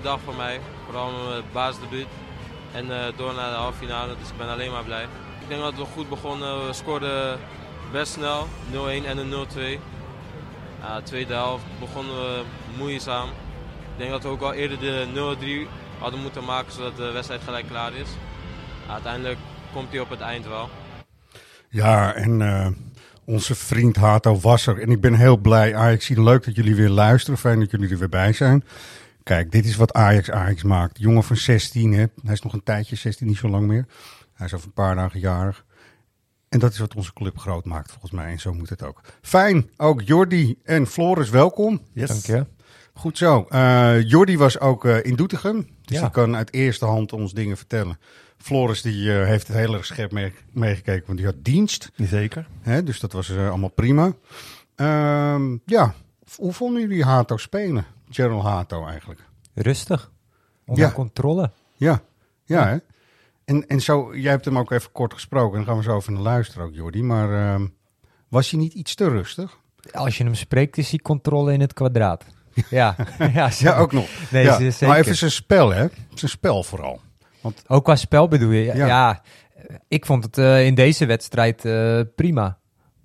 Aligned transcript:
Dag 0.00 0.20
voor 0.24 0.34
mij, 0.34 0.60
vooral 0.84 1.10
mijn 1.10 1.42
basisdebuut. 1.52 2.06
En 2.72 2.92
eh, 2.92 3.16
door 3.16 3.34
naar 3.34 3.50
de 3.50 3.56
halve 3.56 3.78
finale, 3.78 4.14
dus 4.20 4.28
ik 4.28 4.36
ben 4.36 4.48
alleen 4.48 4.70
maar 4.70 4.84
blij. 4.84 5.02
Ik 5.40 5.48
denk 5.48 5.60
dat 5.60 5.74
we 5.74 5.84
goed 5.84 6.08
begonnen, 6.08 6.66
we 6.66 6.72
scoorden 6.72 7.38
best 7.92 8.12
snel, 8.12 8.46
0-1 8.72 9.06
en 9.06 9.18
een 9.18 9.30
0-2. 9.30 9.80
Ja, 10.80 10.96
de 10.96 11.02
tweede 11.02 11.34
helft 11.34 11.64
begonnen 11.80 12.14
we 12.14 12.42
moeizaam. 12.76 13.28
Ik 13.92 13.98
denk 13.98 14.10
dat 14.10 14.22
we 14.22 14.28
ook 14.28 14.40
al 14.40 14.52
eerder 14.52 14.78
de 14.78 15.66
0-3 15.66 15.68
hadden 15.98 16.20
moeten 16.20 16.44
maken, 16.44 16.72
zodat 16.72 16.96
de 16.96 17.10
wedstrijd 17.10 17.42
gelijk 17.44 17.66
klaar 17.66 17.94
is. 17.94 18.08
Uiteindelijk 18.90 19.38
komt 19.72 19.90
hij 19.90 20.00
op 20.00 20.10
het 20.10 20.20
eind 20.20 20.46
wel. 20.46 20.68
Ja, 21.68 22.14
en 22.14 22.42
eh, 22.42 22.66
onze 23.24 23.54
vriend 23.54 23.96
Hato 23.96 24.40
was 24.40 24.66
er. 24.66 24.80
En 24.80 24.90
ik 24.90 25.00
ben 25.00 25.14
heel 25.14 25.36
blij. 25.36 25.76
Ajax, 25.76 26.06
zie 26.06 26.22
leuk 26.22 26.44
dat 26.44 26.54
jullie 26.56 26.74
weer 26.74 26.88
luisteren. 26.88 27.38
Fijn 27.38 27.60
dat 27.60 27.70
jullie 27.70 27.90
er 27.90 27.98
weer 27.98 28.08
bij 28.08 28.32
zijn. 28.32 28.64
Kijk, 29.28 29.52
dit 29.52 29.64
is 29.64 29.76
wat 29.76 29.92
Ajax 29.92 30.30
Ajax 30.30 30.62
maakt. 30.62 30.98
Jongen 30.98 31.22
van 31.22 31.36
16, 31.36 31.92
hè. 31.92 32.04
hij 32.22 32.32
is 32.32 32.42
nog 32.42 32.52
een 32.52 32.62
tijdje, 32.62 32.96
16, 32.96 33.26
niet 33.26 33.36
zo 33.36 33.48
lang 33.48 33.66
meer. 33.66 33.86
Hij 34.34 34.46
is 34.46 34.54
over 34.54 34.66
een 34.66 34.72
paar 34.72 34.94
dagen 34.94 35.20
jarig. 35.20 35.64
En 36.48 36.58
dat 36.58 36.72
is 36.72 36.78
wat 36.78 36.94
onze 36.94 37.12
club 37.12 37.38
groot 37.38 37.64
maakt, 37.64 37.90
volgens 37.90 38.12
mij. 38.12 38.30
En 38.30 38.40
zo 38.40 38.52
moet 38.54 38.68
het 38.68 38.82
ook. 38.82 39.00
Fijn, 39.22 39.70
ook 39.76 40.02
Jordi 40.02 40.58
en 40.64 40.86
Floris, 40.86 41.30
welkom. 41.30 41.80
Yes. 41.92 42.08
Dank 42.08 42.24
je. 42.24 42.46
Goed 42.94 43.18
zo. 43.18 43.46
Uh, 43.50 44.02
Jordi 44.02 44.36
was 44.38 44.60
ook 44.60 44.84
uh, 44.84 45.04
in 45.04 45.14
Doetinchem. 45.16 45.56
Dus 45.84 45.96
Ja. 45.96 46.00
die 46.02 46.10
kan 46.10 46.36
uit 46.36 46.52
eerste 46.52 46.84
hand 46.84 47.12
ons 47.12 47.32
dingen 47.32 47.56
vertellen. 47.56 47.98
Floris 48.38 48.82
die, 48.82 49.02
uh, 49.04 49.24
heeft 49.24 49.46
het 49.48 49.56
heel 49.56 49.74
erg 49.74 49.84
scherp 49.84 50.12
mee- 50.12 50.34
meegekeken, 50.52 51.06
want 51.06 51.18
die 51.18 51.26
had 51.26 51.36
dienst. 51.44 51.90
Zeker. 51.96 52.46
Hè, 52.60 52.82
dus 52.82 53.00
dat 53.00 53.12
was 53.12 53.28
uh, 53.28 53.48
allemaal 53.48 53.68
prima. 53.68 54.12
Ehm, 54.74 55.56
ja, 55.66 55.94
hoe 56.36 56.52
vonden 56.52 56.80
jullie 56.82 57.04
Hato 57.04 57.36
spelen? 57.36 57.84
Gerald 58.10 58.42
Hato 58.42 58.86
eigenlijk. 58.86 59.20
Rustig. 59.54 60.10
Onder 60.66 60.84
Ja. 60.84 60.92
controle. 60.92 61.50
Ja, 61.74 62.00
ja 62.44 62.66
hè? 62.68 62.76
En, 63.44 63.66
en 63.66 63.80
zo, 63.80 64.16
jij 64.16 64.30
hebt 64.30 64.44
hem 64.44 64.58
ook 64.58 64.70
even 64.70 64.92
kort 64.92 65.12
gesproken. 65.14 65.56
Dan 65.56 65.66
gaan 65.66 65.76
we 65.76 65.82
zo 65.82 65.90
over 65.94 66.12
naar 66.12 66.22
luisteren 66.22 66.66
ook, 66.66 66.74
Jordi. 66.74 67.02
Maar 67.02 67.52
ehm, 67.54 67.66
was 68.28 68.50
hij 68.50 68.60
niet 68.60 68.72
iets 68.74 68.94
te 68.94 69.08
rustig? 69.08 69.58
Als 69.92 70.18
je 70.18 70.24
hem 70.24 70.34
spreekt, 70.34 70.78
is 70.78 70.90
hij 70.90 70.98
controle 70.98 71.52
in 71.52 71.60
het 71.60 71.72
kwadraat. 71.72 72.24
Ja, 72.70 72.96
ja, 73.32 73.50
Ja, 73.58 73.76
ook 73.76 73.92
nog. 73.92 74.08
Nee, 74.30 74.44
ja. 74.44 74.58
zeker. 74.58 74.88
Maar 74.88 74.98
even 74.98 75.16
zijn 75.16 75.30
spel, 75.30 75.70
hè? 75.70 75.86
Zijn 76.14 76.30
spel 76.30 76.62
vooral. 76.62 77.00
Ook 77.66 77.84
qua 77.84 77.96
spel 77.96 78.28
bedoel 78.28 78.50
je? 78.50 78.64
Ja, 78.64 78.74
Ja. 78.74 78.86
ja, 78.86 79.22
ik 79.88 80.06
vond 80.06 80.24
het 80.24 80.38
eh, 80.38 80.66
in 80.66 80.74
deze 80.74 81.06
wedstrijd 81.06 81.64
eh, 81.64 82.00
prima. 82.16 82.58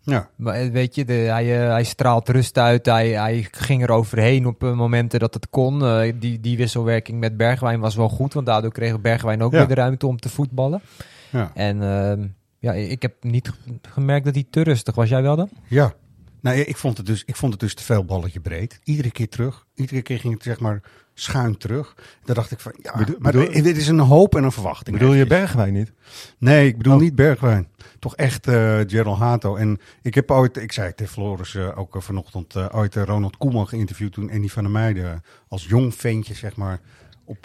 Ja, 0.06 0.30
Maar 0.36 0.54
eh, 0.56 0.70
weet 0.72 0.96
je, 0.96 1.06
de, 1.06 1.14
hij, 1.14 1.62
eh, 1.64 1.70
hij 1.72 1.84
straalt 1.84 2.30
rust 2.30 2.58
uit. 2.58 2.86
Hij, 2.86 3.10
hij 3.10 3.48
ging 3.52 3.84
er 3.84 3.90
overheen 3.92 4.46
op 4.48 4.64
eh, 4.64 4.74
momenten 4.74 5.20
dat 5.20 5.34
het 5.34 5.50
kon. 5.50 5.80
Die, 6.20 6.40
die 6.40 6.58
wisselwerking 6.58 7.20
met 7.20 7.38
Bergwijn 7.38 7.80
was 7.80 7.96
wel 7.96 8.10
goed. 8.10 8.34
Want 8.34 8.46
daardoor 8.46 8.72
kreeg 8.72 9.02
Bergwijn 9.02 9.42
ook 9.44 9.52
Ja. 9.52 9.58
weer 9.58 9.68
de 9.68 9.74
ruimte 9.74 10.08
om 10.08 10.20
te 10.20 10.30
voetballen. 10.30 10.82
ja, 11.30 11.52
En 11.54 11.82
ehm, 11.84 12.28
ja, 12.60 12.74
ik 12.74 13.02
heb 13.02 13.14
niet 13.24 13.52
gemerkt 13.82 14.26
dat 14.26 14.34
hij 14.34 14.46
te 14.50 14.62
rustig 14.62 14.96
was. 14.96 15.10
Jij 15.10 15.22
wel 15.22 15.36
dan? 15.36 15.50
ja. 15.68 15.94
Nou, 16.42 16.58
ik 16.58 16.78
vond, 16.78 16.98
het 16.98 17.06
dus, 17.06 17.24
ik 17.26 17.36
vond 17.36 17.52
het 17.52 17.62
dus 17.62 17.74
te 17.74 17.84
veel 17.84 18.06
balletje 18.06 18.40
breed. 18.40 18.80
Iedere 18.84 19.12
keer 19.12 19.30
terug. 19.30 19.66
Iedere 19.76 20.02
keer 20.02 20.20
ging 20.20 20.34
het 20.34 20.44
zeg 20.44 20.60
maar 20.60 20.82
schuin 21.14 21.58
terug. 21.58 21.96
Daar 22.24 22.36
dacht 22.36 22.52
ik 22.52 22.60
van, 22.60 22.74
ja, 22.82 22.98
Bedoel- 22.98 23.16
maar 23.20 23.32
bedoel- 23.32 23.64
dit 23.64 23.78
is 23.78 23.88
een 23.88 24.00
hoop 24.00 24.36
en 24.36 24.44
een 24.44 24.52
verwachting. 24.52 24.98
Bedoel 24.98 25.14
je. 25.14 25.26
Bergwijn 25.26 25.74
niet? 25.74 25.92
Nee, 26.38 26.68
ik 26.68 26.78
bedoel 26.78 26.94
Oh. 26.94 27.00
niet 27.02 27.16
Bergwijn. 27.16 27.68
Toch 28.00 28.16
echt 28.16 28.48
eh 28.48 28.80
Gerald 28.88 29.20
Hato. 29.20 29.56
En 29.56 29.80
ik 30.02 30.16
heb 30.16 30.32
ooit, 30.32 30.58
ik 30.58 30.72
zei 30.72 30.94
tegen 30.96 31.14
Floris 31.14 31.56
eh, 31.56 31.78
ook 31.78 31.96
eh, 31.96 32.02
vanochtend, 32.02 32.74
ooit 32.74 32.96
Ronald 32.96 33.38
Koeman 33.38 33.68
geïnterviewd 33.68 34.14
toen 34.14 34.32
Andy 34.32 34.48
van 34.48 34.64
der 34.64 34.72
Meijden 34.72 35.24
als 35.48 35.66
jong 35.66 35.96
ventje, 35.96 36.34
zeg 36.34 36.56
maar, 36.56 36.80
op 37.26 37.44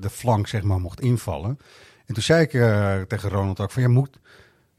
de 0.00 0.10
flank, 0.10 0.46
zeg 0.46 0.62
maar, 0.62 0.80
mocht 0.80 1.00
invallen. 1.00 1.58
En 2.06 2.14
toen 2.14 2.22
zei 2.22 2.42
ik 2.42 2.50
tegen 3.08 3.28
Ronald 3.30 3.60
ook 3.60 3.70
van, 3.70 3.82
ja, 3.82 3.88
moet 3.88 4.18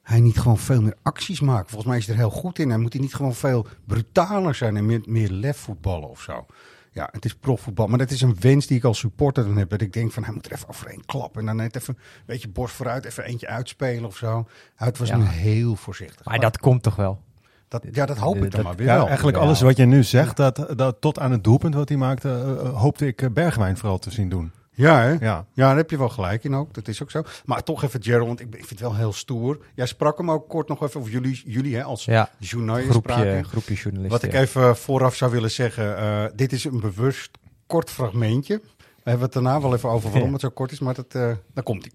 hij 0.02 0.20
niet 0.20 0.38
gewoon 0.40 0.58
veel 0.58 0.82
meer 0.82 0.96
acties 1.04 1.40
maken? 1.40 1.68
Volgens 1.70 1.90
mij 1.90 1.98
is 1.98 2.06
hij 2.06 2.16
er 2.16 2.22
heel 2.22 2.30
goed 2.30 2.60
in. 2.60 2.70
Hij 2.70 2.78
moet 2.78 2.94
hij 2.94 3.02
niet 3.02 3.14
gewoon 3.16 3.36
veel 3.36 3.68
brutaler 3.86 4.56
zijn 4.56 4.78
en 4.78 4.86
meer, 4.86 5.02
meer 5.06 5.30
lef 5.30 5.58
voetballen 5.58 6.10
of 6.10 6.22
zo. 6.22 6.46
Ja, 6.92 7.10
het 7.12 7.26
is 7.26 7.36
profvoetbal. 7.36 7.88
Maar 7.88 7.98
dat 7.98 8.12
is 8.12 8.22
een 8.22 8.36
wens 8.40 8.68
die 8.68 8.78
ik 8.78 8.84
als 8.84 9.00
supporter 9.00 9.44
dan 9.46 9.58
heb. 9.58 9.70
Dat 9.70 9.82
ik 9.82 9.94
denk 9.94 10.12
van, 10.12 10.24
hij 10.24 10.34
moet 10.34 10.46
er 10.46 10.52
even 10.52 10.70
overheen 10.70 11.06
klappen. 11.06 11.40
En 11.40 11.46
dan 11.46 11.56
net 11.56 11.76
even, 11.76 11.98
weet 12.26 12.42
je, 12.42 12.50
borst 12.50 12.76
vooruit, 12.76 13.06
even 13.06 13.24
eentje 13.24 13.48
uitspelen 13.48 14.06
of 14.06 14.18
zo. 14.18 14.48
Het 14.76 14.98
was 14.98 15.08
Ja. 15.08 15.18
nu 15.18 15.24
heel 15.24 15.76
voorzichtig. 15.76 16.26
Maar 16.26 16.40
dat 16.40 16.58
komt 16.58 16.84
toch 16.84 16.96
wel? 16.96 17.22
dat, 17.68 17.84
ja, 17.92 18.06
dat 18.06 18.18
hoop 18.18 18.36
ik 18.36 18.42
dan 18.42 18.50
dat- 18.50 18.64
maar 18.64 18.76
weer 18.76 18.88
Ja, 18.88 18.96
wel. 18.96 19.08
eigenlijk 19.08 19.38
Ja. 19.38 19.44
alles 19.44 19.62
wat 19.62 19.78
je 19.78 19.86
nu 19.86 20.04
zegt, 20.04 20.38
dat, 20.38 20.66
dat 20.76 20.96
tot 21.02 21.20
aan 21.20 21.32
het 21.32 21.44
doelpunt 21.44 21.74
wat 21.74 21.90
hij 21.90 21.98
maakte, 21.98 22.30
eh, 22.30 22.52
eh, 22.52 22.74
hoopte 22.80 23.08
ik 23.08 23.22
eh, 23.22 23.30
Bergwijn 23.30 23.78
vooral 23.78 24.00
te 24.00 24.12
zien 24.12 24.30
doen. 24.30 24.52
Ja, 24.80 25.02
hè? 25.02 25.10
Ja. 25.10 25.18
Ja, 25.20 25.46
daar 25.54 25.76
heb 25.76 25.90
je 25.90 25.98
wel 25.98 26.10
gelijk 26.10 26.44
in 26.44 26.56
ook. 26.56 26.74
Dat 26.74 26.88
is 26.88 27.02
ook 27.02 27.12
zo. 27.12 27.22
Maar 27.46 27.64
toch 27.64 27.84
even 27.84 28.04
Gerald, 28.04 28.28
want 28.28 28.40
ik, 28.40 28.48
ik 28.48 28.54
vind 28.66 28.70
het 28.70 28.80
wel 28.80 28.96
heel 28.96 29.14
stoer. 29.14 29.60
Jij 29.76 29.86
sprak 29.86 30.18
hem 30.18 30.32
ook 30.32 30.50
kort 30.50 30.68
nog 30.68 30.84
even, 30.84 31.02
of 31.02 31.10
jullie, 31.12 31.42
jullie 31.46 31.76
hè, 31.76 31.84
als 31.84 32.06
Ja, 32.06 32.30
journalist 32.40 32.90
groepje, 32.90 33.12
spraken. 33.14 33.46
groepje 33.46 33.74
journalisten. 33.74 34.20
Wat 34.22 34.24
ik 34.24 34.34
even 34.34 34.78
vooraf 34.78 35.16
zou 35.16 35.32
willen 35.32 35.52
zeggen, 35.52 35.98
eh, 35.98 36.26
dit 36.36 36.52
is 36.54 36.64
een 36.64 36.80
bewust 36.80 37.30
kort 37.68 37.90
fragmentje. 37.90 38.62
We 38.78 39.10
hebben 39.16 39.24
het 39.24 39.34
daarna 39.34 39.62
wel 39.62 39.74
even 39.76 39.90
over 39.90 40.12
waarom 40.12 40.32
het 40.32 40.42
zo 40.42 40.50
kort 40.50 40.72
is, 40.72 40.80
maar 40.80 40.94
dat, 40.94 41.16
eh 41.16 41.32
daar 41.54 41.64
komt 41.64 41.82
hij. 41.84 41.92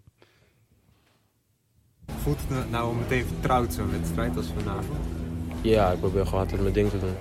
Voelt 2.22 2.38
het 2.48 2.70
nou 2.70 2.88
om 2.88 2.98
meteen 2.98 3.24
vertrouwd 3.26 3.72
zo'n 3.72 3.90
wedstrijd 3.90 4.36
als 4.36 4.46
vanavond? 4.58 4.98
Ja, 5.60 5.90
ik 5.92 6.00
probeer 6.00 6.24
gewoon 6.24 6.40
altijd 6.40 6.60
mijn 6.60 6.72
ding 6.74 6.90
te 6.90 6.98
doen. 6.98 7.14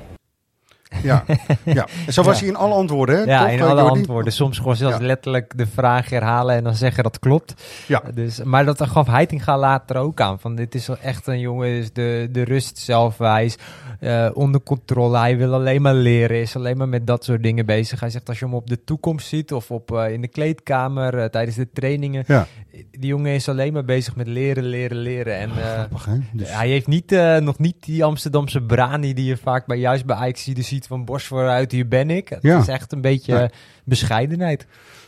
Ja, 1.03 1.23
ja. 1.63 1.87
En 2.05 2.13
zo 2.13 2.23
was 2.23 2.33
Ja. 2.39 2.39
hij 2.39 2.47
in 2.49 2.55
alle 2.55 2.73
antwoorden, 2.73 3.15
hè? 3.15 3.23
Ja, 3.23 3.49
in 3.49 3.59
eh, 3.59 3.65
alle 3.65 3.81
Jordi? 3.81 3.97
antwoorden. 3.99 4.33
Soms 4.33 4.57
gewoon 4.57 4.75
zelfs 4.75 4.97
Ja. 4.97 5.05
letterlijk 5.05 5.57
de 5.57 5.67
vraag 5.67 6.09
herhalen 6.09 6.55
en 6.55 6.63
dan 6.63 6.75
zeggen 6.75 7.03
dat 7.03 7.19
klopt. 7.19 7.53
Ja. 7.87 8.01
Dus, 8.13 8.43
maar 8.43 8.65
dat 8.65 8.83
gaf 8.87 9.07
Heitinga 9.07 9.57
later 9.57 9.95
ook 9.97 10.21
aan. 10.21 10.39
Van 10.39 10.55
dit 10.55 10.75
is 10.75 10.87
wel 10.87 10.97
echt 11.01 11.27
een 11.27 11.39
jongen, 11.39 11.67
is 11.69 11.93
de, 11.93 12.29
de 12.31 12.43
rust 12.43 12.77
zelf. 12.77 13.17
Hij 13.17 13.45
is 13.45 13.55
eh, 13.99 14.29
onder 14.33 14.61
controle. 14.63 15.17
Hij 15.17 15.37
wil 15.37 15.53
alleen 15.53 15.81
maar 15.81 15.93
leren. 15.93 16.41
Is 16.41 16.55
alleen 16.55 16.77
maar 16.77 16.89
met 16.89 17.07
dat 17.07 17.23
soort 17.23 17.43
dingen 17.43 17.65
bezig. 17.65 17.99
Hij 17.99 18.09
zegt 18.09 18.27
als 18.29 18.39
je 18.39 18.45
hem 18.45 18.53
op 18.53 18.67
de 18.67 18.83
toekomst 18.83 19.27
ziet 19.27 19.53
of 19.53 19.71
op, 19.71 19.91
eh, 19.91 20.11
in 20.11 20.21
de 20.21 20.27
kleedkamer 20.27 21.29
tijdens 21.29 21.55
de 21.55 21.67
trainingen. 21.73 22.23
Ja. 22.27 22.47
Die 22.91 23.07
jongen 23.09 23.31
is 23.33 23.49
alleen 23.49 23.73
maar 23.73 23.85
bezig 23.85 24.15
met 24.15 24.27
leren, 24.27 24.63
leren, 24.63 24.97
leren. 24.97 25.37
En 25.37 25.49
Grappig, 25.49 26.05
hè? 26.05 26.17
Dus- 26.31 26.53
hij 26.57 26.67
heeft 26.69 26.87
niet, 26.87 27.11
nog 27.39 27.59
niet 27.59 27.75
die 27.83 28.03
Amsterdamse 28.03 28.61
brani 28.61 29.13
die 29.13 29.25
je 29.25 29.37
vaak 29.37 29.65
bij, 29.65 29.77
juist 29.77 30.05
bij 30.05 30.15
Ajax 30.15 30.43
ziet 30.43 30.82
van 30.87 31.05
borst 31.05 31.27
vooruit, 31.27 31.71
hier 31.71 31.87
ben 31.87 32.09
ik. 32.09 32.29
Het 32.29 32.41
Ja. 32.41 32.59
is 32.59 32.67
echt 32.67 32.91
een 32.91 33.01
beetje 33.01 33.37
eh, 33.37 33.49
bescheidenheid. 33.83 34.65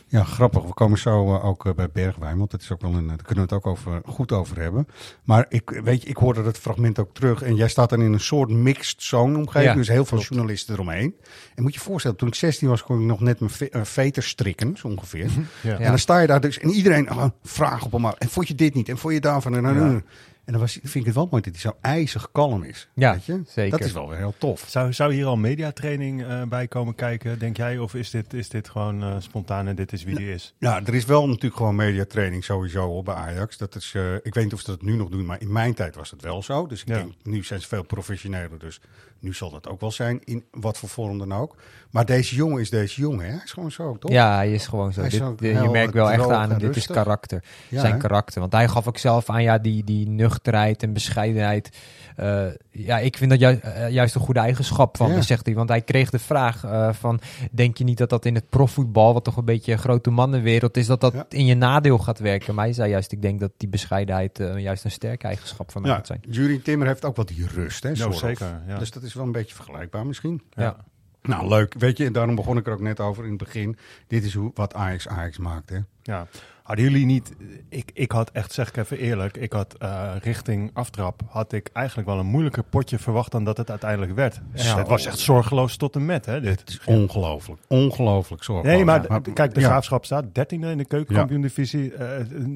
Ja, 0.08 0.24
grappig. 0.24 0.62
We 0.62 0.74
komen 0.74 0.98
zo 0.98 1.34
eh, 1.34 1.44
ook 1.44 1.66
eh, 1.66 1.72
bij 1.74 1.88
Bergwijn, 1.92 2.38
want 2.38 2.50
dat 2.50 2.60
is 2.60 2.72
ook 2.72 2.80
wel 2.80 2.94
een, 2.94 3.06
daar 3.06 3.16
kunnen 3.16 3.48
we 3.48 3.54
het 3.54 3.64
ook 3.64 3.66
over, 3.66 4.00
goed 4.04 4.32
over 4.32 4.60
hebben. 4.60 4.86
Maar 5.24 5.46
ik, 5.48 5.70
weet 5.84 6.02
je, 6.02 6.08
ik 6.08 6.16
hoorde 6.16 6.42
dat 6.42 6.58
fragment 6.58 6.98
ook 6.98 7.14
terug 7.14 7.42
en 7.42 7.54
jij 7.54 7.68
staat 7.68 7.90
dan 7.90 8.02
in 8.02 8.12
een 8.12 8.20
soort 8.20 8.50
mixed 8.50 9.02
zone 9.02 9.36
omgeving, 9.38 9.70
Ja, 9.70 9.74
dus 9.76 9.88
heel 9.88 10.04
veel 10.04 10.18
klopt. 10.18 10.32
journalisten 10.34 10.74
eromheen. 10.74 11.14
En 11.54 11.62
moet 11.62 11.72
je 11.74 11.78
je 11.78 11.84
voorstellen, 11.84 12.16
toen 12.16 12.28
ik 12.28 12.34
16 12.34 12.68
was, 12.68 12.82
kon 12.82 13.00
ik 13.00 13.06
nog 13.06 13.20
net 13.20 13.38
mijn 13.40 13.52
ve 13.52 13.68
eh, 13.70 13.84
veter 13.84 14.22
strikken, 14.22 14.76
zo 14.76 14.88
ongeveer. 14.88 15.30
Ja. 15.62 15.78
En 15.78 15.88
dan 15.88 15.98
sta 15.98 16.18
je 16.18 16.26
daar 16.26 16.40
dus 16.40 16.58
en 16.58 16.70
iedereen 16.70 17.10
oh, 17.10 17.24
vraag 17.42 17.84
op 17.84 17.92
hem 17.92 18.06
af. 18.06 18.14
En 18.14 18.28
vond 18.28 18.48
je 18.48 18.54
dit 18.54 18.74
niet? 18.74 18.88
En 18.88 18.98
vond 18.98 19.14
je 19.14 19.20
daarvan? 19.20 19.56
En, 19.56 19.62
dan 19.62 19.74
Ja. 19.92 20.02
En 20.46 20.52
dan 20.52 20.60
was, 20.60 20.72
vind 20.72 20.94
ik 20.94 21.04
het 21.04 21.14
wel 21.14 21.28
mooi 21.30 21.42
dat 21.42 21.52
hij 21.52 21.60
zo 21.62 21.76
ijzig 21.80 22.28
kalm 22.32 22.62
is. 22.62 22.88
Ja, 22.94 23.12
weet 23.12 23.24
je? 23.24 23.42
zeker. 23.48 23.78
Dat 23.78 23.86
is 23.88 23.92
wel 23.92 24.08
weer 24.08 24.18
heel 24.18 24.34
tof. 24.38 24.64
Zou, 24.68 24.92
zou 24.92 25.12
hier 25.14 25.26
al 25.26 25.36
mediatraining 25.36 26.24
eh 26.24 26.42
bij 26.42 26.68
komen 26.68 26.94
kijken, 26.94 27.38
denk 27.38 27.56
jij? 27.56 27.78
Of 27.78 27.94
is 27.94 28.10
dit, 28.10 28.32
is 28.34 28.48
dit 28.48 28.68
gewoon 28.68 29.02
eh, 29.02 29.14
spontaan 29.18 29.66
en 29.66 29.76
dit 29.76 29.92
is 29.92 30.04
wie 30.04 30.16
die 30.16 30.32
is? 30.32 30.54
Ja, 30.58 30.80
er 30.84 30.94
is 30.94 31.04
wel 31.04 31.26
natuurlijk 31.28 31.56
gewoon 31.56 31.74
mediatraining 31.76 32.44
sowieso 32.44 32.86
op 32.88 33.04
bij 33.04 33.14
Ajax. 33.14 33.56
Dat 33.58 33.74
is, 33.74 33.92
eh, 33.94 34.14
ik 34.14 34.34
weet 34.34 34.44
niet 34.44 34.52
of 34.52 34.60
ze 34.60 34.66
dat 34.66 34.82
nu 34.82 34.96
nog 34.96 35.08
doen, 35.08 35.26
maar 35.26 35.40
in 35.40 35.52
mijn 35.52 35.74
tijd 35.74 35.94
was 35.94 36.10
het 36.10 36.22
wel 36.22 36.42
zo. 36.42 36.66
Dus 36.66 36.80
ik 36.80 36.88
Ja. 36.88 36.94
denk, 36.94 37.12
nu 37.22 37.44
zijn 37.44 37.60
ze 37.60 37.68
veel 37.68 37.82
professioneler, 37.84 38.58
dus 38.58 38.80
nu 39.20 39.34
zal 39.34 39.50
dat 39.50 39.68
ook 39.68 39.80
wel 39.80 39.90
zijn, 39.90 40.20
in 40.24 40.44
wat 40.50 40.78
voor 40.78 40.88
vorm 40.88 41.18
dan 41.18 41.32
ook. 41.34 41.56
Maar 41.90 42.04
deze 42.04 42.34
jongen 42.34 42.60
is 42.60 42.70
deze 42.70 43.00
jongen, 43.00 43.24
hè? 43.24 43.30
Hij 43.30 43.40
is 43.44 43.52
gewoon 43.52 43.70
zo, 43.72 43.96
toch? 43.98 44.10
Ja, 44.10 44.34
hij 44.34 44.52
is 44.52 44.66
gewoon 44.66 44.92
zo. 44.92 45.02
Is 45.02 45.10
Dit, 45.10 45.38
de- 45.38 45.46
je 45.48 45.68
merkt 45.68 45.92
wel 45.92 46.10
echt 46.10 46.30
aan 46.30 46.58
dit 46.58 46.76
is 46.76 46.86
karakter. 46.86 47.44
Ja, 47.68 47.80
zijn 47.80 47.92
hè? 47.92 47.98
karakter. 47.98 48.40
Want 48.40 48.52
hij 48.52 48.68
gaf 48.68 48.86
ook 48.88 48.98
zelf 48.98 49.30
aan, 49.30 49.42
ja, 49.42 49.58
die, 49.58 49.84
die 49.84 50.08
nuchterheid 50.08 50.82
en 50.82 50.92
bescheidenheid. 50.92 51.78
Eh, 52.16 52.46
ja, 52.70 52.98
ik 52.98 53.16
vind 53.16 53.30
dat 53.30 53.40
ju- 53.40 53.58
eh, 53.62 53.90
juist 53.90 54.14
een 54.14 54.20
goede 54.20 54.40
eigenschap 54.40 54.96
van 54.96 55.06
Ja. 55.08 55.12
hem, 55.12 55.22
zegt 55.22 55.46
hij. 55.46 55.54
Want 55.54 55.68
hij 55.68 55.80
kreeg 55.82 56.10
de 56.10 56.18
vraag 56.18 56.64
eh, 56.64 56.92
van, 56.92 57.20
denk 57.52 57.76
je 57.78 57.84
niet 57.84 57.98
dat 57.98 58.10
dat 58.10 58.24
in 58.24 58.34
het 58.34 58.48
profvoetbal, 58.48 59.12
wat 59.12 59.24
toch 59.24 59.36
een 59.36 59.44
beetje 59.44 59.72
een 59.72 59.78
grote 59.78 60.10
mannenwereld 60.10 60.76
is, 60.76 60.86
dat 60.86 61.00
dat 61.00 61.12
Ja. 61.12 61.26
in 61.28 61.46
je 61.46 61.54
nadeel 61.54 61.98
gaat 61.98 62.18
werken? 62.18 62.54
Maar 62.54 62.64
hij 62.64 62.72
zei 62.72 62.90
juist, 62.90 63.12
ik 63.12 63.22
denk 63.22 63.40
dat 63.40 63.52
die 63.56 63.68
bescheidenheid 63.68 64.38
juist 64.56 64.84
een 64.84 64.90
sterke 64.90 65.26
eigenschap 65.26 65.70
van 65.72 65.82
mij 65.82 65.90
Ja, 65.90 65.96
moet 65.96 66.06
zijn. 66.06 66.20
Jurie 66.30 66.62
Timmer 66.62 66.86
heeft 66.86 67.04
ook 67.04 67.16
wat 67.16 67.28
die 67.28 67.46
rust, 67.54 67.82
hè? 67.82 67.92
Nou, 67.92 68.10
of. 68.10 68.18
zeker, 68.18 68.60
ja. 68.66 68.78
Dus 68.78 68.90
dat 68.90 69.02
is 69.02 69.14
wel 69.14 69.24
een 69.24 69.32
beetje 69.32 69.54
vergelijkbaar 69.54 70.06
misschien. 70.06 70.42
Ja. 70.50 70.76
Nou, 71.22 71.48
leuk. 71.48 71.74
Weet 71.78 71.96
je, 71.98 72.04
en 72.06 72.12
daarom 72.12 72.34
begon 72.34 72.56
ik 72.56 72.66
er 72.66 72.72
ook 72.72 72.80
net 72.80 73.00
over 73.00 73.22
in 73.24 73.28
het 73.30 73.38
begin. 73.38 73.76
Dit 74.06 74.24
is 74.24 74.34
hoe, 74.34 74.50
wat 74.54 74.74
Ajax 74.74 75.08
Ajax 75.08 75.38
maakt, 75.38 75.70
hè? 75.70 75.78
Ja. 76.06 76.26
Hadden 76.62 76.84
jullie 76.84 77.06
niet, 77.06 77.32
ik, 77.68 77.90
ik 77.94 78.12
had 78.12 78.30
echt, 78.30 78.52
zeg 78.52 78.68
ik 78.68 78.76
even 78.76 78.98
eerlijk, 78.98 79.36
ik 79.36 79.52
had 79.52 79.74
eh, 79.78 80.10
richting 80.22 80.70
aftrap, 80.72 81.20
had 81.28 81.52
ik 81.52 81.70
eigenlijk 81.72 82.08
wel 82.08 82.18
een 82.18 82.26
moeilijker 82.26 82.62
potje 82.62 82.98
verwacht 82.98 83.32
dan 83.32 83.44
dat 83.44 83.56
het 83.56 83.70
uiteindelijk 83.70 84.14
werd. 84.14 84.40
Ja. 84.54 84.76
Het 84.78 84.88
was 84.88 85.06
echt 85.06 85.18
zorgeloos 85.18 85.76
tot 85.76 85.94
en 85.94 86.04
met, 86.06 86.26
hè, 86.26 86.40
dit. 86.40 86.60
Het 86.60 86.68
is 86.68 86.80
ongelooflijk. 86.84 87.60
Ongelooflijk 87.68 88.42
zorgloos. 88.44 88.74
Nee, 88.74 88.84
maar 88.84 89.20
kijk, 89.34 89.54
de 89.54 89.60
ja. 89.60 89.66
Graafschap 89.66 90.04
staat 90.04 90.24
13e 90.24 90.48
in 90.48 90.78
de 90.78 90.84
keukenkampioen-divisie. 90.84 91.92
Eh, 91.94 92.06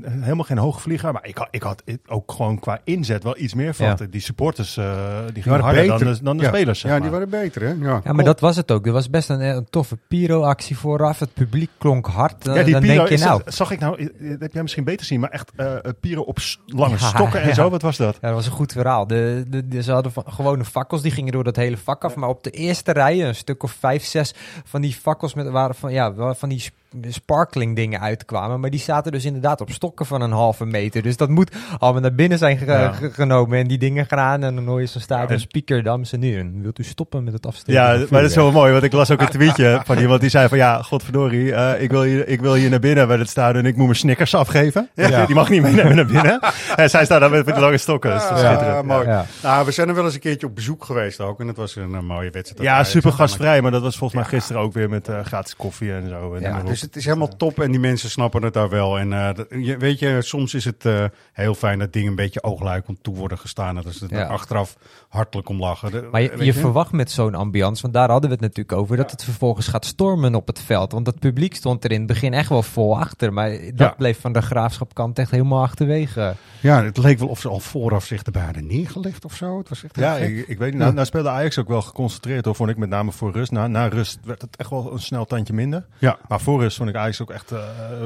helemaal 0.08 0.44
geen 0.44 0.58
hoogvlieger. 0.58 1.12
Maar 1.12 1.26
ik 1.26 1.36
had, 1.38 1.48
ik 1.50 1.62
had 1.62 1.82
ook 2.06 2.32
gewoon 2.32 2.58
qua 2.58 2.80
inzet 2.84 3.22
wel 3.22 3.38
iets 3.38 3.54
meer 3.54 3.74
verwacht. 3.74 3.98
Ja. 3.98 4.06
Die 4.06 4.20
supporters 4.20 4.76
eh, 4.76 4.84
die 5.24 5.32
Die 5.32 5.42
gingen 5.42 5.58
waren 5.60 5.64
harder 5.76 5.92
beter. 5.92 6.04
dan 6.06 6.14
de, 6.14 6.22
dan 6.22 6.36
de 6.36 6.42
Ja. 6.42 6.48
spelers, 6.48 6.80
zeg 6.80 6.90
Ja, 6.90 6.96
maar. 6.98 7.08
die 7.08 7.18
waren 7.18 7.30
beter, 7.42 7.62
hè? 7.62 7.68
Ja, 7.88 8.00
Ja, 8.04 8.12
maar 8.12 8.24
dat 8.24 8.40
was 8.40 8.56
het 8.56 8.70
ook. 8.70 8.86
Er 8.86 8.92
was 8.92 9.10
best 9.10 9.28
een, 9.30 9.40
een 9.40 9.66
toffe 9.70 9.98
Piro-actie 10.08 10.76
vooraf. 10.78 11.18
Het 11.18 11.34
publiek 11.34 11.70
klonk 11.78 12.06
hard. 12.06 12.44
Ja, 12.44 12.62
die 12.62 12.72
dan 12.72 12.80
Piro, 12.82 12.94
denk 12.94 13.08
je 13.08 13.14
is 13.14 13.20
nou... 13.24 13.39
dat- 13.44 13.54
zag 13.54 13.70
ik 13.70 13.78
nou, 13.80 13.98
eh, 14.00 14.30
dat 14.30 14.40
heb 14.40 14.52
jij 14.52 14.62
misschien 14.62 14.84
beter 14.84 15.06
zien, 15.06 15.20
maar 15.20 15.30
echt 15.30 15.50
eh 15.56 15.74
Piro 16.00 16.22
op 16.22 16.38
s- 16.38 16.60
lange 16.66 16.96
Ja, 16.98 17.06
stokken 17.08 17.40
en 17.40 17.48
ja. 17.48 17.54
zo. 17.54 17.70
Wat 17.70 17.82
was 17.82 17.96
dat? 17.96 18.14
Ja, 18.20 18.26
dat 18.26 18.36
was 18.36 18.46
een 18.46 18.52
goed 18.52 18.72
verhaal. 18.72 19.06
De, 19.06 19.44
de, 19.48 19.68
de- 19.68 19.82
ze 19.82 19.92
hadden 19.92 20.12
van, 20.12 20.24
gewone 20.26 20.64
fakkels, 20.64 21.02
die 21.02 21.10
gingen 21.12 21.32
door 21.32 21.44
dat 21.44 21.56
hele 21.56 21.76
vak 21.76 22.04
af. 22.04 22.14
Maar 22.14 22.28
op 22.28 22.42
de 22.44 22.50
eerste 22.50 22.92
rij, 22.92 23.26
een 23.28 23.34
stuk 23.34 23.62
of 23.62 23.72
vijf, 23.72 24.04
zes 24.04 24.34
van 24.64 24.80
die 24.80 24.92
fakkels 24.92 25.34
met, 25.34 25.48
waren 25.48 25.74
van, 25.74 25.92
ja, 25.92 26.34
van 26.34 26.48
die 26.48 26.70
sparkling 27.08 27.76
dingen 27.76 28.00
uitkwamen. 28.00 28.60
Maar 28.60 28.70
die 28.70 28.80
zaten 28.80 29.12
dus 29.12 29.24
inderdaad 29.24 29.60
op 29.60 29.70
stokken 29.70 30.06
van 30.06 30.20
een 30.20 30.32
halve 30.32 30.64
meter. 30.66 31.02
Dus 31.02 31.16
dat 31.16 31.28
moet 31.28 31.50
allemaal 31.78 32.00
naar 32.00 32.14
binnen 32.14 32.38
zijn 32.38 32.58
ge- 32.58 32.64
Ja. 32.64 32.92
ge- 32.92 33.10
genomen. 33.10 33.58
En 33.58 33.66
die 33.66 33.78
dingen 33.78 34.06
gaan 34.06 34.42
en 34.42 34.54
dan 34.54 34.66
hoor 34.66 34.80
je 34.80 34.86
zo'n 34.86 35.00
stadion 35.00 35.32
Ja. 35.32 35.38
speaker, 35.38 35.82
dames 35.82 36.12
en 36.12 36.22
heren. 36.22 36.62
Wilt 36.62 36.78
u 36.78 36.82
stoppen 36.82 37.24
met 37.24 37.32
het 37.32 37.46
afsteken? 37.46 37.72
Ja, 37.82 38.06
maar 38.10 38.20
dat 38.20 38.30
is 38.30 38.36
wel 38.36 38.52
mooi, 38.52 38.72
want 38.72 38.84
ik 38.84 38.92
las 38.92 39.10
ook 39.10 39.20
een 39.20 39.28
tweetje 39.28 39.80
van 39.84 39.98
iemand 39.98 40.20
die 40.20 40.30
zei 40.30 40.48
van 40.48 40.58
ja, 40.58 40.82
godverdorie, 40.82 41.54
eh, 41.54 41.82
ik, 41.82 41.90
wil 41.90 42.02
hier, 42.02 42.28
ik 42.28 42.40
wil 42.40 42.54
hier 42.54 42.70
naar 42.70 42.80
binnen 42.80 43.08
bij 43.08 43.16
het 43.16 43.28
stadion 43.28 43.62
en 43.64 43.68
ik 43.70 43.76
moet 43.76 43.84
mijn 43.84 43.98
Snickers 43.98 44.34
afgeven. 44.34 44.88
Ja. 44.94 45.26
Die 45.30 45.34
mag 45.34 45.48
niet 45.48 45.62
meenemen 45.62 45.96
naar 45.96 46.06
binnen. 46.06 46.40
en 46.76 46.90
zij 46.90 47.04
staat 47.04 47.20
daar 47.20 47.30
met, 47.30 47.46
met 47.46 47.54
de 47.54 47.60
lange 47.60 47.78
stokken. 47.78 48.10
Dat 48.10 48.40
Ja, 48.40 48.82
mooi. 48.82 49.06
Ja. 49.06 49.26
Nou, 49.42 49.64
we 49.66 49.70
zijn 49.72 49.88
er 49.88 49.94
wel 49.94 50.04
eens 50.04 50.14
een 50.14 50.20
keertje 50.20 50.46
op 50.46 50.54
bezoek 50.54 50.84
geweest 50.84 51.20
ook. 51.20 51.40
En 51.40 51.46
het 51.48 51.56
was 51.56 51.76
een, 51.76 51.94
eh, 51.94 52.00
mooie 52.00 52.30
wedstrijd. 52.30 52.62
Ja, 52.62 52.84
super 52.84 53.12
gastvrij, 53.12 53.60
maar 53.62 53.70
dat 53.70 53.82
was 53.82 53.96
volgens 53.96 54.20
mij 54.20 54.30
gisteren 54.38 54.62
ook 54.62 54.72
weer 54.72 54.88
met 54.88 55.08
eh, 55.08 55.20
gratis 55.24 55.56
koffie 55.56 55.92
en 55.92 56.08
zo. 56.08 56.34
En 56.34 56.42
dus 56.80 56.88
het 56.88 56.96
is 56.96 57.04
helemaal 57.04 57.36
top 57.36 57.60
en 57.60 57.70
die 57.70 57.80
mensen 57.80 58.10
snappen 58.10 58.42
het 58.42 58.54
daar 58.54 58.68
wel. 58.68 58.98
En 58.98 59.12
eh, 59.12 59.34
dat- 59.34 59.46
je, 59.50 59.76
weet 59.76 59.98
je, 59.98 60.18
soms 60.22 60.54
is 60.54 60.64
het 60.64 60.84
eh, 60.84 61.04
heel 61.32 61.54
fijn 61.54 61.78
dat 61.78 61.92
dingen 61.92 62.08
een 62.08 62.14
beetje 62.14 62.42
oogluikend 62.42 63.02
toe 63.02 63.14
worden 63.16 63.38
gestaan. 63.38 63.76
En 63.76 63.82
dat 63.82 63.92
ze 63.94 64.06
er 64.08 64.18
Ja. 64.18 64.26
achteraf 64.26 64.76
hartelijk 65.08 65.48
om 65.48 65.58
lachen. 65.58 65.90
De- 65.90 66.08
Maar 66.10 66.44
je, 66.44 66.52
verwacht 66.54 66.92
met 66.92 67.10
zo'n 67.10 67.34
ambiance, 67.34 67.82
want 67.82 67.94
daar 67.94 68.10
hadden 68.10 68.28
we 68.30 68.34
het 68.36 68.44
natuurlijk 68.44 68.78
over, 68.78 68.96
dat 68.96 69.06
Ja. 69.06 69.12
het 69.12 69.24
vervolgens 69.24 69.68
gaat 69.68 69.84
stormen 69.84 70.34
op 70.34 70.46
het 70.46 70.60
veld. 70.60 70.92
Want 70.92 71.06
het 71.06 71.18
publiek 71.18 71.54
stond 71.54 71.84
er 71.84 71.90
in 71.90 71.98
het 71.98 72.06
begin 72.06 72.32
echt 72.34 72.48
wel 72.48 72.62
vol 72.62 72.98
achter. 72.98 73.32
Maar 73.32 73.50
dat 73.50 73.72
Ja. 73.76 73.94
bleef 73.96 74.20
van 74.20 74.32
de 74.32 74.42
graafschapkant 74.42 75.18
echt 75.18 75.30
helemaal 75.30 75.62
achterwege. 75.62 76.34
Ja, 76.60 76.84
het 76.84 76.96
leek 76.98 77.18
wel 77.18 77.28
of 77.28 77.40
ze 77.40 77.48
al 77.48 77.60
vooraf 77.60 78.04
zich 78.04 78.22
erbij 78.22 78.42
hadden 78.44 78.66
neergelegd 78.66 79.24
of 79.24 79.34
zo. 79.34 79.58
Het 79.58 79.68
was 79.68 79.84
echt 79.84 79.96
Ja, 79.96 80.16
ik 80.16 80.58
weet 80.58 80.70
niet. 80.70 80.74
Nou, 80.80 80.92
nou 80.94 81.06
speelde 81.06 81.28
Ajax 81.28 81.58
ook 81.58 81.68
wel 81.68 81.82
geconcentreerd, 81.82 82.44
hoor, 82.44 82.54
vond 82.54 82.70
ik 82.70 82.76
met 82.76 82.88
name 82.88 83.12
voor 83.12 83.32
rust. 83.32 83.50
Na, 83.50 83.66
na 83.66 83.86
rust 83.88 84.18
werd 84.24 84.40
het 84.42 84.56
echt 84.56 84.70
wel 84.70 84.92
een 84.92 84.98
snel 84.98 85.24
tandje 85.24 85.52
minder. 85.54 85.86
Ja. 85.98 86.18
Maar 86.28 86.40
voor 86.40 86.60
rust 86.60 86.69
vond 86.76 86.88
ik 86.88 86.94
Ajax 86.96 87.20
ook 87.22 87.30
echt 87.30 87.50
eh, 87.52 87.60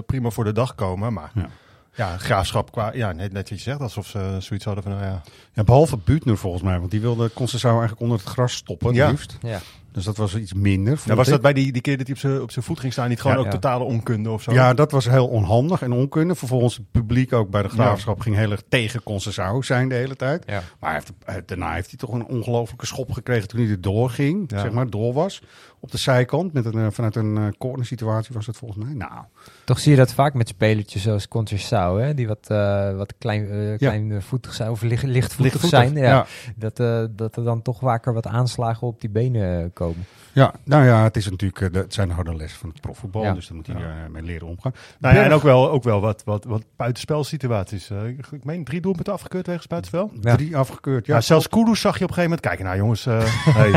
prima 0.06 0.30
voor 0.30 0.44
de 0.44 0.52
dag 0.52 0.74
komen. 0.74 1.12
Maar 1.12 1.30
Ja. 1.34 1.48
ja, 1.94 2.16
graafschap 2.18 2.72
qua, 2.72 2.90
ja, 2.94 3.12
net, 3.12 3.32
net 3.32 3.48
wat 3.48 3.58
je 3.58 3.64
zegt, 3.64 3.80
alsof 3.80 4.06
ze 4.06 4.36
zoiets 4.38 4.64
hadden 4.64 4.82
van, 4.84 4.92
nou 4.92 5.04
ja. 5.04 5.22
Ja, 5.52 5.64
behalve 5.64 5.96
Buutner 6.04 6.36
volgens 6.38 6.62
mij, 6.62 6.78
want 6.78 6.90
die 6.90 7.00
wilde 7.00 7.30
Concessao 7.34 7.70
eigenlijk 7.70 8.00
onder 8.00 8.18
het 8.18 8.26
gras 8.28 8.52
stoppen, 8.54 8.86
het 8.86 8.96
Ja. 8.96 9.08
liefst. 9.10 9.38
Ja. 9.42 9.58
Dus 9.92 10.04
dat 10.04 10.16
was 10.16 10.34
iets 10.36 10.52
minder. 10.52 10.92
Ja, 10.92 10.98
vond 10.98 11.16
was 11.16 11.26
ik. 11.26 11.32
dat 11.32 11.42
bij 11.42 11.52
die, 11.52 11.72
die 11.72 11.82
keer 11.82 11.96
dat 11.96 12.06
hij 12.06 12.14
op 12.14 12.20
zijn- 12.20 12.40
op 12.42 12.50
zijn 12.50 12.64
voet 12.64 12.80
ging 12.80 12.92
staan, 12.92 13.08
niet 13.08 13.20
gewoon 13.20 13.36
Ja. 13.36 13.42
ook 13.42 13.48
Ja. 13.48 13.52
totale 13.52 13.84
onkunde 13.84 14.30
of 14.30 14.42
zo? 14.42 14.52
Ja, 14.52 14.74
dat 14.74 14.90
was 14.90 15.08
heel 15.08 15.26
onhandig 15.28 15.82
en 15.82 15.92
onkunde. 15.92 16.34
Vervolgens 16.34 16.76
het 16.76 16.90
publiek 16.90 17.32
ook 17.32 17.50
bij 17.50 17.62
de 17.62 17.68
graafschap 17.68 18.20
ging 18.20 18.36
heel 18.36 18.50
erg 18.50 18.62
tegen 18.68 19.02
Concessao 19.02 19.62
zijn 19.62 19.88
de 19.88 19.94
hele 19.94 20.16
tijd. 20.16 20.42
Ja. 20.46 20.62
Maar 20.80 20.90
hij 20.90 20.92
heeft, 20.92 21.12
eh, 21.24 21.34
daarna 21.46 21.72
heeft 21.72 21.88
hij 21.90 21.98
toch 21.98 22.12
een 22.12 22.26
ongelofelijke 22.26 22.86
schop 22.86 23.12
gekregen 23.12 23.48
toen 23.48 23.60
hij 23.60 23.70
er 23.70 23.80
door 23.80 24.10
ging. 24.10 24.50
Ja. 24.50 24.60
Zeg 24.60 24.70
maar, 24.70 24.90
door 24.90 25.12
was. 25.12 25.42
Op 25.84 25.90
de 25.90 25.98
zijkant. 25.98 26.52
Met 26.52 26.64
een, 26.64 26.74
eh, 26.74 26.86
vanuit 26.90 27.16
een 27.16 27.36
eh, 27.36 27.46
corner 27.58 27.86
situatie 27.86 28.34
was 28.34 28.46
het 28.46 28.56
volgens 28.56 28.84
mij. 28.84 28.94
Nou, 28.94 29.24
Toch 29.64 29.78
zie 29.78 29.90
je 29.90 29.96
dat 29.96 30.12
vaak 30.12 30.34
met 30.34 30.48
spelertjes 30.48 31.02
zoals 31.02 31.28
Conceição, 31.28 32.00
hè 32.00 32.14
die 32.14 32.26
wat, 32.26 32.46
eh 32.48 32.96
wat 32.96 33.14
klein, 33.18 33.50
eh 33.50 33.78
kleinvoetig 33.78 34.54
zijn 34.54 34.70
of 34.70 34.82
licht, 34.82 35.02
lichtvoetig, 35.02 35.52
lichtvoetig. 35.52 35.68
zijn. 35.68 35.94
Ja. 35.94 36.02
Ja. 36.02 36.26
Dat, 36.56 36.76
dat 37.16 37.36
er 37.36 37.44
dan 37.44 37.62
toch 37.62 37.78
vaker 37.78 38.12
wat 38.14 38.26
aanslagen 38.26 38.86
op 38.86 39.00
die 39.00 39.10
benen 39.10 39.72
komen. 39.72 40.06
Ja, 40.34 40.54
nou 40.64 40.84
ja, 40.84 41.02
het, 41.02 41.16
is 41.16 41.30
natuurlijk, 41.30 41.60
eh, 41.60 41.72
de, 41.72 41.78
het 41.78 41.94
zijn 41.94 42.08
de 42.08 42.14
harde 42.14 42.36
lessen 42.36 42.58
van 42.60 42.68
het 42.68 42.80
profvoetbal. 42.80 43.22
Ja. 43.22 43.32
Dus 43.32 43.46
daar 43.46 43.56
moet 43.56 43.66
hij 43.66 43.76
eh, 43.76 43.82
mee 44.10 44.22
leren 44.22 44.46
omgaan. 44.46 44.74
Nou 44.98 45.14
ja, 45.14 45.22
en 45.22 45.32
ook 45.32 45.42
wel, 45.42 45.70
ook 45.70 45.82
wel 45.82 46.00
wat, 46.00 46.22
wat, 46.24 46.44
wat 46.44 46.62
buitenspelsituaties. 46.76 47.90
Eh, 47.90 48.06
ik, 48.06 48.44
meen 48.44 48.64
drie 48.64 48.80
doelpunten 48.80 49.12
afgekeurd 49.12 49.46
wegens 49.46 49.66
buitenspel. 49.66 50.12
Ja. 50.20 50.36
Drie 50.36 50.56
afgekeurd. 50.56 51.06
Ja, 51.06 51.14
Ja, 51.14 51.20
zelfs 51.20 51.48
Kudus 51.48 51.80
zag 51.80 51.98
je 51.98 52.04
op 52.04 52.10
een 52.10 52.14
gegeven 52.14 52.38
moment. 52.40 52.40
Kijk 52.40 52.68
nou 52.68 52.76
jongens, 52.76 53.04
hey. 53.58 53.70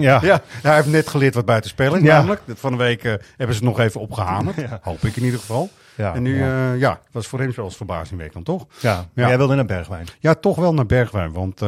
ja. 0.00 0.20
Ja, 0.22 0.40
hij 0.62 0.74
heeft 0.74 0.88
net 0.88 1.08
geleerd 1.08 1.34
wat 1.34 1.44
buiten 1.44 1.70
spelen 1.70 2.02
Ja. 2.02 2.16
namelijk. 2.16 2.42
Van 2.54 2.72
de 2.72 2.78
week 2.78 3.02
hebben 3.02 3.20
ze 3.36 3.46
het 3.46 3.62
nog 3.62 3.80
even 3.80 4.00
opgehamerd. 4.00 4.56
Ja. 4.56 4.78
Hoop 4.82 5.02
ik 5.02 5.16
in 5.16 5.24
ieder 5.24 5.40
geval. 5.40 5.70
Ja, 5.94 6.14
en 6.14 6.22
nu, 6.22 6.38
ja. 6.38 6.46
ja, 6.46 6.72
ja 6.72 7.00
was 7.10 7.26
voor 7.26 7.40
hem 7.40 7.52
zelfs 7.52 7.76
verbazingwekkend, 7.76 8.44
toch? 8.44 8.66
ja. 8.80 9.04
Ja. 9.14 9.26
jij 9.26 9.36
wilde 9.36 9.54
naar 9.54 9.64
Bergwijn. 9.64 10.06
Ja, 10.18 10.34
toch 10.34 10.56
wel 10.56 10.74
naar 10.74 10.86
Bergwijn. 10.86 11.32
Want 11.32 11.60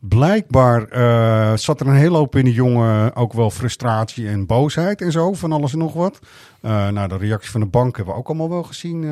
blijkbaar 0.00 0.84
eh, 0.84 1.56
zat 1.56 1.80
er 1.80 1.86
een 1.86 1.94
hele 1.94 2.16
hoop 2.16 2.36
in 2.36 2.44
de 2.44 2.52
jongen 2.52 3.16
ook 3.16 3.32
wel 3.32 3.50
frustratie 3.50 4.28
en 4.28 4.46
boosheid 4.46 5.00
en 5.02 5.12
zo. 5.12 5.32
Van 5.32 5.52
alles 5.52 5.72
en 5.72 5.78
nog 5.78 5.92
wat. 5.92 6.18
Eh 6.60 6.88
nou, 6.88 7.08
de 7.08 7.16
reactie 7.16 7.50
van 7.50 7.60
de 7.60 7.66
bank 7.66 7.96
hebben 7.96 8.14
we 8.14 8.20
ook 8.20 8.28
allemaal 8.28 8.48
wel 8.50 8.62
gezien. 8.62 9.04
eh 9.04 9.10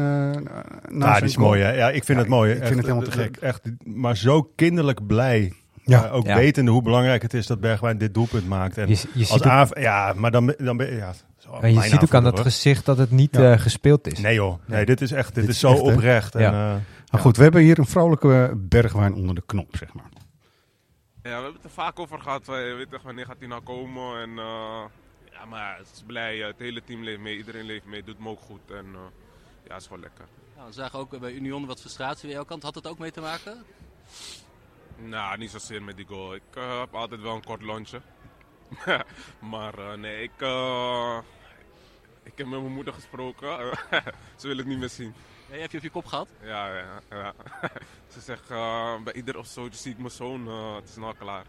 Ja, 0.98 1.14
die 1.16 1.24
is 1.24 1.34
goal. 1.34 1.46
mooi 1.48 1.62
hè. 1.62 1.70
Ja, 1.72 1.88
ik 1.90 2.04
vind 2.04 2.18
Ja, 2.18 2.24
het 2.24 2.28
mooi. 2.28 2.50
ik 2.52 2.56
vind 2.64 2.76
het 2.76 2.86
helemaal 2.86 3.04
te 3.04 3.10
gek. 3.10 3.36
Echt, 3.36 3.60
maar 3.84 4.16
zo 4.16 4.50
kinderlijk 4.56 5.06
blij. 5.06 5.52
Ja. 5.84 6.08
Ook 6.08 6.26
Ja. 6.26 6.34
wetende 6.36 6.70
hoe 6.70 6.82
belangrijk 6.82 7.22
het 7.22 7.34
is 7.34 7.46
dat 7.46 7.60
Bergwijn 7.60 7.98
dit 7.98 8.14
doelpunt 8.14 8.48
maakt. 8.48 8.78
En 8.78 8.88
Je, 8.88 8.94
je 9.12 9.18
als 9.20 9.28
ziet 9.28 9.42
ook, 9.42 9.46
aanv- 9.48 9.78
ja, 9.80 10.12
maar 10.16 10.30
dan, 10.30 10.46
ben- 10.46 10.54
dan 10.64 10.76
ben 10.76 10.96
ja, 10.96 11.12
zo, 11.38 11.50
en 11.60 11.74
je 11.74 11.82
ziet 11.82 12.02
ook 12.02 12.14
aan 12.14 12.24
dat 12.24 12.40
gezicht 12.40 12.84
dat 12.84 12.98
het 12.98 13.10
niet 13.10 13.36
Ja. 13.36 13.56
gespeeld 13.56 14.06
is. 14.12 14.18
Nee 14.18 14.34
joh, 14.34 14.58
nee, 14.66 14.84
dit 14.86 15.00
is 15.00 15.12
echt, 15.12 15.34
dit, 15.34 15.34
Dit 15.34 15.44
is 15.44 15.50
is 15.54 15.60
zo 15.60 15.70
echt, 15.72 15.80
oprecht. 15.80 16.34
En, 16.34 16.40
Ja. 16.40 16.70
eh, 16.70 16.76
Maar 17.10 17.20
goed, 17.20 17.36
we 17.36 17.42
hebben 17.42 17.62
hier 17.62 17.78
een 17.78 17.86
vrolijke 17.86 18.52
Bergwijn 18.56 19.14
onder 19.14 19.34
de 19.34 19.42
knop, 19.46 19.76
zeg 19.76 19.92
maar. 19.94 20.04
Ja, 21.28 21.34
we 21.36 21.42
hebben 21.42 21.54
het 21.54 21.64
er 21.64 21.70
vaak 21.70 21.98
over 21.98 22.20
gehad. 22.20 22.48
eh, 22.48 22.66
Je 22.68 22.74
weet 22.74 22.90
toch, 22.90 23.02
wanneer 23.02 23.26
gaat 23.26 23.38
hij 23.38 23.48
nou 23.48 23.62
komen? 23.62 24.20
En, 24.20 24.30
eh, 24.38 24.84
ja, 25.32 25.44
maar 25.48 25.78
het 25.78 25.90
is 25.94 26.02
blij. 26.06 26.40
eh, 26.40 26.46
Het 26.46 26.58
hele 26.58 26.84
team 26.84 27.02
leeft 27.02 27.20
mee. 27.20 27.36
Iedereen 27.36 27.64
leeft 27.64 27.84
mee. 27.86 28.02
Doet 28.04 28.18
me 28.18 28.28
ook 28.28 28.40
goed. 28.40 28.70
En 28.70 28.86
eh, 28.94 29.00
ja, 29.66 29.72
het 29.74 29.82
is 29.82 29.88
wel 29.88 29.98
lekker. 29.98 30.24
Ja, 30.56 30.66
we 30.66 30.72
zagen 30.72 30.98
ook 30.98 31.18
bij 31.18 31.32
Union 31.32 31.66
wat 31.66 31.80
frustratie 31.80 32.26
bij 32.26 32.34
jouw 32.34 32.44
kant. 32.44 32.62
Had 32.62 32.74
dat 32.74 32.86
ook 32.86 32.98
mee 32.98 33.10
te 33.10 33.20
maken? 33.20 33.64
Nou, 34.96 35.38
niet 35.38 35.50
zozeer 35.50 35.82
met 35.82 35.96
die 35.96 36.06
goal. 36.06 36.34
Ik 36.34 36.42
eh, 36.54 36.78
heb 36.80 36.94
altijd 36.94 37.20
wel 37.20 37.34
een 37.34 37.44
kort 37.44 37.62
lontje. 37.62 38.00
maar 39.52 39.78
eh, 39.78 39.92
nee, 39.92 40.22
ik, 40.22 40.32
eh, 40.42 41.18
ik 42.22 42.32
heb 42.38 42.46
met 42.46 42.60
mijn 42.60 42.72
moeder 42.74 42.94
gesproken. 42.94 43.78
Ze 44.40 44.46
wil 44.48 44.56
het 44.56 44.66
niet 44.66 44.78
meer 44.78 44.88
zien. 44.88 45.14
Nee, 45.50 45.60
heb 45.60 45.70
je 45.70 45.76
op 45.76 45.82
je 45.82 45.90
kop 45.90 46.06
gehad? 46.06 46.28
Ja, 46.42 46.66
ja, 46.76 46.84
ja. 47.10 47.32
Ze 48.14 48.20
zegt, 48.20 48.50
eh, 48.50 48.92
bij 49.04 49.12
ieder 49.12 49.38
of 49.38 49.46
zo 49.46 49.68
zie 49.70 49.92
ik 49.92 49.98
mijn 49.98 50.10
zoon, 50.10 50.46
eh, 50.48 50.74
het 50.76 50.88
is 50.88 50.96
nou 50.96 51.14
klaar. 51.18 51.44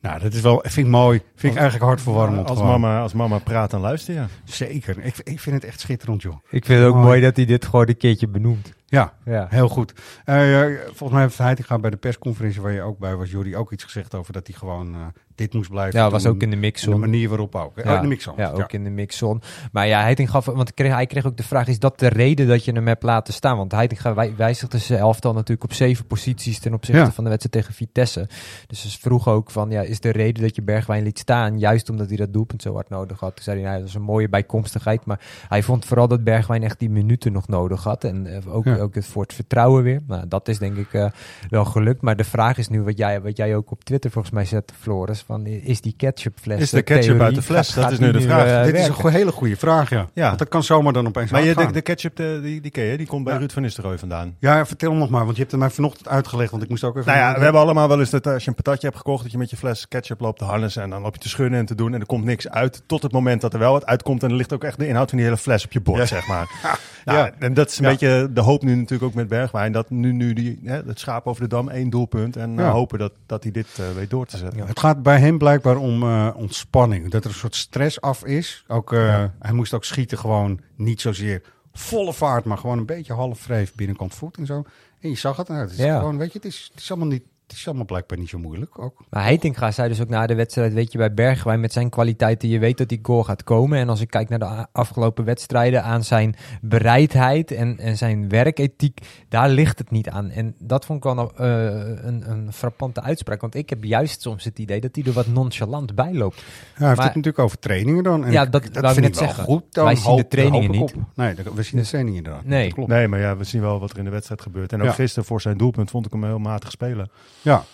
Nou, 0.00 0.20
dat 0.20 0.32
is 0.34 0.40
wel, 0.40 0.58
vind 0.62 0.86
ik 0.86 0.92
mooi. 0.92 1.18
Vind 1.34 1.52
ik 1.52 1.58
eigenlijk 1.58 1.88
hartverwarmend. 1.88 2.48
als, 2.48 2.58
gewoon. 2.58 2.80
mama, 2.80 3.00
als 3.00 3.12
mama 3.12 3.38
praat, 3.38 3.70
dan 3.70 3.80
luister 3.80 4.14
je. 4.14 4.24
Zeker. 4.44 4.98
Ik, 5.04 5.16
ik 5.22 5.40
vind 5.40 5.54
het 5.56 5.64
echt 5.64 5.80
schitterend, 5.80 6.22
joh. 6.22 6.36
Ik 6.50 6.64
vind 6.64 6.78
het 6.78 6.88
ook 6.88 6.94
Mooi. 6.94 7.06
mooi 7.06 7.20
dat 7.20 7.36
hij 7.36 7.44
dit 7.44 7.64
gewoon 7.64 7.88
een 7.88 7.96
keertje 7.96 8.28
benoemt. 8.28 8.72
Ja, 8.86 9.12
Ja. 9.24 9.46
heel 9.50 9.68
goed. 9.68 9.92
Eh, 10.24 10.64
volgens 10.84 11.10
mij 11.10 11.20
heeft 11.22 11.38
Heitinga 11.38 11.78
bij 11.78 11.90
de 11.90 11.96
persconferentie 11.96 12.60
waar 12.60 12.72
je 12.72 12.82
ook 12.82 12.98
bij 12.98 13.16
was, 13.16 13.30
Jordi, 13.30 13.56
ook 13.56 13.72
iets 13.72 13.84
gezegd 13.84 14.14
over 14.14 14.32
dat 14.32 14.46
hij 14.46 14.56
gewoon 14.56 14.94
eh, 14.94 15.00
dit 15.36 15.54
moest 15.54 15.70
blijven 15.70 16.00
Ja, 16.00 16.10
was 16.10 16.26
ook 16.26 16.42
in 16.42 16.50
de 16.50 16.56
mixzone. 16.56 16.94
de 16.94 17.00
manier 17.00 17.28
waarop 17.28 17.54
ook. 17.54 17.78
Oh, 17.78 17.94
in 17.94 18.00
de 18.00 18.06
mixzone. 18.06 18.42
Ja, 18.42 18.50
ook 18.50 18.72
in 18.72 18.84
de 18.84 18.90
mixzone. 18.90 19.40
Maar 19.72 19.86
ja, 19.86 20.00
Heiting 20.00 20.30
gaf, 20.30 20.44
want 20.44 20.74
kreeg, 20.74 20.92
hij 20.92 21.06
kreeg 21.06 21.26
ook 21.26 21.36
de 21.36 21.42
vraag, 21.42 21.66
is 21.68 21.78
dat 21.78 21.98
de 21.98 22.08
reden 22.08 22.48
dat 22.48 22.64
je 22.64 22.72
hem 22.72 22.86
hebt 22.86 23.02
laten 23.02 23.34
staan? 23.34 23.56
Want 23.56 23.72
Heiting 23.72 24.00
wij, 24.02 24.34
wijzigde 24.36 24.78
zijn 24.78 24.98
elftal 24.98 25.32
natuurlijk 25.32 25.64
op 25.64 25.72
zeven 25.72 26.06
posities 26.06 26.58
ten 26.58 26.74
opzichte 26.74 27.00
Ja. 27.00 27.10
van 27.12 27.24
de 27.24 27.30
wedstrijd 27.30 27.64
tegen 27.64 27.74
Vitesse. 27.74 28.28
Dus 28.66 28.90
ze 28.92 28.98
vroeg 29.00 29.28
ook 29.28 29.50
van, 29.50 29.70
ja, 29.70 29.80
is 29.82 30.00
de 30.00 30.10
reden 30.12 30.42
dat 30.42 30.56
je 30.56 30.62
Bergwijn 30.62 31.02
liet 31.02 31.18
staan, 31.18 31.58
juist 31.58 31.90
omdat 31.90 32.08
hij 32.08 32.16
dat 32.16 32.32
doelpunt 32.32 32.62
zo 32.62 32.74
hard 32.74 32.88
nodig 32.88 33.20
had? 33.20 33.34
Toen 33.34 33.44
zei 33.44 33.56
hij, 33.60 33.66
nou, 33.68 33.78
dat 33.80 33.88
is 33.88 33.94
een 33.94 34.02
mooie 34.02 34.28
bijkomstigheid, 34.28 35.04
maar 35.04 35.20
hij 35.48 35.62
vond 35.62 35.84
vooral 35.84 36.08
dat 36.08 36.24
Bergwijn 36.24 36.62
echt 36.62 36.78
die 36.78 36.90
minuten 36.90 37.32
nog 37.32 37.48
nodig 37.48 37.82
had. 37.84 38.04
En 38.04 38.26
eh, 38.26 38.54
ook, 38.54 38.64
Ja. 38.64 38.76
ook 38.76 38.94
het 38.94 39.06
voor 39.06 39.22
het 39.22 39.32
vertrouwen 39.34 39.82
weer. 39.82 40.00
Nou, 40.06 40.28
dat 40.28 40.48
is 40.48 40.58
denk 40.58 40.76
ik 40.76 40.92
eh, 40.92 41.06
wel 41.50 41.64
gelukt. 41.64 42.02
Maar 42.02 42.16
de 42.16 42.24
vraag 42.24 42.58
is 42.58 42.68
nu, 42.68 42.82
wat 42.82 42.98
jij, 42.98 43.20
wat 43.22 43.36
jij 43.36 43.56
ook 43.56 43.70
op 43.70 43.84
Twitter 43.84 44.10
volgens 44.10 44.34
mij 44.34 44.44
zette, 44.44 44.74
Floris, 44.78 45.25
van 45.26 45.46
is 45.46 45.80
die 45.80 45.94
ketchupfles 45.96 46.60
Is 46.60 46.70
de 46.70 46.76
eh, 46.76 46.84
ketchup 46.84 47.20
uit 47.20 47.34
de 47.34 47.42
fles? 47.42 47.74
Dat 47.74 47.90
is 47.90 47.98
nu 47.98 48.10
de 48.12 48.20
vraag. 48.20 48.46
eh, 48.46 48.64
Dit 48.64 48.74
is 48.74 48.88
een 48.88 49.10
hele 49.12 49.32
goede 49.32 49.56
vraag, 49.56 49.90
ja. 49.90 50.06
Ja. 50.12 50.26
Want 50.26 50.38
dat 50.38 50.48
kan 50.48 50.62
zomaar 50.62 50.92
dan 50.92 51.06
opeens 51.06 51.30
Maar 51.30 51.44
je, 51.44 51.54
de, 51.54 51.70
de 51.72 51.80
ketchup, 51.80 52.16
de, 52.16 52.40
die, 52.42 52.60
die 52.60 52.70
ken 52.70 52.84
je, 52.84 52.96
die 52.96 53.06
komt 53.06 53.24
bij 53.24 53.32
Ja. 53.32 53.38
Ruud 53.38 53.52
van 53.52 53.62
Nistelrooy 53.62 53.98
vandaan. 53.98 54.36
Ja, 54.38 54.66
vertel 54.66 54.90
hem 54.90 54.98
nog 54.98 55.10
maar, 55.10 55.22
want 55.24 55.32
je 55.34 55.40
hebt 55.40 55.50
het 55.50 55.60
mij 55.60 55.70
vanochtend 55.70 56.08
uitgelegd, 56.08 56.50
want 56.50 56.62
ik 56.62 56.68
moest 56.68 56.84
ook 56.84 56.96
even... 56.96 57.12
Nou 57.12 57.18
ja, 57.24 57.34
we 57.38 57.42
hebben 57.44 57.60
allemaal 57.60 57.88
wel 57.88 57.98
eens 58.00 58.10
dat 58.10 58.26
als 58.26 58.42
je 58.42 58.48
een 58.48 58.54
patatje 58.56 58.86
hebt 58.86 58.98
gekocht, 58.98 59.22
dat 59.22 59.32
je 59.32 59.38
met 59.38 59.50
je 59.50 59.56
fles 59.56 59.88
ketchup 59.88 60.20
loopt 60.20 60.38
te 60.38 60.44
harnessen 60.44 60.82
en 60.82 60.90
dan 60.90 61.02
loop 61.02 61.14
je 61.14 61.20
te 61.20 61.28
schudden 61.28 61.58
en 61.58 61.66
te 61.66 61.74
doen 61.74 61.94
en 61.94 62.00
er 62.00 62.06
komt 62.06 62.24
niks 62.24 62.48
uit. 62.48 62.82
Tot 62.86 63.02
het 63.02 63.12
moment 63.12 63.40
dat 63.40 63.52
er 63.52 63.58
wel 63.58 63.72
wat 63.72 63.86
uitkomt 63.86 64.22
en 64.22 64.30
er 64.30 64.36
ligt 64.36 64.52
ook 64.52 64.64
echt 64.64 64.78
de 64.78 64.86
inhoud 64.88 65.08
van 65.08 65.18
die 65.18 65.26
hele 65.26 65.38
fles 65.38 65.64
op 65.64 65.72
je 65.72 65.80
bord, 65.80 65.98
Ja. 65.98 66.06
zeg 66.06 66.26
maar. 66.26 66.48
Nou, 67.04 67.18
Ja. 67.18 67.30
En 67.38 67.54
dat 67.54 67.70
is 67.70 67.78
een 67.78 67.84
Ja. 67.84 67.90
beetje 67.90 68.28
de 68.32 68.40
hoop 68.40 68.62
nu 68.62 68.74
natuurlijk 68.74 69.02
ook 69.02 69.14
met 69.14 69.28
Bergwijn. 69.28 69.72
Dat 69.72 69.90
nu, 69.90 70.12
nu 70.12 70.32
die, 70.32 70.60
hè, 70.64 70.80
het 70.86 70.98
schaap 71.00 71.26
over 71.26 71.42
de 71.42 71.48
dam, 71.48 71.68
één 71.68 71.90
doelpunt. 71.90 72.36
En 72.36 72.58
eh, 72.58 72.64
Ja. 72.64 72.70
hopen 72.70 72.98
dat, 72.98 73.12
dat 73.26 73.42
hij 73.42 73.52
dit 73.52 73.66
eh, 73.78 73.84
weet 73.96 74.10
door 74.10 74.26
te 74.26 74.36
zetten. 74.36 74.66
Het 74.66 74.78
gaat 74.80 75.02
bij 75.02 75.15
hem 75.18 75.38
blijkbaar 75.38 75.76
om 75.76 76.02
eh, 76.02 76.30
ontspanning. 76.36 77.10
Dat 77.10 77.24
er 77.24 77.30
een 77.30 77.36
soort 77.36 77.54
stress 77.54 78.00
af 78.00 78.24
is. 78.24 78.64
Ook, 78.68 78.92
eh, 78.92 79.24
Hij 79.38 79.52
moest 79.52 79.74
ook 79.74 79.84
schieten 79.84 80.18
gewoon 80.18 80.60
niet 80.76 81.00
zozeer 81.00 81.42
volle 81.72 82.12
vaart, 82.12 82.44
maar 82.44 82.58
gewoon 82.58 82.78
een 82.78 82.86
beetje 82.86 83.12
half 83.12 83.46
wreef 83.46 83.74
binnenkant 83.74 84.14
voet 84.14 84.36
en 84.36 84.46
zo. 84.46 84.64
En 85.00 85.08
je 85.08 85.16
zag 85.16 85.36
het. 85.36 85.48
Nou, 85.48 85.60
het 85.60 85.70
is 85.70 85.76
Ja. 85.78 85.98
gewoon, 85.98 86.18
weet 86.18 86.32
je, 86.32 86.38
het 86.38 86.46
is, 86.46 86.68
het 86.72 86.82
is 86.82 86.90
allemaal 86.90 87.08
niet... 87.08 87.24
Het 87.46 87.56
is 87.56 87.66
allemaal 87.66 87.84
blijkbaar 87.86 88.18
niet 88.18 88.28
zo 88.28 88.38
moeilijk 88.38 88.78
ook. 88.78 89.04
Maar 89.10 89.22
Heitinga 89.22 89.70
zei 89.70 89.88
dus 89.88 90.00
ook 90.00 90.08
na 90.08 90.26
de 90.26 90.34
wedstrijd, 90.34 90.72
weet 90.72 90.92
je, 90.92 90.98
bij 90.98 91.14
Bergwijn 91.14 91.60
met 91.60 91.72
zijn 91.72 91.90
kwaliteiten, 91.90 92.48
je 92.48 92.58
weet 92.58 92.78
dat 92.78 92.88
die 92.88 92.98
goal 93.02 93.24
gaat 93.24 93.44
komen. 93.44 93.78
En 93.78 93.88
als 93.88 94.00
ik 94.00 94.10
kijk 94.10 94.28
naar 94.28 94.38
de 94.38 94.66
afgelopen 94.72 95.24
wedstrijden, 95.24 95.82
aan 95.84 96.04
zijn 96.04 96.34
bereidheid 96.60 97.50
en, 97.50 97.78
en 97.78 97.96
zijn 97.96 98.28
werkethiek, 98.28 99.00
daar 99.28 99.48
ligt 99.48 99.78
het 99.78 99.90
niet 99.90 100.08
aan. 100.08 100.30
En 100.30 100.54
dat 100.58 100.84
vond 100.84 100.98
ik 100.98 101.04
wel 101.04 101.14
nog, 101.14 101.32
eh, 101.32 101.64
een, 102.04 102.30
een 102.30 102.52
frappante 102.52 103.02
uitspraak, 103.02 103.40
want 103.40 103.54
ik 103.54 103.70
heb 103.70 103.84
juist 103.84 104.20
soms 104.22 104.44
het 104.44 104.58
idee 104.58 104.80
dat 104.80 104.94
hij 104.96 105.04
er 105.04 105.12
wat 105.12 105.26
nonchalant 105.26 105.94
bij 105.94 106.14
loopt. 106.14 106.36
Ja, 106.36 106.42
hij 106.44 106.86
heeft 106.86 106.96
Maar- 106.96 107.06
het 107.06 107.14
natuurlijk 107.14 107.38
over 107.38 107.58
trainingen 107.58 108.04
dan. 108.04 108.24
En 108.24 108.32
Ja, 108.32 108.42
ik- 108.42 108.52
dat 108.52 108.62
dat 108.72 108.92
vind 108.94 109.06
ik 109.06 109.14
wel 109.14 109.24
zeggen. 109.26 109.44
goed. 109.44 109.62
Dan 109.70 109.84
Wij 109.84 109.94
zien 109.94 110.04
de 110.04 110.10
hoop- 110.10 110.30
trainingen 110.30 110.70
niet. 110.70 110.80
op. 110.80 110.92
Nee, 111.14 111.34
dat- 111.34 111.54
we 111.54 111.62
zien 111.62 111.80
de 111.80 111.86
trainingen 111.86 112.18
inderdaad. 112.18 112.44
Nee. 112.44 112.64
Dat 112.64 112.74
klopt. 112.74 112.90
Nee, 112.90 113.08
maar 113.08 113.20
ja, 113.20 113.36
we 113.36 113.44
zien 113.44 113.60
wel 113.60 113.80
wat 113.80 113.90
er 113.90 113.98
in 113.98 114.04
de 114.04 114.10
wedstrijd 114.10 114.40
gebeurt. 114.42 114.72
En 114.72 114.80
ook 114.80 114.86
Ja. 114.86 114.92
gisteren 114.92 115.24
voor 115.24 115.40
zijn 115.40 115.56
doelpunt 115.56 115.90
vond 115.90 116.06
ik 116.06 116.12
hem 116.12 116.24
heel 116.24 116.38
matig 116.38 116.70
spelen. 116.70 117.10
Ja. 117.46 117.64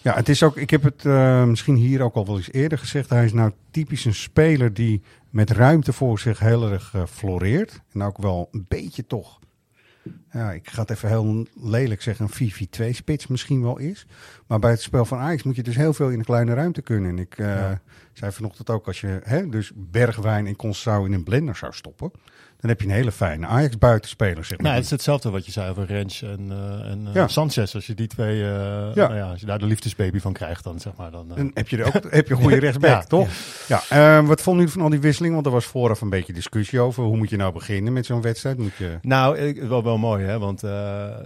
ja, 0.00 0.14
het 0.14 0.28
is 0.28 0.42
ook. 0.42 0.56
Ik 0.56 0.70
heb 0.70 0.82
het 0.82 1.04
eh, 1.04 1.44
misschien 1.44 1.74
hier 1.74 2.02
ook 2.02 2.14
al 2.14 2.26
wel 2.26 2.36
eens 2.36 2.52
eerder 2.52 2.78
gezegd. 2.78 3.10
Hij 3.10 3.24
is 3.24 3.32
nou 3.32 3.52
typisch 3.70 4.04
een 4.04 4.14
speler 4.14 4.74
die 4.74 5.02
met 5.30 5.50
ruimte 5.50 5.92
voor 5.92 6.18
zich 6.18 6.38
heel 6.38 6.70
erg 6.70 6.94
eh, 6.94 7.02
floreert. 7.06 7.80
En 7.92 8.02
ook 8.02 8.18
wel 8.18 8.48
een 8.52 8.64
beetje 8.68 9.06
toch. 9.06 9.38
Ja, 10.32 10.52
ik 10.52 10.70
ga 10.70 10.80
het 10.80 10.90
even 10.90 11.08
heel 11.08 11.46
lelijk 11.54 12.02
zeggen, 12.02 12.28
een 12.38 12.90
4-4-2 12.90 12.90
spits 12.90 13.26
misschien 13.26 13.62
wel 13.62 13.78
is. 13.78 14.06
Maar 14.46 14.58
bij 14.58 14.70
het 14.70 14.82
spel 14.82 15.04
van 15.04 15.18
Ajax 15.18 15.42
moet 15.42 15.56
je 15.56 15.62
dus 15.62 15.76
heel 15.76 15.92
veel 15.92 16.10
in 16.10 16.18
een 16.18 16.24
kleine 16.24 16.54
ruimte 16.54 16.82
kunnen. 16.82 17.10
En 17.10 17.18
ik 17.18 17.38
eh, 17.38 17.70
zei 18.12 18.32
vanochtend 18.32 18.70
ook, 18.70 18.86
als 18.86 19.00
je 19.00 19.20
hè, 19.22 19.48
dus 19.48 19.72
Bergwijn 19.74 20.46
en 20.46 20.56
Conceição 20.56 21.04
in 21.04 21.12
een 21.12 21.24
blender 21.24 21.56
zou 21.56 21.72
stoppen, 21.72 22.10
dan 22.62 22.70
heb 22.70 22.80
je 22.80 22.86
een 22.86 22.92
hele 22.94 23.12
fijne 23.12 23.46
Ajax 23.46 23.78
buitenspeler, 23.78 24.44
zeg 24.44 24.58
maar. 24.58 24.62
Nou, 24.66 24.74
het 24.74 24.84
is 24.84 24.90
hetzelfde 24.90 25.30
wat 25.30 25.46
je 25.46 25.52
zei 25.52 25.70
over 25.70 25.86
Rens 25.86 26.22
en, 26.22 26.46
eh, 26.50 26.90
en 26.90 27.02
eh, 27.06 27.14
Ja. 27.14 27.28
Sanchez. 27.28 27.74
Als 27.74 27.86
je 27.86 27.94
die 27.94 28.06
twee, 28.06 28.42
eh, 28.44 28.50
nou 28.94 29.14
ja, 29.14 29.30
als 29.30 29.40
je 29.40 29.46
daar 29.46 29.58
de 29.58 29.66
liefdesbaby 29.66 30.20
van 30.20 30.32
krijgt, 30.32 30.64
dan 30.64 30.80
zeg 30.80 30.92
maar 30.96 31.10
dan. 31.10 31.28
Dan 31.28 31.50
heb 31.54 31.68
je 31.68 31.76
er 31.76 31.86
ook 31.86 31.92
heb 32.10 32.28
je 32.28 32.34
een 32.34 32.40
goede 32.40 32.58
rechtsback, 32.58 32.90
Ja, 32.90 33.02
toch? 33.04 33.28
Ja. 33.68 33.82
eh, 33.88 34.26
wat 34.26 34.40
vonden 34.40 34.60
jullie 34.62 34.78
van 34.78 34.82
al 34.82 34.90
die 34.90 35.00
wisselingen? 35.00 35.34
Want 35.34 35.46
er 35.46 35.52
was 35.52 35.64
vooraf 35.64 36.00
een 36.00 36.10
beetje 36.10 36.32
discussie 36.32 36.80
over. 36.80 37.02
Hoe 37.04 37.16
moet 37.16 37.30
je 37.30 37.36
nou 37.36 37.52
beginnen 37.52 37.92
met 37.92 38.06
zo'n 38.06 38.20
wedstrijd? 38.22 38.58
Moet 38.58 38.74
je... 38.76 38.98
Nou, 39.02 39.54
wel, 39.68 39.82
wel 39.82 39.98
mooi, 39.98 40.24
hè? 40.24 40.38
Want 40.38 40.62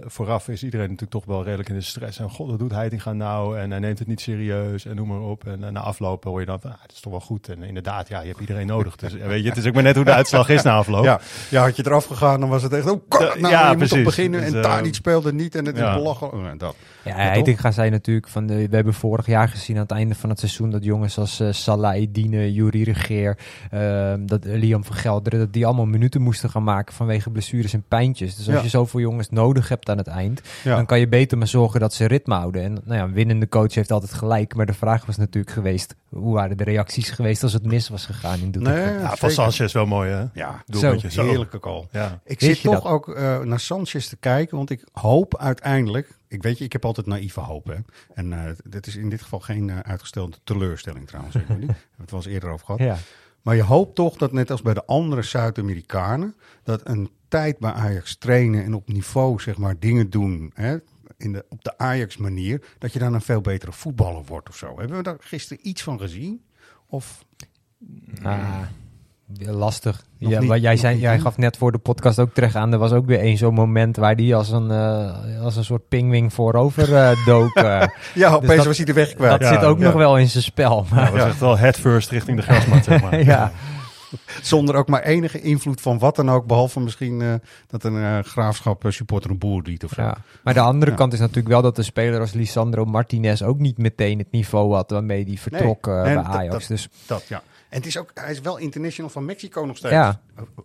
vooraf 0.05 0.47
is 0.47 0.63
iedereen 0.63 0.85
natuurlijk 0.85 1.11
toch 1.11 1.25
wel 1.25 1.43
redelijk 1.43 1.69
in 1.69 1.75
de 1.75 1.81
stress. 1.81 2.19
En 2.19 2.29
god, 2.29 2.49
wat 2.49 2.59
doet 2.59 2.71
Heitinga 2.71 3.13
nou? 3.13 3.59
En 3.59 3.71
hij 3.71 3.79
neemt 3.79 3.99
het 3.99 4.07
niet 4.07 4.21
serieus 4.21 4.85
en 4.85 4.95
noem 4.95 5.07
maar 5.07 5.21
op. 5.21 5.47
En, 5.47 5.73
na 5.73 5.79
afloop 5.79 6.23
hoor 6.23 6.39
je 6.39 6.45
dan 6.45 6.59
van, 6.61 6.71
ah, 6.71 6.81
het 6.81 6.91
is 6.91 6.99
toch 6.99 7.11
wel 7.11 7.21
goed. 7.21 7.49
En 7.49 7.63
inderdaad, 7.63 8.07
ja, 8.07 8.21
je 8.21 8.27
hebt 8.27 8.39
iedereen 8.39 8.67
nodig. 8.67 8.95
Dus 8.95 9.13
weet 9.13 9.43
je, 9.43 9.49
het 9.49 9.57
is 9.57 9.65
ook 9.65 9.73
maar 9.73 9.83
net 9.83 9.95
hoe 9.95 10.05
de 10.05 10.13
uitslag 10.13 10.49
is 10.49 10.61
na 10.61 10.75
afloop. 10.75 11.03
Ja, 11.03 11.19
ja, 11.49 11.63
had 11.63 11.75
je 11.75 11.83
eraf 11.85 12.05
gegaan, 12.05 12.39
dan 12.39 12.49
was 12.49 12.63
het 12.63 12.73
echt... 12.73 12.89
Oh, 12.89 13.01
kak, 13.07 13.39
nou, 13.39 13.53
ja, 13.53 13.61
je 13.61 13.67
moet 13.67 13.77
precies. 13.77 13.95
toch 13.95 14.05
beginnen. 14.05 14.39
Dus, 14.41 14.49
en 14.49 14.55
eh, 14.57 14.63
daar 14.63 14.81
niet 14.81 14.95
speelde 14.95 15.33
niet. 15.33 15.55
En 15.55 15.65
het 15.65 15.77
ja. 15.77 15.89
is 15.89 15.95
belachelijk. 15.95 16.33
Oh, 16.33 16.45
dat. 16.57 16.75
Ja, 17.03 17.15
Maar 17.15 17.25
Heitinga 17.25 17.71
zei 17.71 17.89
natuurlijk 17.89 18.27
van, 18.27 18.47
de, 18.47 18.67
we 18.69 18.75
hebben 18.75 18.93
vorig 18.93 19.25
jaar 19.25 19.49
gezien 19.49 19.75
aan 19.75 19.81
het 19.81 19.91
einde 19.91 20.15
van 20.15 20.29
het 20.29 20.39
seizoen 20.39 20.69
dat 20.69 20.83
jongens 20.83 21.17
als 21.17 21.39
eh 21.39 21.47
Salah 21.51 21.95
Edine, 21.95 22.53
Juri 22.53 22.83
Regeer, 22.83 23.37
ehm, 23.71 24.25
dat 24.25 24.45
Liam 24.45 24.83
van 24.83 24.95
Gelderen, 24.95 25.39
dat 25.39 25.53
die 25.53 25.65
allemaal 25.65 25.85
minuten 25.85 26.21
moesten 26.21 26.49
gaan 26.49 26.63
maken 26.63 26.93
vanwege 26.95 27.29
blessures 27.29 27.73
en 27.73 27.83
pijntjes. 27.87 28.35
Dus 28.35 28.45
als 28.47 28.55
Ja. 28.55 28.61
je 28.61 28.69
zoveel 28.69 28.99
jongens 28.99 29.29
nodig 29.29 29.69
hebt 29.69 29.89
aan 29.89 29.97
het 29.97 30.07
eind, 30.07 30.41
Ja. 30.63 30.75
dan 30.75 30.85
kan 30.85 30.99
je 30.99 31.07
beter 31.07 31.37
maar 31.37 31.47
zorgen 31.47 31.79
dat 31.79 31.93
ze 31.93 32.05
ritme 32.05 32.33
houden. 32.35 32.63
En 32.63 32.73
nou 32.85 32.97
ja, 32.97 33.03
een 33.03 33.13
winnende 33.13 33.49
coach 33.49 33.73
heeft 33.73 33.91
altijd 33.91 34.13
gelijk, 34.13 34.55
maar 34.55 34.65
de 34.65 34.73
vraag 34.73 35.05
was 35.05 35.17
natuurlijk 35.17 35.53
geweest, 35.53 35.95
hoe 36.09 36.33
waren 36.33 36.57
de 36.57 36.63
reacties 36.63 37.09
geweest 37.09 37.43
als 37.43 37.53
het 37.53 37.65
mis 37.65 37.89
was 37.89 38.05
gegaan 38.05 38.39
in 38.39 38.51
Doetinchem? 38.51 38.85
Nee, 38.85 38.99
Ja, 38.99 39.15
van. 39.15 39.31
Sanchez 39.31 39.73
wel 39.73 39.85
mooi, 39.85 40.09
hè? 40.11 40.23
Ja, 40.33 40.63
Doelpuntje. 40.65 41.09
Zo. 41.23 41.27
Heerlijke 41.29 41.57
goal. 41.61 41.87
Ja. 41.91 42.21
Ik 42.23 42.41
zit 42.41 42.61
toch 42.61 42.73
dat? 42.73 42.91
ook 42.91 43.09
eh, 43.09 43.39
naar 43.39 43.59
Sanchez 43.59 44.07
te 44.07 44.17
kijken, 44.17 44.57
want 44.57 44.69
ik 44.69 44.83
hoop 44.91 45.37
uiteindelijk... 45.37 46.15
Ik 46.27 46.43
weet 46.43 46.57
je, 46.57 46.63
ik 46.63 46.71
heb 46.73 46.85
altijd 46.85 47.07
naïeve 47.07 47.39
hoop. 47.39 47.65
Hè? 47.65 47.75
En 48.13 48.33
eh 48.33 48.51
dit 48.63 48.87
is 48.87 48.95
in 48.95 49.09
dit 49.09 49.21
geval 49.21 49.39
geen 49.39 49.69
eh, 49.69 49.79
uitgestelde 49.79 50.37
teleurstelling 50.43 51.07
trouwens. 51.07 51.35
Ik 51.35 51.47
weet 51.47 51.59
niet. 51.59 51.67
We 51.67 51.73
hebben 51.73 52.01
het 52.01 52.11
wel 52.11 52.19
eens 52.19 52.29
eerder 52.29 52.49
over 52.49 52.65
gehad. 52.65 52.81
Ja. 52.81 52.97
Maar 53.41 53.55
je 53.55 53.63
hoopt 53.63 53.95
toch 53.95 54.17
dat 54.17 54.31
net 54.31 54.51
als 54.51 54.61
bij 54.61 54.73
de 54.73 54.85
andere 54.85 55.21
Zuid-Amerikanen... 55.21 56.35
dat 56.63 56.81
een 56.83 57.09
tijd 57.27 57.59
bij 57.59 57.71
Ajax 57.71 58.15
trainen 58.15 58.63
en 58.63 58.73
op 58.73 58.87
niveau 58.87 59.41
zeg 59.41 59.57
maar 59.57 59.79
dingen 59.79 60.09
doen... 60.09 60.51
Hè, 60.53 60.77
in 61.17 61.33
de, 61.33 61.45
op 61.49 61.63
de 61.63 61.77
Ajax-manier... 61.77 62.61
dat 62.77 62.93
je 62.93 62.99
dan 62.99 63.13
een 63.13 63.21
veel 63.21 63.41
betere 63.41 63.71
voetballer 63.71 64.23
wordt 64.23 64.49
of 64.49 64.55
zo. 64.55 64.79
Hebben 64.79 64.97
we 64.97 65.03
daar 65.03 65.17
gisteren 65.19 65.67
iets 65.67 65.83
van 65.83 65.99
gezien? 65.99 66.45
Of 66.87 67.25
Ah, 68.23 68.61
ja, 69.33 69.51
lastig. 69.51 70.03
Nog 70.19 70.31
Ja, 70.31 70.39
niet- 70.39 70.61
jij, 70.61 70.77
zei, 70.77 70.99
jij 70.99 71.19
gaf 71.19 71.37
net 71.37 71.57
voor 71.57 71.71
de 71.71 71.77
podcast 71.77 72.19
ook 72.19 72.33
terecht 72.33 72.55
aan. 72.55 72.71
Er 72.73 72.79
was 72.79 72.91
ook 72.91 73.05
weer 73.05 73.19
één 73.19 73.37
zo'n 73.37 73.53
moment 73.53 73.95
waar 73.97 74.15
die 74.15 74.35
als 74.35 74.49
een, 74.51 74.71
eh, 74.71 75.41
als 75.43 75.55
een 75.55 75.63
soort 75.65 75.87
pingwing 75.87 76.33
voorover 76.33 76.95
eh 76.95 77.11
dook. 77.25 77.55
eh. 77.55 77.83
ja, 78.13 78.33
opeens 78.33 78.55
dat- 78.55 78.65
was 78.65 78.77
hij 78.77 78.85
de 78.85 78.93
weg 78.93 79.13
kwijt. 79.13 79.31
dat 79.31 79.41
Ja, 79.49 79.53
zit 79.53 79.63
ook 79.63 79.77
ja. 79.79 79.83
nog 79.83 79.93
wel 79.93 80.17
in 80.17 80.29
zijn 80.29 80.43
spel. 80.43 80.85
Ja, 80.89 80.95
Maar, 80.95 81.05
dat 81.05 81.13
was 81.19 81.29
echt 81.29 81.39
wel 81.39 81.57
head 81.57 81.75
first 81.79 82.09
richting 82.09 82.37
de 82.37 82.43
grasmat, 82.43 82.83
zeg 82.83 83.01
maar. 83.01 83.23
ja. 83.33 83.51
Zonder 84.41 84.75
ook 84.75 84.87
maar 84.87 85.03
enige 85.03 85.41
invloed 85.41 85.81
van 85.81 85.99
wat 85.99 86.15
dan 86.15 86.31
ook. 86.31 86.45
Behalve 86.45 86.79
misschien 86.79 87.21
eh, 87.21 87.33
dat 87.67 87.83
een 87.83 87.97
eh, 88.03 88.19
graafschap 88.23 88.83
supporter 88.87 89.31
een 89.31 89.37
boer 89.37 89.61
liet 89.65 89.83
of 89.83 89.91
zo. 89.95 90.01
Ja. 90.01 90.17
Maar 90.43 90.53
de 90.53 90.59
andere 90.59 90.91
Ja. 90.91 90.97
kant 90.97 91.13
is 91.13 91.19
natuurlijk 91.19 91.47
wel 91.47 91.61
dat 91.61 91.77
een 91.77 91.83
speler 91.83 92.19
als 92.19 92.33
Lisandro 92.33 92.85
Martinez 92.85 93.41
ook 93.41 93.59
niet 93.59 93.77
meteen 93.77 94.17
het 94.17 94.31
niveau 94.31 94.73
had 94.73 94.91
waarmee 94.91 95.23
hij 95.27 95.37
vertrok 95.37 95.85
nee, 95.85 96.03
bij 96.03 96.17
Ajax. 96.23 96.51
dat- 96.51 96.67
dus 96.67 96.89
Dat, 97.05 97.25
ja. 97.27 97.41
En 97.69 97.77
het 97.77 97.85
is 97.85 97.97
ook, 97.97 98.11
hij 98.13 98.31
is 98.31 98.39
wel 98.41 98.57
international 98.57 99.09
van 99.11 99.25
Mexico 99.25 99.65
nog 99.65 99.77
steeds. 99.77 99.93
Ja. 99.93 100.19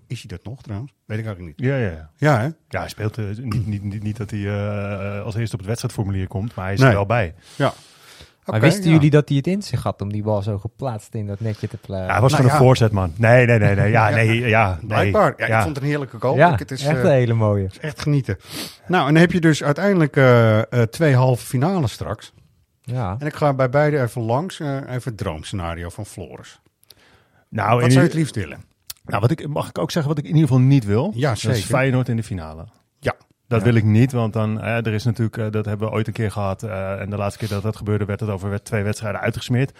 Is 0.07 0.21
hij 0.21 0.29
dat 0.37 0.45
nog 0.45 0.63
trouwens? 0.63 0.93
Weet 1.07 1.19
ik 1.19 1.25
eigenlijk 1.27 1.59
niet. 1.59 1.69
Ja, 1.69 1.77
ja, 1.77 1.91
ja. 1.91 2.11
Ja, 2.17 2.39
hè? 2.41 2.45
Ja, 2.69 2.79
hij 2.81 2.89
speelt 2.89 3.19
eh, 3.19 3.25
niet, 3.37 3.67
niet, 3.67 3.83
niet, 3.83 4.03
niet 4.03 4.17
dat 4.17 4.31
hij 4.31 4.41
eh, 4.47 5.25
als 5.25 5.35
eerste 5.35 5.53
op 5.53 5.59
het 5.59 5.69
wedstrijdformulier 5.69 6.29
komt, 6.29 6.55
maar 6.55 6.65
hij 6.65 6.75
is 6.75 6.81
Nee. 6.81 6.89
er 6.89 6.95
wel 6.95 7.07
bij. 7.07 7.35
Ja. 7.57 7.73
maar 8.45 8.61
wisten 8.61 8.85
ja. 8.85 8.91
jullie 8.91 9.11
dat 9.11 9.29
hij 9.29 9.37
het 9.37 9.47
in 9.47 9.63
zich 9.63 9.83
had 9.83 10.01
om 10.03 10.13
die 10.13 10.23
bal 10.23 10.43
zo 10.43 10.59
geplaatst 10.59 11.15
in 11.15 11.27
dat 11.27 11.41
netje 11.41 11.69
te 11.69 11.77
Ja, 11.81 11.87
plaatsen? 11.87 12.11
hij 12.13 12.21
was 12.21 12.31
Nou 12.33 12.43
gewoon 12.43 12.57
een 12.57 12.59
ja. 12.59 12.65
voorzet, 12.67 12.93
man. 12.93 13.13
Nee, 13.17 13.47
nee, 13.47 13.59
nee, 13.59 13.75
nee. 13.75 13.91
Ja, 13.91 14.09
nee, 14.09 14.41
ja, 14.41 14.77
nee. 14.81 14.87
Blijkbaar. 14.87 15.35
Ja, 15.37 15.47
Ja. 15.47 15.57
ik 15.57 15.63
vond 15.63 15.75
het 15.75 15.85
een 15.85 15.91
heerlijke 15.91 16.17
goal. 16.21 16.37
ja, 16.37 16.53
Ik- 16.53 16.59
het 16.59 16.71
is 16.71 16.85
echt 16.85 16.97
eh, 16.99 17.05
een 17.05 17.11
hele 17.11 17.35
mooie. 17.35 17.69
echt 17.81 18.01
genieten. 18.03 18.37
Nou, 18.87 19.07
en 19.09 19.13
dan 19.13 19.23
heb 19.23 19.33
je 19.33 19.41
dus 19.41 19.63
uiteindelijk 19.63 20.21
twee 20.91 21.15
halve 21.17 21.47
finales 21.47 21.93
straks. 21.93 22.33
Ja. 22.85 23.17
En 23.19 23.27
ik 23.27 23.35
ga 23.35 23.55
bij 23.55 23.69
beide 23.71 24.03
even 24.03 24.23
langs. 24.23 24.61
eh, 24.61 24.75
even 24.77 25.03
het 25.05 25.17
droomscenario 25.17 25.89
van 25.89 26.07
Floris. 26.07 26.61
Nou, 27.53 27.81
Wat 27.81 27.91
zou 27.93 28.03
je 28.05 28.09
het 28.11 28.15
liefst 28.19 28.35
willen? 28.35 28.59
nou, 29.05 29.21
wat 29.21 29.31
ik, 29.31 29.49
mag 29.49 29.69
ik 29.69 29.79
ook 29.79 29.91
zeggen 29.91 30.11
wat 30.15 30.19
ik 30.21 30.29
in 30.29 30.35
ieder 30.35 30.49
geval 30.49 30.63
niet 30.65 30.85
wil? 30.85 31.13
Ja, 31.15 31.29
Dat 31.29 31.39
zeker. 31.39 31.59
is 31.59 31.65
Feyenoord 31.65 32.09
in 32.09 32.17
de 32.17 32.23
finale. 32.23 32.65
Ja. 33.01 33.15
Dat 33.49 33.59
Ja. 33.59 33.65
wil 33.67 33.75
ik 33.75 33.85
niet, 33.85 34.13
want 34.13 34.33
dan, 34.33 34.61
eh, 34.61 34.77
er 34.77 34.93
is 34.93 35.05
natuurlijk, 35.05 35.37
eh, 35.37 35.51
dat 35.51 35.65
hebben 35.65 35.89
we 35.89 35.95
ooit 35.95 36.07
een 36.07 36.13
keer 36.13 36.31
gehad. 36.31 36.63
eh, 36.63 37.01
en 37.01 37.11
de 37.11 37.17
laatste 37.17 37.39
keer 37.39 37.49
dat 37.49 37.63
dat 37.63 37.77
gebeurde, 37.77 38.05
werd 38.05 38.21
het 38.21 38.29
over 38.31 38.63
twee 38.63 38.83
wedstrijden 38.83 39.21
uitgesmeerd. 39.21 39.73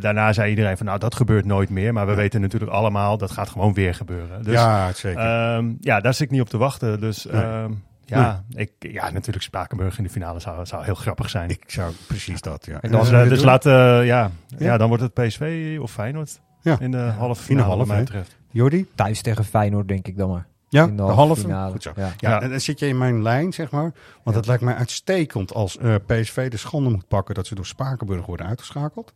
Daarna 0.00 0.32
zei 0.32 0.50
iedereen 0.50 0.76
van, 0.76 0.86
nou, 0.86 0.98
dat 0.98 1.14
gebeurt 1.14 1.44
nooit 1.44 1.70
meer. 1.70 1.92
Maar 1.92 2.06
we 2.06 2.14
weten 2.14 2.40
natuurlijk 2.40 2.72
allemaal, 2.72 3.18
dat 3.18 3.30
gaat 3.30 3.48
gewoon 3.48 3.74
weer 3.74 3.94
gebeuren. 3.94 4.42
Dus 4.42 4.52
ja, 4.54 4.92
zeker. 4.92 5.20
Ehm, 5.20 5.72
ja, 5.80 6.00
daar 6.00 6.14
zit 6.14 6.22
ik 6.26 6.30
niet 6.30 6.40
op 6.40 6.48
te 6.48 6.58
wachten. 6.58 7.00
Dus 7.00 7.24
Nee. 7.24 7.42
ehm, 7.42 7.72
Ja, 8.04 8.44
ik, 8.54 8.70
ja, 8.78 9.10
natuurlijk 9.10 9.44
Spakenburg 9.44 9.98
in 9.98 10.04
de 10.04 10.10
finale 10.10 10.40
zou, 10.40 10.66
zou 10.66 10.84
heel 10.84 10.94
grappig 10.94 11.30
zijn. 11.30 11.50
Ik 11.50 11.62
zou 11.66 11.92
precies 12.06 12.40
dat, 12.40 12.66
ja. 12.66 12.80
En 12.80 12.90
dus 12.90 13.10
dan- 13.10 13.28
dus 13.28 13.42
laat, 13.42 13.64
ja, 13.64 14.00
ja. 14.00 14.30
Ja. 14.58 14.76
dan 14.76 14.88
wordt 14.88 15.02
het 15.02 15.14
PSV 15.14 15.76
of 15.80 15.90
Feyenoord 15.92 16.40
Ja. 16.62 16.80
in 16.80 16.90
de 16.90 16.98
halve 16.98 17.42
finale, 17.42 17.66
wat 17.68 17.76
halve, 17.76 17.92
mij 17.92 18.02
betreft. 18.04 18.36
Jordi? 18.50 18.86
Thuis 18.94 19.22
tegen 19.22 19.44
Feyenoord, 19.44 19.88
denk 19.88 20.08
ik 20.08 20.16
dan 20.16 20.30
maar. 20.30 20.46
Ja, 20.68 20.84
In 20.84 20.96
de 20.96 21.02
de 21.02 21.02
halve. 21.12 21.40
finale. 21.40 21.72
Goed 21.72 21.82
zo. 21.82 21.92
Ja. 21.96 22.02
Ja, 22.18 22.30
Ja. 22.30 22.40
en 22.42 22.50
dan 22.50 22.60
zit 22.60 22.78
je 22.78 22.86
in 22.86 22.98
mijn 22.98 23.22
lijn, 23.22 23.52
zeg 23.52 23.70
maar. 23.70 23.92
Want 24.24 24.36
het 24.36 24.46
lijkt 24.46 24.62
mij 24.62 24.74
uitstekend 24.74 25.54
als 25.54 25.78
eh, 25.78 25.94
PSV 26.06 26.50
de 26.50 26.56
schande 26.56 26.90
moet 26.90 27.08
pakken 27.08 27.34
dat 27.34 27.46
ze 27.46 27.54
door 27.54 27.66
Spakenburg 27.66 28.26
worden 28.26 28.46
uitgeschakeld. 28.46 29.12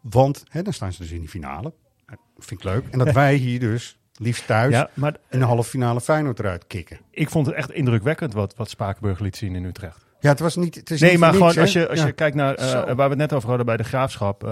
Want 0.00 0.44
hè, 0.48 0.62
dan 0.62 0.72
staan 0.72 0.92
ze 0.92 1.02
dus 1.02 1.10
in 1.10 1.20
die 1.20 1.28
finale. 1.28 1.72
Eh, 2.06 2.14
Vind 2.38 2.60
ik 2.60 2.66
leuk. 2.66 2.84
En 2.90 2.98
dat 2.98 3.12
wij 3.22 3.34
hier 3.34 3.60
dus 3.60 3.98
liefst 4.14 4.46
thuis 4.46 4.72
Ja, 4.72 4.90
maar 4.94 5.16
in 5.30 5.38
de 5.38 5.44
halve 5.44 5.68
finale 5.70 6.00
Feyenoord 6.00 6.38
eruit 6.38 6.66
kicken. 6.66 7.00
ik 7.10 7.30
vond 7.30 7.46
het 7.46 7.54
echt 7.54 7.70
indrukwekkend 7.70 8.32
wat, 8.32 8.54
wat 8.56 8.70
Spakenburg 8.70 9.18
liet 9.18 9.36
zien 9.36 9.54
in 9.54 9.64
Utrecht. 9.64 10.06
Ja, 10.20 10.28
het 10.30 10.40
was 10.40 10.56
niet. 10.56 10.74
Het 10.74 10.90
is 10.90 11.00
Nee, 11.00 11.10
niet 11.10 11.20
maar 11.20 11.28
niks, 11.32 11.42
gewoon 11.42 11.58
als 11.62 11.72
je, 11.72 11.88
als 11.88 11.98
Ja. 11.98 12.06
je 12.06 12.12
kijkt 12.12 12.36
naar 12.36 12.54
eh, 12.54 12.72
waar 12.72 12.96
we 12.96 13.02
het 13.02 13.16
net 13.16 13.32
over 13.32 13.48
hadden 13.48 13.66
bij 13.66 13.76
de 13.76 13.82
graafschap. 13.84 14.42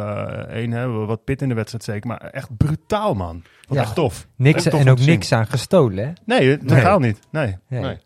Eén, 0.49 0.71
hè, 0.71 0.87
wat 0.89 1.25
pit 1.25 1.43
in 1.43 1.49
de 1.49 1.55
wedstrijd 1.55 1.85
zeker. 1.85 2.07
Maar 2.09 2.19
echt 2.21 2.57
brutaal, 2.57 3.15
man. 3.15 3.43
Wat 3.67 3.77
Ja. 3.79 3.83
echt 3.83 3.95
tof. 3.95 4.27
Niks, 4.37 4.57
Echt 4.65 4.71
tof 4.71 4.81
en 4.81 4.91
ook 4.91 4.99
niks 5.01 5.33
aan 5.33 5.47
gestolen, 5.47 6.07
hè? 6.07 6.13
Nee, 6.25 6.53
eh, 6.57 6.67
totaal 6.67 6.99
niet. 6.99 7.19
Nee. 7.31 7.57
Nee. 7.69 7.81
nee. 7.81 7.97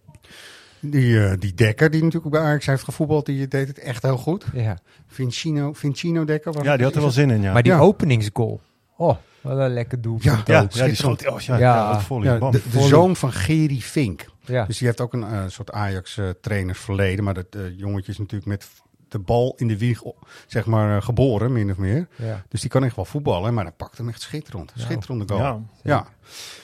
Die, 0.81 1.25
eh, 1.25 1.33
die 1.39 1.55
Dekker, 1.55 1.91
die 1.91 2.03
natuurlijk 2.03 2.33
bij 2.33 2.43
Ajax 2.43 2.67
heeft 2.67 2.85
gevoetbald, 2.85 3.27
die 3.27 3.49
deed 3.49 3.69
het 3.69 3.79
echt 3.79 4.03
heel 4.03 4.17
goed. 4.17 4.45
Ja. 4.53 4.79
Vincino, 5.07 5.73
Vincino 5.73 6.25
Dekker. 6.25 6.65
Ja, 6.65 6.77
die 6.77 6.85
had 6.85 6.95
er 6.95 7.01
wel 7.01 7.11
zin 7.11 7.31
in, 7.31 7.43
ja. 7.43 7.53
Maar 7.53 7.63
die 7.63 7.73
Ja. 7.73 7.79
openingsgoal. 7.79 8.61
Oh, 9.03 9.17
wat 9.41 9.59
een 9.59 9.73
lekker 9.73 10.01
doelpunt. 10.01 10.25
Ja, 10.25 10.41
ook. 10.41 10.47
ja, 10.47 10.67
ja, 10.73 10.85
die 10.87 10.95
schoot. 10.95 11.29
Oh, 11.29 11.41
ja, 11.41 11.59
Ja. 11.59 12.01
volley, 12.01 12.39
de, 12.39 12.63
de 12.73 12.81
zoon 12.81 13.17
van 13.17 13.33
Geri 13.33 13.83
Fink. 13.83 14.25
Ja. 14.45 14.65
Dus 14.65 14.79
die 14.79 14.87
heeft 14.87 15.01
ook 15.01 15.13
een 15.13 15.25
eh, 15.25 15.43
soort 15.47 15.71
Ajax-trainersverleden. 15.73 17.25
maar 17.25 17.35
dat 17.35 17.47
eh, 17.51 17.79
jongetje 17.79 18.13
is 18.13 18.19
natuurlijk 18.19 18.47
met 18.47 18.69
de 19.13 19.19
bal 19.19 19.55
in 19.57 19.69
de 19.69 19.79
wieg 19.79 20.03
zeg 20.47 20.67
maar, 20.67 20.97
eh, 20.97 21.03
geboren, 21.03 21.53
min 21.53 21.71
of 21.71 21.77
meer. 21.77 22.09
Ja. 22.17 22.43
Dus 22.49 22.61
die 22.61 22.71
kan 22.71 22.85
echt 22.85 22.97
wel 22.97 23.05
voetballen, 23.05 23.55
maar 23.55 23.65
hij 23.65 23.73
pakt 23.73 23.99
hem 23.99 24.09
echt 24.09 24.21
schitterend. 24.21 24.73
Schitterende 24.77 25.25
goal. 25.29 25.41
Ja. 25.41 25.61
Ja. 25.83 26.07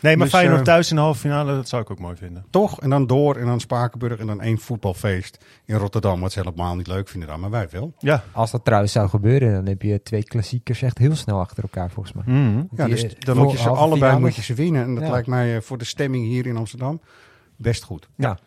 Nee, 0.00 0.16
maar 0.16 0.26
Dus, 0.26 0.34
Feyenoord 0.34 0.58
eh, 0.58 0.64
thuis 0.64 0.90
in 0.90 0.96
de 0.96 1.02
halve 1.02 1.20
finale, 1.20 1.54
dat 1.54 1.68
zou 1.68 1.82
ik 1.82 1.90
ook 1.90 1.98
mooi 1.98 2.16
vinden. 2.16 2.44
toch? 2.50 2.80
En 2.80 2.90
dan 2.90 3.06
door 3.06 3.36
en 3.36 3.46
dan 3.46 3.60
Spakenburg 3.60 4.18
en 4.18 4.26
dan 4.26 4.40
één 4.40 4.58
voetbalfeest 4.58 5.44
in 5.64 5.76
Rotterdam. 5.76 6.20
Wat 6.20 6.32
ze 6.32 6.38
helemaal 6.40 6.76
niet 6.76 6.86
leuk 6.86 7.08
vinden 7.08 7.28
dan, 7.28 7.40
maar 7.40 7.50
wij 7.50 7.68
wel. 7.70 7.92
Ja. 7.98 8.24
Als 8.32 8.50
dat 8.50 8.64
trouwens 8.64 8.92
zou 8.92 9.08
gebeuren, 9.08 9.52
dan 9.52 9.66
heb 9.66 9.82
je 9.82 10.02
twee 10.02 10.22
klassiekers 10.24 10.82
echt 10.82 10.98
heel 10.98 11.16
snel 11.16 11.38
achter 11.40 11.62
elkaar, 11.62 11.90
volgens 11.90 12.14
mij. 12.14 12.34
Mhm. 12.34 12.62
Ja, 12.76 12.86
dus 12.86 13.02
eh, 13.04 13.10
dan 13.18 13.36
moet 13.36 13.50
je 13.50 13.56
ze 13.58 13.68
allebei 13.68 14.18
moet 14.18 14.34
je 14.34 14.42
ze 14.42 14.54
winnen. 14.54 14.82
En 14.82 14.94
dat 14.94 15.04
Ja. 15.04 15.10
lijkt 15.10 15.26
mij 15.26 15.62
voor 15.62 15.78
de 15.78 15.84
stemming 15.84 16.26
hier 16.26 16.46
in 16.46 16.56
Amsterdam 16.56 17.00
best 17.56 17.82
goed. 17.84 18.08
Ja, 18.16 18.38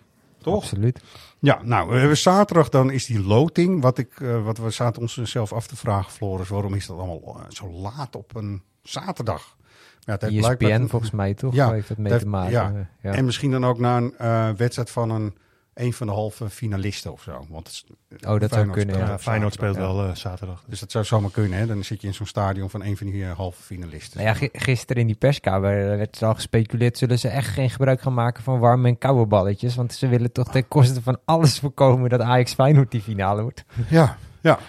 Toch? 0.41 0.55
absoluut. 0.55 0.99
Ja, 1.41 1.59
nou, 1.63 1.89
we 1.89 1.97
hebben 1.97 2.17
zaterdag 2.17 2.69
dan 2.69 2.91
is 2.91 3.05
die 3.05 3.23
loting. 3.23 3.81
Wat, 3.81 3.97
ik, 3.97 4.19
eh, 4.21 4.43
wat 4.43 4.57
we 4.57 4.69
zaten 4.69 5.01
ons 5.01 5.17
zelf 5.23 5.53
af 5.53 5.67
te 5.67 5.75
vragen, 5.75 6.11
Floris. 6.11 6.49
Waarom 6.49 6.73
is 6.73 6.85
dat 6.87 6.97
allemaal 6.97 7.37
eh, 7.39 7.45
zo 7.49 7.69
laat 7.71 8.15
op 8.15 8.35
een 8.35 8.61
zaterdag? 8.83 9.55
Ja, 9.99 10.11
het 10.13 10.23
ESPN 10.23 10.37
blijkbaar- 10.39 10.87
volgens 10.89 11.11
mij 11.11 11.33
toch? 11.33 11.53
Ja, 11.53 11.71
heeft 11.71 11.87
dat 11.87 11.97
mee 11.97 12.11
het 12.11 12.21
te 12.21 12.27
maken. 12.27 12.51
ja. 12.51 12.89
Ja. 13.01 13.11
En 13.13 13.25
misschien 13.25 13.51
dan 13.51 13.65
ook 13.65 13.79
na 13.79 13.97
een 13.97 14.17
eh, 14.17 14.49
wedstrijd 14.49 14.89
van 14.89 15.09
een, 15.09 15.35
een 15.73 15.93
van 15.93 16.07
de 16.07 16.13
halve 16.13 16.49
finalisten 16.49 17.11
of 17.11 17.21
zo. 17.21 17.45
Want 17.49 17.67
het 17.67 17.75
is- 17.75 17.83
Oh, 18.27 18.39
dat 18.39 18.39
zou 18.39 18.49
Feyenoord 18.49 18.77
kunnen, 18.77 18.95
speelt 18.95 19.09
ja. 19.09 19.19
Feyenoord 19.19 19.53
speelt 19.53 19.75
ja. 19.75 19.81
wel 19.81 20.03
eh, 20.07 20.15
zaterdag. 20.15 20.63
Dus 20.67 20.79
dat 20.79 20.91
zou 20.91 21.05
zomaar 21.05 21.31
kunnen, 21.31 21.59
hè? 21.59 21.65
Dan 21.65 21.83
zit 21.83 22.01
je 22.01 22.07
in 22.07 22.13
zo'n 22.13 22.25
stadion 22.25 22.69
van 22.69 22.83
een 22.83 22.97
van 22.97 23.07
die 23.07 23.23
eh, 23.25 23.31
halve 23.31 23.61
finalisten. 23.63 24.17
Nou 24.23 24.29
ja, 24.29 24.35
gi- 24.35 24.49
gisteren 24.53 25.01
in 25.01 25.07
die 25.07 25.15
perskamer 25.15 25.97
werd 25.97 26.21
er 26.21 26.27
al 26.27 26.33
gespeculeerd... 26.33 26.97
zullen 26.97 27.19
ze 27.19 27.27
echt 27.27 27.47
geen 27.47 27.69
gebruik 27.69 28.01
gaan 28.01 28.13
maken 28.13 28.43
van 28.43 28.59
warme 28.59 28.87
en 28.87 28.97
koude 28.97 29.25
balletjes? 29.25 29.75
Want 29.75 29.93
ze 29.93 30.07
willen 30.07 30.31
toch 30.31 30.51
ten 30.51 30.67
koste 30.67 31.01
van 31.01 31.17
alles 31.25 31.59
voorkomen... 31.59 32.09
dat 32.09 32.21
Ajax 32.21 32.53
Feyenoord 32.53 32.91
die 32.91 33.01
finale 33.01 33.41
wordt. 33.41 33.63
Ja, 33.89 34.17
ja. 34.41 34.59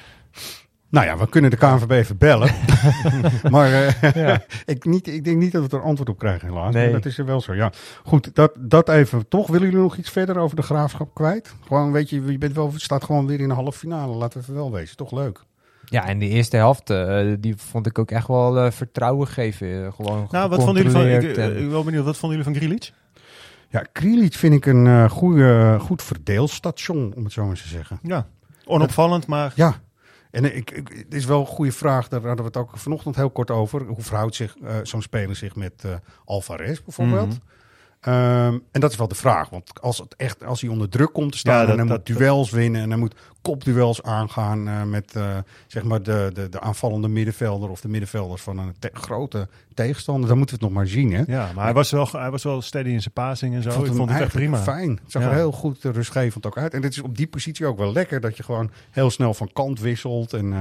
Nou 0.92 1.06
ja, 1.06 1.18
we 1.18 1.28
kunnen 1.28 1.50
de 1.50 1.56
KNVB 1.56 1.90
even 1.90 2.16
bellen. 2.18 2.50
maar 3.50 3.72
eh, 3.72 4.12
Ja. 4.14 4.42
ik, 4.64 4.84
niet, 4.84 5.06
ik 5.06 5.24
denk 5.24 5.36
niet 5.36 5.52
dat 5.52 5.70
we 5.70 5.76
er 5.76 5.82
antwoord 5.82 6.08
op 6.08 6.18
krijgen, 6.18 6.48
helaas. 6.48 6.74
Nee. 6.74 6.84
Maar 6.84 6.92
dat 6.92 7.04
is 7.04 7.18
er 7.18 7.24
wel 7.24 7.40
zo, 7.40 7.54
ja. 7.54 7.72
Goed, 8.04 8.34
dat, 8.34 8.52
dat 8.58 8.88
even. 8.88 9.28
Toch, 9.28 9.46
willen 9.46 9.66
jullie 9.66 9.82
nog 9.82 9.96
iets 9.96 10.10
verder 10.10 10.38
over 10.38 10.56
de 10.56 10.62
graafschap 10.62 11.14
kwijt? 11.14 11.54
Gewoon, 11.66 11.92
weet 11.92 12.10
je, 12.10 12.24
je 12.24 12.38
bent 12.38 12.54
wel, 12.54 12.72
staat 12.76 13.04
gewoon 13.04 13.26
weer 13.26 13.40
in 13.40 13.48
de 13.48 13.54
halve 13.54 13.78
finale. 13.78 14.14
Laten 14.14 14.38
we 14.38 14.44
even 14.44 14.54
wel 14.54 14.72
wezen. 14.72 14.96
Toch 14.96 15.12
leuk. 15.12 15.40
Ja, 15.84 16.06
en 16.06 16.18
de 16.18 16.28
eerste 16.28 16.56
helft, 16.56 16.90
eh, 16.90 17.32
die 17.38 17.56
vond 17.56 17.86
ik 17.86 17.98
ook 17.98 18.10
echt 18.10 18.26
wel 18.26 18.58
eh, 18.58 18.70
vertrouwen 18.70 19.26
geven. 19.26 19.92
Gewoon 19.92 20.28
Nou, 20.30 20.48
wat 20.48 20.62
vonden 20.64 20.82
jullie 20.82 20.98
van... 20.98 21.28
Ik, 21.28 21.34
ben 21.34 21.70
wel 21.70 21.84
benieuwd, 21.84 22.04
wat 22.04 22.16
vonden 22.16 22.38
jullie 22.38 22.52
van 22.52 22.62
Grealish? 22.62 22.90
Ja, 23.68 23.86
Krilic 23.92 24.34
vind 24.34 24.54
ik 24.54 24.66
een 24.66 24.86
eh, 24.86 25.10
goede, 25.10 25.76
goed 25.80 26.02
verdeelstation, 26.02 27.12
om 27.16 27.24
het 27.24 27.32
zo 27.32 27.42
maar 27.42 27.50
eens 27.50 27.62
te 27.62 27.68
zeggen. 27.68 27.98
Ja, 28.02 28.26
onopvallend, 28.64 29.26
maar... 29.26 29.52
Ja, 29.54 29.80
en 30.32 30.56
ik, 30.56 30.70
ik, 30.70 30.88
het 30.88 31.14
is 31.14 31.24
wel 31.24 31.40
een 31.40 31.46
goede 31.46 31.72
vraag. 31.72 32.08
Daar 32.08 32.20
hadden 32.20 32.44
we 32.44 32.50
het 32.50 32.56
ook 32.56 32.78
vanochtend 32.78 33.16
heel 33.16 33.30
kort 33.30 33.50
over. 33.50 33.82
Hoe 33.86 34.02
verhoudt 34.02 34.34
zich 34.34 34.56
eh, 34.56 34.76
zo'n 34.82 35.02
speler 35.02 35.36
zich 35.36 35.56
met 35.56 35.84
eh 35.84 35.94
Alvarez 36.24 36.80
bijvoorbeeld? 36.80 37.28
Mhm. 37.28 37.38
Ehm, 38.02 38.58
en 38.72 38.80
dat 38.80 38.90
is 38.90 38.96
wel 38.96 39.08
de 39.08 39.14
vraag. 39.14 39.48
Want 39.48 39.80
als, 39.80 39.98
het 39.98 40.14
echt, 40.16 40.44
als 40.44 40.60
hij 40.60 40.70
onder 40.70 40.88
druk 40.88 41.12
komt 41.12 41.32
te 41.32 41.38
staan 41.38 41.54
Ja, 41.54 41.60
en 41.60 41.66
dat- 41.66 41.76
hij 41.76 41.86
dat- 41.86 42.08
moet 42.08 42.16
duels 42.18 42.50
winnen 42.50 42.80
en 42.82 42.88
hij 42.90 42.98
moet 42.98 43.14
kopduels 43.42 44.02
aangaan 44.02 44.68
eh, 44.68 44.82
met 44.82 45.12
eh, 45.16 45.36
zeg 45.66 45.82
maar 45.84 46.02
de, 46.02 46.30
de, 46.34 46.48
de 46.48 46.60
aanvallende 46.60 47.08
middenvelder 47.08 47.70
of 47.70 47.80
de 47.80 47.88
middenvelders 47.88 48.42
van 48.42 48.58
een 48.58 48.74
te- 48.78 48.90
grote 48.92 49.48
tegenstander, 49.74 50.28
dan 50.28 50.38
moeten 50.38 50.58
we 50.58 50.64
het 50.64 50.72
nog 50.74 50.82
maar 50.82 50.90
zien. 50.92 51.12
Hè? 51.12 51.22
Ja, 51.26 51.50
maar 51.54 51.64
hij 51.64 51.72
was 51.74 51.90
wel, 51.90 52.08
hij 52.12 52.30
was 52.30 52.42
wel 52.42 52.62
steady 52.62 52.88
in 52.88 53.00
zijn 53.02 53.14
passing 53.14 53.54
en 53.54 53.62
zo. 53.62 53.68
Ik 53.84 53.92
vond, 53.92 54.10
het 54.10 54.20
echt 54.20 54.32
prima. 54.32 54.58
Fijn. 54.58 54.90
Het 54.90 55.12
zag 55.12 55.22
Ja. 55.22 55.28
er 55.28 55.34
heel 55.34 55.52
goed 55.52 55.84
eh, 55.84 55.92
rustgevend 55.92 56.46
ook 56.46 56.58
uit. 56.58 56.74
En 56.74 56.82
het 56.82 56.92
is 56.92 57.02
op 57.02 57.16
die 57.16 57.26
positie 57.26 57.66
ook 57.66 57.78
wel 57.78 57.92
lekker 57.92 58.20
dat 58.20 58.36
je 58.36 58.42
gewoon 58.42 58.70
heel 58.90 59.10
snel 59.10 59.34
van 59.34 59.50
kant 59.52 59.80
wisselt. 59.80 60.32
En 60.32 60.52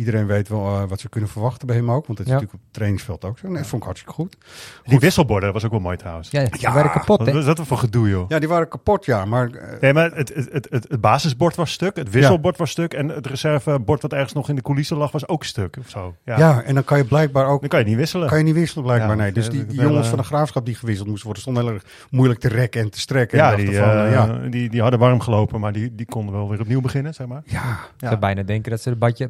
iedereen 0.00 0.26
weet 0.26 0.48
wel 0.48 0.66
eh, 0.66 0.82
wat 0.88 1.00
ze 1.00 1.08
kunnen 1.08 1.30
verwachten 1.30 1.66
bij 1.66 1.76
hem 1.76 1.90
ook. 1.90 2.06
Want 2.06 2.18
dat 2.18 2.26
is 2.26 2.32
Ja. 2.32 2.38
natuurlijk 2.38 2.54
op 2.54 2.64
het 2.64 2.72
trainingsveld 2.74 3.24
ook 3.24 3.38
zo. 3.38 3.46
Nee, 3.48 3.56
dat 3.56 3.66
vond 3.66 3.80
ik 3.82 3.86
hartstikke 3.88 4.14
goed. 4.16 4.36
Die 4.84 4.98
wisselborden 4.98 5.52
was 5.52 5.64
ook 5.64 5.70
wel 5.70 5.80
mooi 5.80 5.96
trouwens. 5.96 6.30
Ja, 6.30 6.44
die 6.44 6.60
Ja, 6.60 6.72
waren 6.72 6.90
kapot, 6.90 7.18
Wat 7.18 7.26
hè? 7.26 7.32
was 7.32 7.44
dat 7.44 7.60
voor 7.66 7.78
gedoe, 7.78 8.08
joh? 8.08 8.24
Ja, 8.28 8.38
die 8.38 8.48
waren 8.48 8.68
kapot, 8.68 9.04
ja. 9.04 9.24
Maar 9.24 9.50
eh, 9.50 9.80
Nee, 9.80 9.92
maar 9.92 10.10
het, 10.14 10.34
het, 10.34 10.48
het, 10.52 10.66
het, 10.70 10.86
het 10.88 11.00
basisbord 11.00 11.56
was 11.56 11.72
stuk, 11.72 11.96
het 11.96 12.10
wisselbord 12.10 12.56
was 12.56 12.70
stuk 12.70 12.94
en 12.94 13.08
het 13.08 13.26
reservebord 13.26 14.02
wat 14.02 14.12
ergens 14.12 14.32
nog 14.32 14.48
in 14.48 14.54
de 14.54 14.62
coulissen 14.62 14.96
lag 14.96 15.12
was 15.12 15.28
ook 15.28 15.44
stuk 15.44 15.76
of 15.80 15.88
zo. 15.88 16.14
Ja. 16.24 16.38
ja. 16.38 16.62
en 16.62 16.74
dan 16.74 16.84
kan 16.84 16.98
je 16.98 17.04
blijkbaar 17.04 17.46
ook... 17.46 17.60
Dan 17.60 17.68
kan 17.68 17.78
je 17.78 17.84
niet 17.84 17.96
wisselen. 17.96 18.28
Kan 18.28 18.38
je 18.38 18.44
niet 18.44 18.54
wisselen 18.54 18.84
blijkbaar, 18.84 19.08
Ja, 19.16 19.22
nee. 19.22 19.32
Dus 19.32 19.48
die, 19.48 19.58
dat 19.60 19.68
die 19.68 19.78
wel, 19.78 19.88
jongens 19.88 20.08
van 20.08 20.18
de 20.18 20.24
graafschap 20.24 20.66
die 20.66 20.74
gewisseld 20.74 21.06
moesten 21.08 21.24
worden... 21.24 21.42
stonden 21.42 21.64
heel 21.64 21.72
erg 21.74 21.84
moeilijk 22.10 22.40
te 22.40 22.48
rekken 22.48 22.80
en 22.80 22.90
te 22.90 23.00
strekken. 23.00 23.38
ja, 23.38 23.50
en 23.50 23.56
die, 23.56 23.76
van, 23.76 23.88
eh, 23.90 24.12
ja. 24.12 24.26
die, 24.48 24.70
die 24.70 24.80
hadden 24.82 24.98
warm 25.00 25.20
gelopen, 25.20 25.60
maar 25.60 25.72
die, 25.72 25.94
die 25.94 26.06
konden 26.06 26.34
wel 26.34 26.48
weer 26.50 26.60
opnieuw 26.60 26.80
beginnen, 26.80 27.14
zeg 27.14 27.26
maar. 27.26 27.42
ja, 27.44 27.70
Ik 27.98 28.06
zou 28.08 28.16
bijna 28.18 28.42
denken 28.42 28.70
dat 28.70 28.80
ze 28.80 28.90
de 28.90 28.96
badje, 28.96 29.28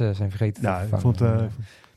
eh, 0.00 0.10
zijn 0.10 0.30
vergeten 0.30 0.62
te 0.62 0.68
Ja, 0.68 0.74
ik 0.80 0.88
vervangen. 0.88 1.02
vond 1.02 1.18
het 1.18 1.40
eh, 1.40 1.46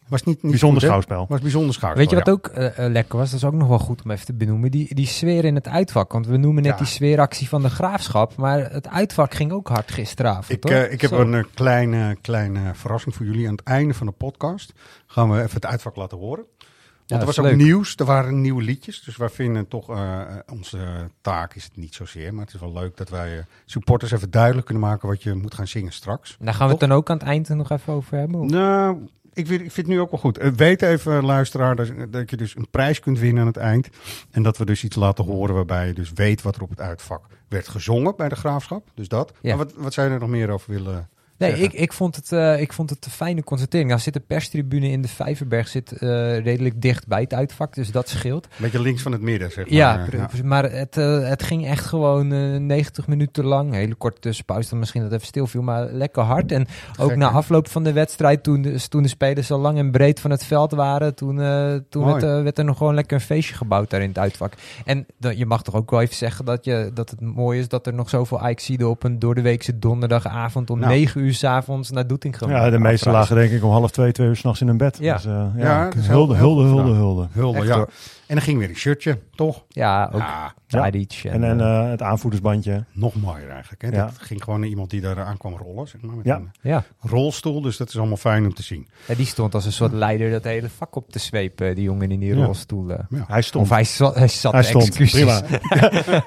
was 0.08 0.24
niet, 0.24 0.42
niet 0.42 0.52
bijzonder 0.52 0.80
goed, 0.80 0.88
schouwspel. 0.90 1.26
was 1.30 1.42
bijzonder 1.42 1.74
schouwspel, 1.74 2.02
Weet 2.04 2.12
je 2.12 2.16
wat 2.16 2.26
ja. 2.26 2.32
ook 2.32 2.48
eh, 2.78 2.86
lekker 2.92 3.18
was? 3.18 3.30
Dat 3.32 3.40
is 3.40 3.46
ook 3.46 3.54
nog 3.54 3.68
wel 3.68 3.80
goed 3.80 4.02
om 4.04 4.12
even 4.12 4.26
te 4.26 4.34
benoemen. 4.34 4.72
Die, 4.72 4.96
die 4.96 5.08
sfeer 5.08 5.46
in 5.46 5.56
het 5.56 5.68
uitvak. 5.68 6.12
Want 6.12 6.28
we 6.28 6.38
noemen 6.38 6.64
net 6.64 6.72
Ja. 6.72 6.78
die 6.78 6.88
sfeeractie 6.88 7.50
van 7.50 7.62
de 7.62 7.70
graafschap. 7.70 8.36
Maar 8.36 8.72
het 8.72 8.88
uitvak 8.88 9.34
ging 9.34 9.52
ook 9.52 9.68
hard 9.68 9.92
gisteravond. 9.92 10.52
Ik, 10.52 10.90
ik 10.92 11.02
heb 11.02 11.10
Zo. 11.10 11.22
een 11.22 11.46
kleine, 11.54 12.18
kleine 12.22 12.60
verrassing 12.74 13.16
voor 13.16 13.26
jullie. 13.26 13.46
Aan 13.48 13.56
het 13.56 13.64
einde 13.66 13.94
van 13.94 14.08
de 14.08 14.14
podcast 14.14 14.74
gaan 15.08 15.30
we 15.32 15.38
even 15.42 15.54
het 15.54 15.66
uitvak 15.66 15.96
laten 15.96 16.18
horen. 16.18 16.46
Want 17.08 17.22
er 17.22 17.28
dat 17.28 17.36
was 17.36 17.46
ook 17.46 17.52
leuk. 17.52 17.66
nieuws, 17.66 17.96
er 17.96 18.06
waren 18.06 18.42
nieuwe 18.42 18.64
liedjes. 18.64 19.02
Dus 19.02 19.18
wij 19.18 19.30
vinden 19.30 19.68
toch, 19.68 19.90
eh, 19.90 20.22
onze 20.52 21.10
taak 21.22 21.56
is 21.56 21.64
het 21.64 21.78
niet 21.78 21.96
zozeer. 21.96 22.34
Maar 22.34 22.46
het 22.46 22.54
is 22.54 22.60
wel 22.60 22.74
leuk 22.74 22.98
dat 22.98 23.10
wij 23.10 23.38
eh, 23.38 23.44
supporters 23.66 24.12
even 24.12 24.32
duidelijk 24.32 24.66
kunnen 24.66 24.84
maken 24.84 25.08
wat 25.08 25.24
je 25.24 25.34
moet 25.34 25.54
gaan 25.54 25.68
zingen 25.68 25.92
straks. 25.92 26.38
Daar 26.40 26.54
gaan 26.54 26.66
we 26.66 26.72
het 26.72 26.82
dan 26.82 26.92
ook 26.92 27.10
aan 27.10 27.18
het 27.18 27.28
eind 27.28 27.50
nog 27.50 27.70
even 27.70 27.94
over 27.94 28.18
hebben. 28.18 28.40
of? 28.40 28.50
Nou, 28.50 29.08
ik 29.34 29.48
vind, 29.48 29.62
ik 29.62 29.72
vind 29.72 29.88
het 29.88 29.96
nu 29.96 30.00
ook 30.02 30.12
wel 30.12 30.20
goed. 30.20 30.38
Eh, 30.38 30.52
weet 30.52 30.82
even, 30.82 31.26
luisteraar, 31.26 31.76
dat, 31.76 31.92
dat 32.10 32.30
je 32.30 32.38
dus 32.38 32.56
een 32.56 32.70
prijs 32.70 33.00
kunt 33.00 33.20
winnen 33.20 33.42
aan 33.42 33.48
het 33.48 33.58
eind. 33.58 33.90
En 34.32 34.44
dat 34.44 34.58
we 34.58 34.66
dus 34.66 34.84
iets 34.84 34.96
laten 34.96 35.26
horen 35.26 35.56
waarbij 35.56 35.88
je 35.88 35.94
dus 35.94 36.12
weet 36.14 36.42
wat 36.42 36.56
er 36.56 36.62
op 36.62 36.70
het 36.70 36.82
uitvak 36.82 37.26
werd 37.48 37.68
gezongen 37.68 38.14
bij 38.18 38.30
de 38.30 38.36
graafschap. 38.36 38.88
Dus 38.94 39.08
dat. 39.08 39.34
Ja. 39.42 39.56
Maar 39.56 39.66
wat, 39.66 39.74
wat 39.78 39.94
zou 39.94 40.08
je 40.08 40.14
er 40.14 40.20
nog 40.20 40.30
meer 40.30 40.50
over 40.50 40.72
willen 40.72 41.10
Nee, 41.38 41.50
zeggen? 41.50 41.68
ik, 41.68 41.74
ik, 41.74 41.94
vond 41.94 42.16
het, 42.16 42.32
eh, 42.32 42.62
ik 42.62 42.74
vond 42.74 42.90
het 42.90 43.06
een 43.06 43.12
fijne 43.12 43.44
constatering. 43.44 43.90
Nou 43.90 44.02
zit 44.02 44.14
de 44.14 44.20
perstribune 44.20 44.90
in 44.90 45.02
de 45.02 45.08
Vijverberg 45.08 45.68
zit, 45.68 45.92
eh, 45.92 46.00
redelijk 46.38 46.82
dicht 46.82 47.08
bij 47.08 47.22
het 47.22 47.34
uitvak, 47.34 47.74
dus 47.76 47.92
dat 47.92 48.10
scheelt. 48.10 48.46
Een 48.46 48.52
beetje 48.58 48.82
links 48.82 49.02
van 49.02 49.12
het 49.12 49.22
midden, 49.22 49.52
zeg 49.52 49.66
maar. 49.66 49.74
Ja, 49.74 50.08
maar 50.44 50.72
het, 50.72 50.98
eh, 50.98 51.28
het 51.28 51.44
ging 51.44 51.66
echt 51.66 51.86
gewoon 51.86 52.34
eh 52.34 52.60
90 52.60 53.08
minuten 53.08 53.46
lang. 53.46 53.74
Hele 53.74 53.96
korte 53.96 54.22
tussenpauze, 54.22 54.70
dan 54.70 54.80
misschien 54.80 55.02
dat 55.02 55.12
even 55.12 55.26
stil 55.26 55.48
viel, 55.48 55.62
maar 55.62 55.86
lekker 55.92 56.24
hard. 56.24 56.52
En 56.52 56.68
ook 57.00 57.10
Gek, 57.10 57.18
na 57.18 57.30
afloop 57.30 57.70
van 57.70 57.84
de 57.84 57.94
wedstrijd, 57.94 58.44
toen 58.44 58.62
de, 58.62 58.88
toen 58.90 59.04
de 59.04 59.10
spelers 59.10 59.52
al 59.52 59.60
lang 59.60 59.78
en 59.78 59.92
breed 59.92 60.20
van 60.20 60.32
het 60.32 60.46
veld 60.46 60.72
waren, 60.72 61.16
toen, 61.16 61.36
toen 61.90 62.06
werd, 62.06 62.22
werd 62.22 62.58
er 62.58 62.66
nog 62.66 62.78
gewoon 62.78 62.96
lekker 62.96 63.18
een 63.18 63.24
feestje 63.24 63.56
gebouwd 63.56 63.90
daar 63.90 64.02
in 64.02 64.08
het 64.08 64.18
uitvak. 64.18 64.54
En 64.86 65.06
dan, 65.18 65.38
je 65.38 65.46
mag 65.46 65.64
toch 65.64 65.76
ook 65.76 65.92
wel 65.92 66.02
even 66.02 66.16
zeggen 66.16 66.46
dat, 66.46 66.66
je, 66.66 66.92
dat 66.94 67.10
het 67.10 67.22
mooi 67.22 67.60
is 67.60 67.68
dat 67.68 67.88
er 67.88 67.94
nog 67.94 68.10
zoveel 68.10 68.40
Ajaxiden 68.40 68.90
op 68.90 69.04
een 69.04 69.20
door 69.20 69.36
de 69.36 69.42
weekse 69.42 69.80
donderdagavond 69.80 70.70
om 70.70 70.80
Nou. 70.80 70.92
9 70.92 71.22
uur 71.22 71.25
uur 71.26 71.34
s'avonds 71.34 71.92
naar 71.92 72.08
Doetinchem. 72.08 72.50
Ja, 72.50 72.70
de 72.70 72.80
meeste 72.80 73.10
lagen 73.10 73.36
denk 73.36 73.52
ik 73.52 73.64
om 73.64 73.72
half 73.72 73.92
twee, 73.92 74.12
twee 74.12 74.28
uur 74.28 74.36
s'nachts 74.36 74.62
in 74.62 74.68
een 74.68 74.78
bed. 74.78 74.98
Ja. 75.00 75.14
Dus, 75.16 75.26
uh, 75.26 75.32
ja, 75.58 75.64
Ja, 75.84 75.90
is 75.98 76.08
hulde, 76.08 76.36
hulde, 76.36 76.64
hulde, 76.64 76.92
hulde. 76.94 77.28
Hulde, 77.32 77.58
Echt 77.58 77.68
ja. 77.68 77.76
hoor. 77.76 77.90
En 78.28 78.36
dan 78.36 78.44
ging 78.44 78.60
weer 78.60 78.70
een 78.70 78.76
shirtje, 78.76 79.20
toch? 79.36 79.64
Ja, 79.70 80.10
ook 80.14 80.20
Ja, 80.22 80.54
Tadic. 80.68 81.22
En, 81.24 81.44
en 81.44 81.60
eh, 81.62 81.90
het 81.90 82.02
aanvoerdersbandje. 82.02 82.84
nog 82.92 83.16
mooier 83.16 83.50
eigenlijk. 83.50 83.82
Hè? 83.82 83.88
Ja. 83.88 84.04
Dat 84.06 84.14
ging 84.18 84.44
gewoon 84.44 84.60
naar 84.60 84.70
iemand 84.70 84.90
die 84.90 85.02
daar 85.02 85.20
aan 85.24 85.38
kwam 85.38 85.56
rollen, 85.58 85.88
zeg 85.88 86.02
maar, 86.02 86.16
met 86.16 86.26
Ja. 86.26 86.36
een 86.36 86.52
ja. 86.62 86.84
rolstoel. 87.00 87.62
Dus 87.62 87.78
dat 87.78 87.88
is 87.90 87.98
allemaal 87.98 88.18
fijn 88.18 88.46
om 88.46 88.54
te 88.54 88.64
zien. 88.64 88.88
Ja, 89.08 89.16
die 89.16 89.26
stond 89.26 89.54
als 89.54 89.66
een 89.66 89.72
soort 89.72 89.92
leider 89.94 90.32
dat 90.32 90.44
hele 90.44 90.70
vak 90.78 90.96
op 90.96 91.12
te 91.12 91.20
zwepen, 91.20 91.76
die 91.76 91.84
jongen 91.84 92.12
in 92.12 92.20
die 92.20 92.36
Ja. 92.36 92.46
rolstoel. 92.46 92.90
eh. 92.90 93.00
Ja. 93.10 93.24
Hij 93.28 93.42
stond. 93.42 93.64
Of 93.64 93.70
hij, 93.70 93.84
zat, 93.84 94.16
hij 94.16 94.28
zat 94.28 94.52
Hij 94.54 94.64
stond. 94.64 94.88
excuses. 94.88 95.42
Prima. 95.42 95.42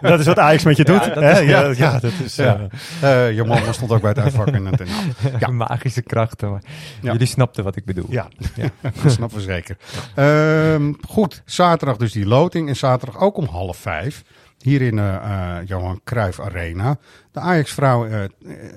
dat 0.10 0.20
is 0.20 0.26
wat 0.26 0.38
Ajax 0.38 0.64
met 0.64 0.76
je 0.76 0.84
doet. 0.84 1.04
Ja, 1.04 1.14
dat 1.14 1.22
hè? 1.22 1.40
is- 1.70 1.78
ja, 1.78 1.98
dat 1.98 2.12
is... 2.24 2.36
Ja. 2.36 2.68
eh, 3.00 3.26
Eh 3.26 3.34
je 3.34 3.44
man 3.44 3.74
stond 3.74 3.90
ook 3.92 4.00
bij 4.00 4.10
het 4.10 4.18
uitvak. 4.18 4.46
En, 4.48 4.66
het- 4.66 4.80
ja, 5.40 5.48
Magische 5.66 6.02
krachten. 6.02 6.50
Maar 6.50 6.62
Ja. 7.02 7.12
Jullie 7.12 7.26
snapten 7.26 7.64
wat 7.64 7.76
ik 7.76 7.84
bedoel. 7.84 8.06
ja. 8.08 8.28
dat 9.02 9.12
snappen 9.12 9.38
we 9.38 9.44
zeker. 9.44 9.76
Ehm, 10.14 10.92
goed, 11.08 11.42
zaterdag 11.44 11.96
dus 11.96 12.12
die 12.12 12.26
loting. 12.26 12.68
En 12.68 12.76
zaterdag 12.76 13.20
ook 13.20 13.36
om 13.36 13.44
half 13.46 13.76
vijf. 13.76 14.22
Hier 14.58 14.82
in 14.82 14.98
eh, 14.98 15.14
eh, 15.58 15.66
Johan 15.66 16.00
Cruijff 16.04 16.40
Arena. 16.40 16.96
De 17.32 17.40
Ajax-vrouw 17.40 18.06
eh, 18.06 18.24
eh, 18.24 18.30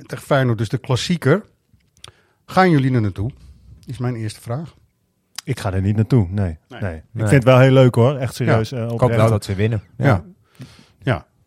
tegen 0.05 0.25
Feyenoord, 0.25 0.57
dus 0.57 0.69
de 0.69 0.77
klassieker. 0.77 1.43
Gaan 2.45 2.69
jullie 2.69 2.93
er 2.93 3.01
naartoe? 3.01 3.31
Is 3.85 3.97
mijn 3.97 4.15
eerste 4.15 4.41
vraag. 4.41 4.73
Ik 5.43 5.59
ga 5.59 5.73
er 5.73 5.81
niet 5.81 5.95
naartoe, 5.95 6.27
nee. 6.29 6.57
Nee. 6.69 6.81
nee. 6.81 6.95
Ik 6.95 7.01
vind 7.13 7.29
het 7.31 7.43
wel 7.43 7.59
heel 7.59 7.71
leuk 7.71 7.95
hoor, 7.95 8.15
echt 8.17 8.35
serieus. 8.35 8.71
eh, 8.71 8.83
Ik 8.91 8.99
hoop 8.99 9.09
wel 9.11 9.29
dat 9.29 9.45
ze 9.45 9.55
winnen. 9.55 9.81
Ja. 9.97 10.05
ja. 10.05 10.23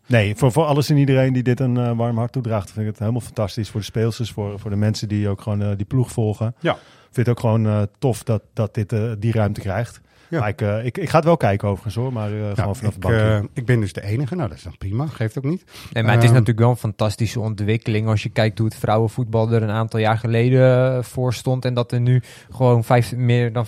Nee, 0.05 0.35
voor, 0.35 0.51
voor 0.51 0.65
alles 0.65 0.89
en 0.89 0.97
iedereen 0.97 1.33
die 1.33 1.43
dit 1.43 1.59
een 1.59 1.77
eh, 1.77 1.97
warm 1.97 2.17
hart 2.17 2.31
toedraagt, 2.31 2.71
vind 2.71 2.79
ik 2.79 2.91
het 2.91 2.99
helemaal 2.99 3.21
fantastisch. 3.21 3.69
Voor 3.69 3.79
de 3.79 3.85
speelsters, 3.85 4.31
voor, 4.31 4.59
voor 4.59 4.69
de 4.69 4.75
mensen 4.75 5.07
die 5.07 5.29
ook 5.29 5.41
gewoon 5.41 5.61
eh, 5.61 5.69
die 5.77 5.85
ploeg 5.85 6.11
volgen. 6.11 6.55
Ja. 6.59 6.73
Ik 6.73 7.23
vind 7.23 7.27
het 7.27 7.29
ook 7.29 7.39
gewoon 7.39 7.65
eh, 7.65 7.81
tof 7.99 8.23
dat, 8.23 8.41
dat 8.53 8.73
dit 8.73 8.95
die 9.19 9.31
ruimte 9.31 9.61
krijgt. 9.61 10.01
Ja. 10.29 10.39
Maar 10.39 10.49
ik, 10.49 10.61
eh, 10.61 10.85
ik, 10.85 10.97
ik 10.97 11.09
ga 11.09 11.15
het 11.15 11.25
wel 11.25 11.37
kijken 11.37 11.67
overigens 11.67 11.95
hoor, 11.95 12.13
maar 12.13 12.31
eh, 12.31 12.39
Nou, 12.39 12.55
gewoon 12.55 12.75
vanaf 12.75 12.95
ik, 12.95 13.01
de 13.01 13.07
bankje. 13.07 13.25
eh, 13.25 13.43
ik 13.53 13.65
ben 13.65 13.79
dus 13.79 13.93
de 13.93 14.03
enige. 14.03 14.35
Nou, 14.35 14.47
dat 14.49 14.57
is 14.57 14.63
dan 14.63 14.77
prima. 14.77 15.05
Geeft 15.07 15.37
ook 15.37 15.43
niet. 15.43 15.63
Nee, 15.93 16.03
maar 16.03 16.11
het 16.13 16.21
is 16.23 16.29
Ehm, 16.29 16.33
natuurlijk 16.37 16.59
wel 16.59 16.69
een 16.69 16.75
fantastische 16.77 17.39
ontwikkeling 17.39 18.07
als 18.07 18.23
je 18.23 18.29
kijkt 18.29 18.57
hoe 18.57 18.67
het 18.67 18.77
vrouwenvoetbal 18.77 19.51
er 19.51 19.63
een 19.63 19.69
aantal 19.69 19.99
jaar 19.99 20.17
geleden 20.17 21.03
voor 21.03 21.33
stond. 21.33 21.65
En 21.65 21.73
dat 21.73 21.91
er 21.91 21.99
nu 21.99 22.21
gewoon 22.51 22.83
vijf, 22.83 23.15
meer 23.15 23.53
dan 23.53 23.65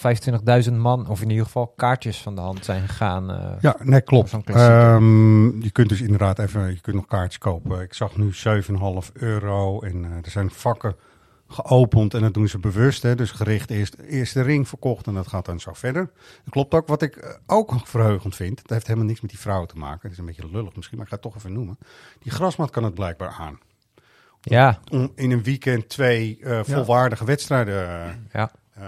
25.000 0.67 0.73
man, 0.73 1.07
of 1.07 1.21
in 1.21 1.29
ieder 1.29 1.45
geval 1.45 1.73
kaartjes 1.75 2.17
van 2.21 2.35
de 2.35 2.41
hand 2.41 2.65
zijn 2.65 2.87
gegaan. 2.87 3.31
eh. 3.31 3.51
Ja, 3.61 3.75
nee, 3.83 4.01
klopt. 4.01 4.33
Ehm, 4.43 5.61
je 5.61 5.71
kunt 5.71 5.89
dus 5.89 6.01
inderdaad 6.01 6.39
even, 6.39 6.67
je 6.69 6.81
kunt 6.81 6.95
nog 6.95 7.05
kaartjes 7.07 7.37
kopen. 7.37 7.81
Ik 7.81 7.93
zag 7.93 8.17
nu 8.17 8.33
7,5 8.33 9.11
euro 9.13 9.79
en 9.81 10.03
er 10.23 10.31
zijn 10.31 10.49
vakken 10.51 10.95
geopend 11.47 12.13
en 12.13 12.21
dat 12.21 12.33
doen 12.33 12.47
ze 12.47 12.57
bewust. 12.59 13.03
Hè, 13.03 13.15
dus 13.15 13.31
gericht 13.31 13.69
eerst, 13.69 13.95
eerst 13.95 14.33
de 14.33 14.41
ring 14.41 14.67
verkocht 14.67 15.07
en 15.07 15.13
dat 15.13 15.27
gaat 15.27 15.45
dan 15.45 15.59
zo 15.59 15.73
verder. 15.73 16.09
Dat 16.43 16.53
klopt 16.53 16.73
ook. 16.73 16.87
Wat 16.87 17.01
ik 17.01 17.15
eh, 17.15 17.33
ook 17.45 17.73
verheugend 17.83 18.35
vind, 18.35 18.57
dat 18.61 18.69
heeft 18.69 18.87
helemaal 18.87 19.07
niks 19.07 19.21
met 19.21 19.29
die 19.29 19.39
vrouwen 19.39 19.67
te 19.67 19.77
maken. 19.77 19.99
Het 20.01 20.11
is 20.11 20.17
een 20.17 20.25
beetje 20.25 20.49
lullig 20.51 20.75
misschien, 20.75 20.97
maar 20.97 21.05
ik 21.05 21.11
ga 21.11 21.19
het 21.21 21.31
toch 21.31 21.35
even 21.35 21.53
noemen. 21.53 21.77
Die 22.19 22.31
grasmat 22.31 22.69
kan 22.69 22.83
het 22.83 22.93
blijkbaar 22.93 23.35
aan. 23.39 23.59
ja, 24.41 24.79
Om 24.91 25.11
in 25.15 25.31
een 25.31 25.43
weekend 25.43 25.89
twee 25.89 26.39
eh, 26.43 26.59
volwaardige 26.63 27.25
wedstrijden 27.25 27.75
ja. 28.33 28.51
eh, 28.73 28.83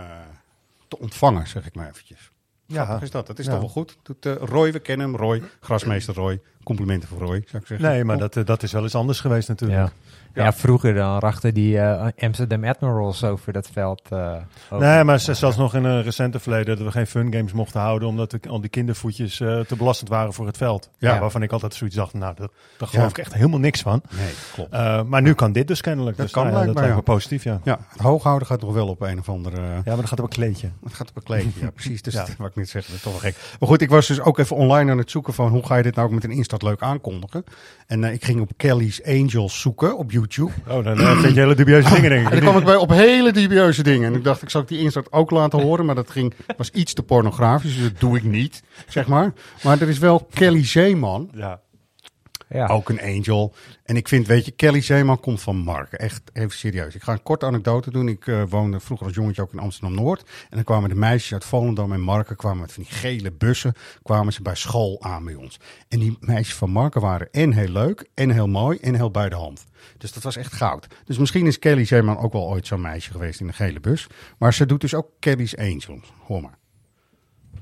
te 0.88 1.00
ontvangen, 1.00 1.48
zeg 1.48 1.66
ik 1.66 1.76
maar 1.76 1.88
eventjes. 1.90 2.32
Ja. 2.66 2.84
Grappig 2.84 3.04
is 3.04 3.12
dat. 3.12 3.28
Dat 3.28 3.40
is 3.40 3.46
Ja. 3.46 3.52
toch 3.52 3.60
wel 3.60 3.70
goed. 3.70 3.98
Doet, 4.04 4.26
Roy, 4.26 4.72
we 4.72 4.80
kennen 4.80 5.08
hem. 5.08 5.16
Roy, 5.16 5.42
grasmeester 5.60 6.14
Roy. 6.16 6.42
Complimenten 6.64 7.10
voor 7.10 7.18
Roy, 7.20 7.44
zou 7.48 7.62
ik 7.62 7.68
zeggen. 7.68 7.88
Nee, 7.90 8.04
maar 8.04 8.18
dat, 8.18 8.34
dat 8.46 8.64
is 8.64 8.72
wel 8.72 8.84
eens 8.84 8.96
anders 8.96 9.20
geweest 9.20 9.48
natuurlijk. 9.48 9.80
Ja. 9.80 9.92
Ja. 10.34 10.54
vroeger 10.54 10.94
dan 10.94 11.20
rachten 11.20 11.54
die 11.54 11.80
eh, 11.80 12.08
Amsterdam 12.18 12.64
Admirals 12.64 13.24
over 13.24 13.54
dat 13.54 13.70
veld. 13.74 14.02
eh, 14.10 14.34
over. 14.70 14.88
Nee, 14.88 15.04
maar 15.04 15.20
zelfs 15.20 15.58
nog 15.58 15.76
in 15.76 15.84
een 15.84 16.04
recente 16.04 16.40
verleden 16.40 16.76
dat 16.78 16.86
we 16.86 16.92
geen 16.92 17.08
fun 17.08 17.34
games 17.34 17.52
mochten 17.52 17.80
houden 17.82 18.08
omdat 18.08 18.32
de, 18.32 18.40
al 18.50 18.62
die 18.62 18.70
kindervoetjes 18.70 19.40
eh, 19.40 19.60
te 19.60 19.76
belastend 19.76 20.10
waren 20.10 20.34
voor 20.34 20.46
het 20.46 20.58
veld. 20.58 20.90
Ja. 20.98 21.14
Ja. 21.14 21.20
waarvan 21.20 21.42
ik 21.44 21.52
altijd 21.52 21.74
zoiets 21.74 21.96
dacht, 21.96 22.14
nou, 22.14 22.36
dat, 22.36 22.52
daar 22.78 22.88
geloof 22.88 23.04
Ja. 23.06 23.10
ik 23.12 23.18
echt 23.18 23.34
helemaal 23.34 23.60
niks 23.60 23.82
van. 23.82 24.02
Nee, 24.18 24.34
klopt. 24.54 24.74
Eh, 24.74 25.04
maar 25.04 25.22
nu 25.22 25.34
kan 25.34 25.52
dit 25.52 25.68
dus 25.68 25.82
kennelijk. 25.82 26.18
Dat 26.18 26.26
dus, 26.26 26.36
kan 26.36 26.44
ja, 26.44 26.50
dat 26.52 26.60
blijkbaar, 26.62 26.84
lijkt 26.84 26.98
me 27.08 27.14
positief, 27.14 27.44
ja. 27.44 27.60
Ja, 27.64 27.80
het 27.90 28.02
hooghouden 28.02 28.48
gaat 28.48 28.62
nog 28.62 28.74
wel 28.74 28.88
op 28.88 29.02
een 29.02 29.20
of 29.20 29.30
andere... 29.30 29.62
Ja, 29.62 29.82
maar 29.86 29.96
dan 29.96 30.08
gaat 30.08 30.20
op 30.20 30.26
een 30.26 30.32
kleedje. 30.32 30.70
Het 30.84 30.94
gaat 30.94 31.10
op 31.10 31.16
een 31.16 31.24
kleedje, 31.24 31.60
ja 31.62 31.70
precies. 31.72 32.02
Dus 32.02 32.14
Ja. 32.14 32.26
dat 32.26 32.36
wou 32.38 32.50
ik 32.50 32.56
niet 32.56 32.70
zeggen, 32.70 32.92
dat 32.92 33.00
is 33.06 33.12
toch 33.12 33.22
wel 33.22 33.32
gek. 33.32 33.56
Maar 33.60 33.70
goed, 33.70 33.82
ik 33.82 33.90
was 33.90 34.08
dus 34.08 34.20
ook 34.22 34.38
even 34.40 34.56
online 34.56 34.92
aan 34.92 34.98
het 34.98 35.12
zoeken 35.12 35.34
van 35.34 35.48
hoe 35.50 35.66
ga 35.66 35.76
je 35.76 35.84
dit 35.84 35.96
nou 35.96 36.08
ook 36.08 36.14
met 36.14 36.24
een 36.24 36.32
instart 36.32 36.62
leuk 36.62 36.82
aankondigen. 36.82 37.44
En 37.88 38.04
eh, 38.04 38.14
ik 38.14 38.26
ging 38.26 38.42
op 38.42 38.52
Kelly's 38.58 39.02
Angels 39.06 39.62
zoeken 39.62 39.98
op 39.98 40.12
YouTube. 40.12 40.19
Oh, 40.68 40.84
dan 40.84 41.00
eh, 41.00 41.20
vind 41.20 41.34
je 41.34 41.40
hele 41.40 41.56
dubieuze 41.56 41.90
dingen, 41.94 42.10
denk 42.10 42.22
ik. 42.28 42.34
En 42.34 42.36
dan 42.36 42.50
kwam 42.50 42.58
ik 42.58 42.66
bij 42.66 42.76
op 42.76 42.90
hele 42.90 43.32
dubieuze 43.32 43.84
dingen. 43.84 44.12
En 44.12 44.18
ik 44.18 44.24
dacht, 44.24 44.42
ik 44.42 44.50
zal 44.50 44.66
die 44.66 44.80
instart 44.80 45.12
ook 45.12 45.32
laten 45.32 45.62
horen. 45.62 45.86
Maar 45.86 45.96
dat 45.96 46.10
ging, 46.10 46.34
was 46.58 46.70
iets 46.70 46.94
te 46.94 47.04
pornografisch, 47.04 47.74
dus 47.76 47.84
dat 47.84 48.00
doe 48.00 48.18
ik 48.18 48.24
niet, 48.24 48.64
zeg 48.88 49.08
maar. 49.08 49.34
Maar 49.64 49.82
er 49.82 49.90
is 49.90 49.98
wel 50.00 50.28
Kelly 50.34 50.66
Zeeman, 50.66 51.30
Ja. 51.34 51.60
Ja. 52.50 52.68
ook 52.68 52.90
een 52.90 53.02
angel. 53.02 53.54
En 53.84 53.96
ik 53.96 54.08
vind, 54.08 54.28
weet 54.28 54.46
je, 54.46 54.52
Kelly 54.52 54.82
Zeeman 54.82 55.20
komt 55.20 55.42
van 55.42 55.56
Mark. 55.56 55.94
Echt 55.94 56.22
even 56.34 56.58
serieus. 56.58 56.96
Ik 56.96 57.04
ga 57.04 57.12
een 57.12 57.24
korte 57.24 57.46
anekdote 57.46 57.92
doen. 57.92 58.08
Ik 58.08 58.28
eh, 58.28 58.44
woonde 58.50 58.80
vroeger 58.80 59.06
als 59.06 59.16
jongetje 59.16 59.42
ook 59.42 59.54
in 59.54 59.60
Amsterdam-Noord. 59.60 60.22
En 60.22 60.56
dan 60.56 60.64
kwamen 60.64 60.90
de 60.90 60.96
meisjes 60.96 61.34
uit 61.34 61.46
Volendam 61.46 61.94
en 61.94 62.02
Marken... 62.02 62.36
kwamen 62.36 62.60
met 62.60 62.72
van 62.72 62.84
die 62.84 62.92
gele 62.92 63.32
bussen, 63.32 63.74
kwamen 64.04 64.34
ze 64.34 64.42
bij 64.42 64.56
school 64.56 65.02
aan 65.02 65.26
bij 65.26 65.36
ons. 65.36 65.60
En 65.88 66.00
die 66.00 66.18
meisjes 66.20 66.56
van 66.56 66.70
Marken 66.70 67.02
waren 67.02 67.28
en 67.32 67.54
heel 67.54 67.72
leuk, 67.72 68.10
en 68.14 68.30
heel 68.30 68.48
mooi, 68.48 68.78
en 68.78 68.96
heel 68.96 69.12
bij 69.12 69.30
de 69.30 69.36
hand. 69.36 69.66
Dus 69.98 70.14
dat 70.14 70.24
was 70.24 70.36
echt 70.36 70.54
goud. 70.54 70.88
Dus 71.06 71.18
misschien 71.18 71.46
is 71.46 71.60
Kelly 71.60 71.86
Zeeman 71.86 72.18
ook 72.18 72.34
wel 72.34 72.48
ooit 72.48 72.68
zo'n 72.68 72.82
meisje 72.82 73.12
geweest 73.12 73.40
in 73.40 73.48
een 73.48 73.54
gele 73.54 73.80
bus. 73.80 74.08
Maar 74.38 74.54
ze 74.54 74.66
doet 74.66 74.82
dus 74.82 74.94
ook 74.94 75.10
Kelly's 75.20 75.56
Angels. 75.56 76.14
Hoor 76.20 76.42
maar. 76.42 76.59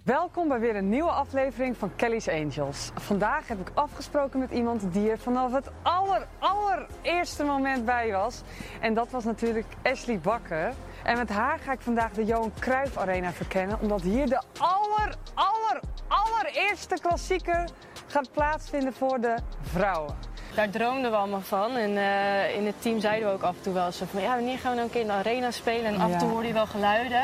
Welkom 0.07 0.47
bij 0.47 0.59
weer 0.59 0.75
een 0.75 0.89
nieuwe 0.89 1.09
aflevering 1.09 1.77
van 1.77 1.95
Kelly's 1.95 2.27
Angels. 2.27 2.91
Vandaag 2.95 3.47
heb 3.47 3.59
ik 3.59 3.71
afgesproken 3.73 4.39
met 4.39 4.51
iemand 4.51 4.93
die 4.93 5.09
er 5.09 5.17
vanaf 5.19 5.51
het 5.51 5.69
aller, 5.81 6.27
allereerste 6.39 7.43
moment 7.43 7.85
bij 7.85 8.11
was. 8.11 8.41
En 8.79 8.93
dat 8.93 9.11
was 9.11 9.23
natuurlijk 9.23 9.65
Ashley 9.83 10.19
Bakker. 10.19 10.73
En 11.03 11.17
met 11.17 11.29
haar 11.29 11.59
ga 11.59 11.71
ik 11.71 11.79
vandaag 11.79 12.11
de 12.11 12.25
Johan 12.25 12.51
Cruijff 12.59 12.97
Arena 12.97 13.31
verkennen. 13.31 13.77
Omdat 13.81 14.01
hier 14.01 14.27
de 14.27 14.41
aller, 14.57 15.15
aller, 15.33 15.79
allereerste 16.07 16.97
klassieker 17.01 17.69
gaat 18.07 18.31
plaatsvinden 18.31 18.93
voor 18.93 19.19
de 19.19 19.35
vrouwen. 19.61 20.15
Daar 20.55 20.69
droomden 20.69 21.11
we 21.11 21.17
allemaal 21.17 21.41
van. 21.41 21.75
En 21.75 21.97
eh, 21.97 22.55
in 22.55 22.65
het 22.65 22.81
team 22.81 22.99
zeiden 22.99 23.27
we 23.29 23.33
ook 23.33 23.43
af 23.43 23.55
en 23.55 23.61
toe 23.61 23.73
wel 23.73 23.91
zo 23.91 24.05
van... 24.11 24.21
ja, 24.21 24.35
wanneer 24.35 24.57
gaan 24.57 24.71
we 24.71 24.75
nou 24.77 24.87
een 24.87 24.93
keer 24.93 25.01
in 25.01 25.07
de 25.07 25.13
arena 25.13 25.51
spelen? 25.51 25.85
En 25.85 26.01
af 26.01 26.11
en 26.11 26.17
toe 26.17 26.27
Ja. 26.27 26.33
hoorde 26.33 26.47
je 26.47 26.53
wel 26.53 26.67
geluiden. 26.67 27.23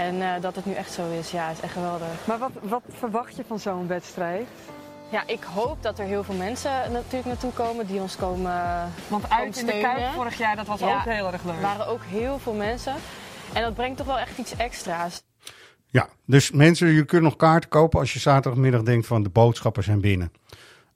En 0.00 0.22
eh, 0.22 0.40
dat 0.40 0.56
het 0.56 0.66
nu 0.66 0.72
echt 0.72 0.92
zo 0.92 1.10
is, 1.10 1.30
ja, 1.30 1.50
is 1.50 1.60
echt 1.60 1.72
geweldig. 1.72 2.08
Maar 2.24 2.38
wat, 2.38 2.50
wat 2.62 2.82
verwacht 2.88 3.36
je 3.36 3.44
van 3.46 3.58
zo'n 3.58 3.86
wedstrijd? 3.86 4.48
Ja, 5.10 5.22
ik 5.26 5.42
hoop 5.42 5.82
dat 5.82 5.98
er 5.98 6.04
heel 6.04 6.24
veel 6.24 6.34
mensen 6.34 6.70
natuurlijk 6.92 7.24
naartoe 7.24 7.52
komen 7.52 7.86
die 7.86 8.00
ons 8.00 8.16
komen 8.16 8.52
Want 9.08 9.28
komen 9.28 9.30
uit 9.30 9.58
in 9.58 9.66
de. 9.66 9.78
Kuip 9.80 10.12
vorig 10.14 10.38
jaar, 10.38 10.56
dat 10.56 10.66
was 10.66 10.80
Ja, 10.80 10.96
ook 10.98 11.04
heel 11.04 11.32
erg 11.32 11.44
leuk. 11.44 11.54
Er 11.54 11.60
waren 11.60 11.86
ook 11.86 12.02
heel 12.04 12.38
veel 12.38 12.52
mensen. 12.52 12.94
En 13.52 13.62
dat 13.62 13.74
brengt 13.74 13.96
toch 13.96 14.06
wel 14.06 14.18
echt 14.18 14.38
iets 14.38 14.56
extra's. 14.56 15.22
Ja, 15.86 16.08
dus 16.26 16.50
mensen, 16.50 16.88
je 16.88 17.04
kunt 17.04 17.22
nog 17.22 17.36
kaarten 17.36 17.68
kopen 17.68 18.00
als 18.00 18.12
je 18.12 18.18
zaterdagmiddag 18.18 18.82
denkt 18.82 19.06
van 19.06 19.22
de 19.22 19.28
boodschappen 19.28 19.82
zijn 19.82 20.00
binnen. 20.00 20.32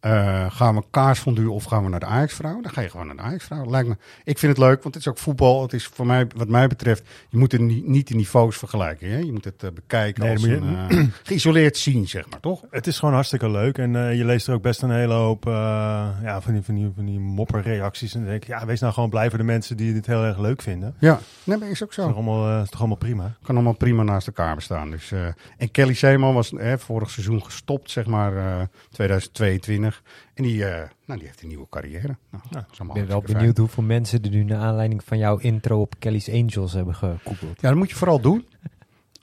Eh, 0.05 0.47
gaan 0.51 0.75
we 0.75 0.83
kaarsfondue 0.91 1.51
of 1.51 1.65
gaan 1.65 1.85
we 1.85 1.89
naar 1.89 2.01
de 2.01 2.07
Ajax-vrouw? 2.07 2.61
Dan 2.61 2.73
ga 2.73 2.81
je 2.81 2.91
gewoon 2.91 3.07
naar 3.07 3.17
de 3.17 3.23
Ajax-vrouw. 3.23 3.71
Lijkt 3.71 3.89
me. 3.89 3.97
Ik 4.25 4.39
vind 4.39 4.57
het 4.57 4.67
leuk, 4.67 4.83
want 4.83 4.95
het 4.95 5.05
is 5.05 5.09
ook 5.09 5.19
voetbal. 5.19 5.63
Het 5.63 5.73
is 5.73 5.87
voor 5.87 6.07
mij, 6.07 6.27
wat 6.37 6.49
mij 6.49 6.67
betreft, 6.67 7.03
je 7.29 7.39
moet 7.39 7.53
het 7.53 7.61
niet, 7.61 8.09
de 8.09 8.15
niveaus 8.15 8.57
vergelijken. 8.57 9.11
Hè? 9.11 9.19
Je 9.19 9.33
moet 9.33 9.45
het 9.45 9.63
eh, 9.63 9.71
bekijken 9.71 10.31
als 10.31 10.43
een, 10.43 10.89
eh, 10.89 11.05
geïsoleerd 11.23 11.77
zien, 11.77 12.09
zeg 12.09 12.31
maar, 12.31 12.41
toch? 12.41 12.63
Het 12.71 12.87
is 12.87 12.99
gewoon 12.99 13.15
hartstikke 13.15 13.51
leuk. 13.51 13.79
En 13.79 14.17
je 14.17 14.25
leest 14.25 14.47
er 14.47 14.55
ook 14.55 14.63
best 14.63 14.83
een 14.83 14.91
hele 14.91 15.15
hoop 15.15 15.45
ja, 15.45 16.41
van, 16.41 16.53
die, 16.53 16.63
van, 16.63 16.75
die, 16.75 16.93
van 16.95 17.05
die 17.05 17.21
mopperreacties. 17.21 18.15
En 18.15 18.21
dan 18.21 18.29
denk 18.29 18.43
ik, 18.43 18.49
ja, 18.49 18.67
wees 18.67 18.81
nou 18.81 18.93
gewoon 18.93 19.11
blij 19.11 19.29
voor 19.29 19.39
de 19.39 19.45
mensen 19.45 19.77
die 19.77 19.93
dit 19.93 20.07
heel 20.07 20.25
erg 20.25 20.39
leuk 20.39 20.63
vinden. 20.63 20.95
Ja, 20.99 21.21
nee, 21.45 21.59
maar 21.59 21.69
is 21.69 21.83
ook 21.83 21.93
zo. 21.93 22.01
Het 22.01 22.11
is 22.11 22.17
toch 22.17 22.27
allemaal, 22.27 22.63
is 22.63 22.71
toch 22.71 22.81
allemaal 22.81 22.97
prima? 22.97 23.35
Kan 23.43 23.55
allemaal 23.55 23.77
prima 23.77 24.03
naast 24.03 24.27
elkaar 24.27 24.55
bestaan. 24.55 24.91
Dus, 24.91 25.13
en 25.57 25.71
Kelly 25.71 25.95
Seeman 25.95 26.35
was 26.35 26.53
vorig 26.77 27.11
seizoen 27.11 27.45
gestopt, 27.45 27.91
zeg 27.91 28.07
maar, 28.07 28.69
2022. 28.91 29.94
En 30.35 30.43
die, 30.43 30.65
eh, 30.65 30.89
nou, 31.05 31.19
die 31.19 31.29
heeft 31.29 31.43
een 31.43 31.49
nieuwe 31.49 31.67
carrière. 31.71 32.17
Nou, 32.31 32.65
ik 32.71 32.93
ben 32.93 33.07
wel 33.07 33.23
benieuwd 33.23 33.57
hoeveel 33.57 33.83
mensen 33.83 34.23
er 34.23 34.31
nu 34.31 34.45
naar 34.45 34.61
aanleiding 34.61 35.05
van 35.05 35.19
jouw 35.19 35.37
intro 35.37 35.81
op 35.81 35.95
Kelly's 35.99 36.29
Angels 36.29 36.73
hebben 36.73 36.95
gegoogeld. 36.95 37.61
Ja, 37.61 37.69
dat 37.69 37.75
moet 37.79 37.91
je 37.91 37.97
vooral 37.97 38.21
doen. 38.21 38.47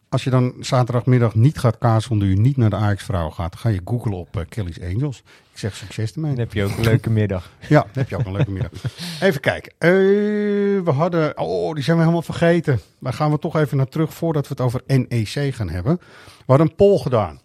Als 0.09 0.23
je 0.23 0.29
dan 0.29 0.53
zaterdagmiddag 0.59 1.35
niet 1.35 1.57
gaat 1.57 1.77
kaasfonduren, 1.77 2.41
niet 2.41 2.57
naar 2.57 2.69
de 2.69 2.75
Ajax-vrouw 2.75 3.29
gaat, 3.29 3.55
ga 3.55 3.69
je 3.69 3.81
googlen 3.85 4.17
op 4.17 4.37
eh, 4.37 4.43
Kelly's 4.49 4.81
Angels. 4.81 5.23
Ik 5.51 5.57
zeg 5.57 5.75
succes 5.75 6.13
ermee. 6.13 6.31
Dan 6.31 6.39
heb 6.39 6.53
je 6.53 6.63
ook 6.63 6.77
een 6.77 6.83
leuke 6.83 7.09
middag. 7.09 7.51
ja, 7.69 7.81
dan 7.81 7.91
heb 7.93 8.09
je 8.09 8.17
ook 8.17 8.25
een 8.25 8.31
leuke 8.31 8.51
middag. 8.51 8.71
Even 9.21 9.41
kijken. 9.41 9.73
Eh, 9.77 9.89
we 10.83 10.91
hadden... 10.91 11.37
Oh, 11.37 11.73
die 11.73 11.83
zijn 11.83 11.95
we 11.95 12.01
helemaal 12.01 12.23
vergeten. 12.23 12.79
Daar 12.99 13.13
gaan 13.13 13.31
we 13.31 13.39
toch 13.39 13.55
even 13.55 13.77
naar 13.77 13.87
terug 13.87 14.13
voordat 14.13 14.47
we 14.47 14.53
het 14.57 14.61
over 14.61 14.81
NEC 14.85 15.55
gaan 15.55 15.69
hebben. 15.69 15.97
We 16.37 16.43
hadden 16.45 16.67
een 16.67 16.75
poll 16.75 16.97
gedaan. 16.97 17.39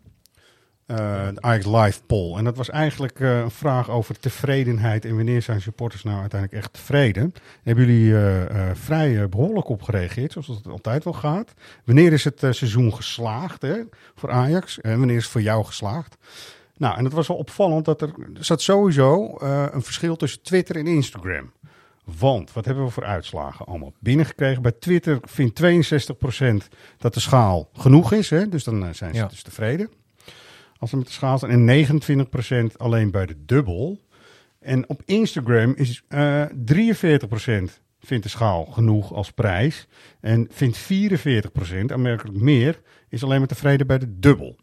Eh, 0.86 0.96
de 1.34 1.40
Ajax 1.40 1.66
Live 1.66 2.00
poll. 2.06 2.36
En 2.36 2.44
dat 2.44 2.56
was 2.56 2.70
eigenlijk 2.70 3.20
eh, 3.20 3.38
een 3.38 3.50
vraag 3.50 3.90
over 3.90 4.18
tevredenheid 4.18 5.04
en 5.04 5.16
wanneer 5.16 5.42
zijn 5.42 5.60
supporters 5.60 6.02
nou 6.02 6.20
uiteindelijk 6.20 6.62
echt 6.62 6.72
tevreden. 6.72 7.32
Hebben 7.62 7.86
jullie 7.86 8.12
eh, 8.14 8.42
eh, 8.70 8.76
vrij 8.76 9.22
eh, 9.22 9.28
behoorlijk 9.28 9.68
op 9.68 9.82
gereageerd, 9.82 10.32
zoals 10.32 10.46
het 10.48 10.66
altijd 10.68 11.04
wel 11.04 11.12
gaat. 11.12 11.54
Wanneer 11.84 12.12
is 12.12 12.24
het 12.24 12.42
eh, 12.42 12.52
seizoen 12.52 12.94
geslaagd 12.94 13.62
hè, 13.62 13.76
voor 14.14 14.30
Ajax 14.30 14.80
en 14.80 14.98
wanneer 14.98 15.16
is 15.16 15.22
het 15.22 15.32
voor 15.32 15.42
jou 15.42 15.64
geslaagd? 15.64 16.16
Nou, 16.76 16.96
en 16.98 17.04
het 17.04 17.12
was 17.12 17.26
wel 17.28 17.36
opvallend 17.36 17.84
dat 17.84 18.02
er, 18.02 18.08
er 18.34 18.44
zat 18.44 18.62
sowieso 18.62 19.36
eh, 19.36 19.66
een 19.70 19.82
verschil 19.82 20.16
tussen 20.16 20.42
Twitter 20.42 20.76
en 20.76 20.86
Instagram. 20.86 21.52
Want, 22.18 22.52
wat 22.52 22.64
hebben 22.64 22.84
we 22.84 22.90
voor 22.90 23.04
uitslagen 23.04 23.66
allemaal 23.66 23.92
binnengekregen? 23.98 24.62
Bij 24.62 24.72
Twitter 24.72 25.18
vindt 25.22 25.62
62% 25.62 26.68
dat 26.98 27.14
de 27.14 27.20
schaal 27.20 27.68
genoeg 27.72 28.12
is. 28.12 28.30
Hè? 28.30 28.48
Dus 28.48 28.64
dan 28.64 28.84
eh, 28.86 28.92
zijn 28.92 29.14
ze 29.14 29.20
Ja. 29.20 29.26
dus 29.26 29.42
tevreden. 29.42 29.90
Als 30.78 30.90
ze 30.90 30.96
met 30.96 31.06
de 31.06 31.12
schaal 31.12 31.38
zijn. 31.38 31.68
En 31.68 31.86
29% 32.72 32.76
alleen 32.76 33.10
bij 33.10 33.26
de 33.26 33.44
dubbel. 33.44 34.00
En 34.60 34.88
op 34.88 35.02
Instagram 35.04 35.72
is 35.76 36.02
eh 36.08 36.44
43% 36.44 37.80
vindt 38.00 38.22
de 38.24 38.28
schaal 38.30 38.64
genoeg 38.64 39.12
als 39.12 39.30
prijs. 39.32 39.86
En 40.20 40.48
vindt 40.50 40.78
44%, 40.78 41.92
aanmerkelijk 41.92 42.38
meer, 42.38 42.80
is 43.08 43.22
alleen 43.24 43.38
maar 43.38 43.48
tevreden 43.48 43.86
bij 43.86 43.98
de 43.98 44.18
dubbel. 44.18 44.56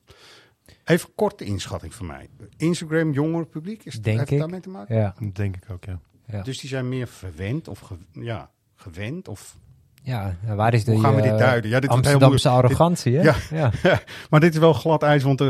Even 0.85 1.09
korte 1.15 1.43
inschatting 1.43 1.93
van 1.93 2.05
mij. 2.05 2.29
Instagram, 2.57 3.11
jonger 3.11 3.45
publiek, 3.45 3.83
is 3.85 3.93
het, 3.93 4.03
Denk 4.03 4.17
heeft 4.17 4.29
het 4.29 4.37
ik. 4.39 4.43
daarmee 4.45 4.59
te 4.63 4.69
maken? 4.69 4.95
Ja. 4.95 5.15
Denk 5.33 5.55
ik 5.55 5.63
ook, 5.71 5.83
ja. 5.85 5.99
Ja. 6.27 6.41
Dus 6.43 6.59
die 6.59 6.69
zijn 6.69 6.89
meer 6.89 7.07
verwend 7.07 7.67
of 7.67 7.79
ge- 7.79 7.97
ja, 8.11 8.51
gewend 8.75 9.27
of 9.27 9.57
Ja, 10.05 10.35
waar 10.55 10.73
is 10.73 10.83
de 10.83 10.91
hoe 10.91 11.01
gaan 11.01 11.15
we 11.15 11.21
dit 11.21 11.31
eh, 11.31 11.37
duiden? 11.37 11.69
Ja, 11.69 11.79
dit 11.79 11.89
heel 11.89 11.97
Amsterdamse 11.97 12.49
moeilijk. 12.49 12.65
arrogantie, 12.73 13.15
hè? 13.17 13.21
Dit- 13.23 13.49
Ja. 13.83 13.99
maar 14.29 14.39
dit 14.39 14.53
is 14.53 14.59
wel 14.59 14.73
glad 14.73 15.03
ijs, 15.03 15.23
want 15.23 15.41
eh, 15.41 15.49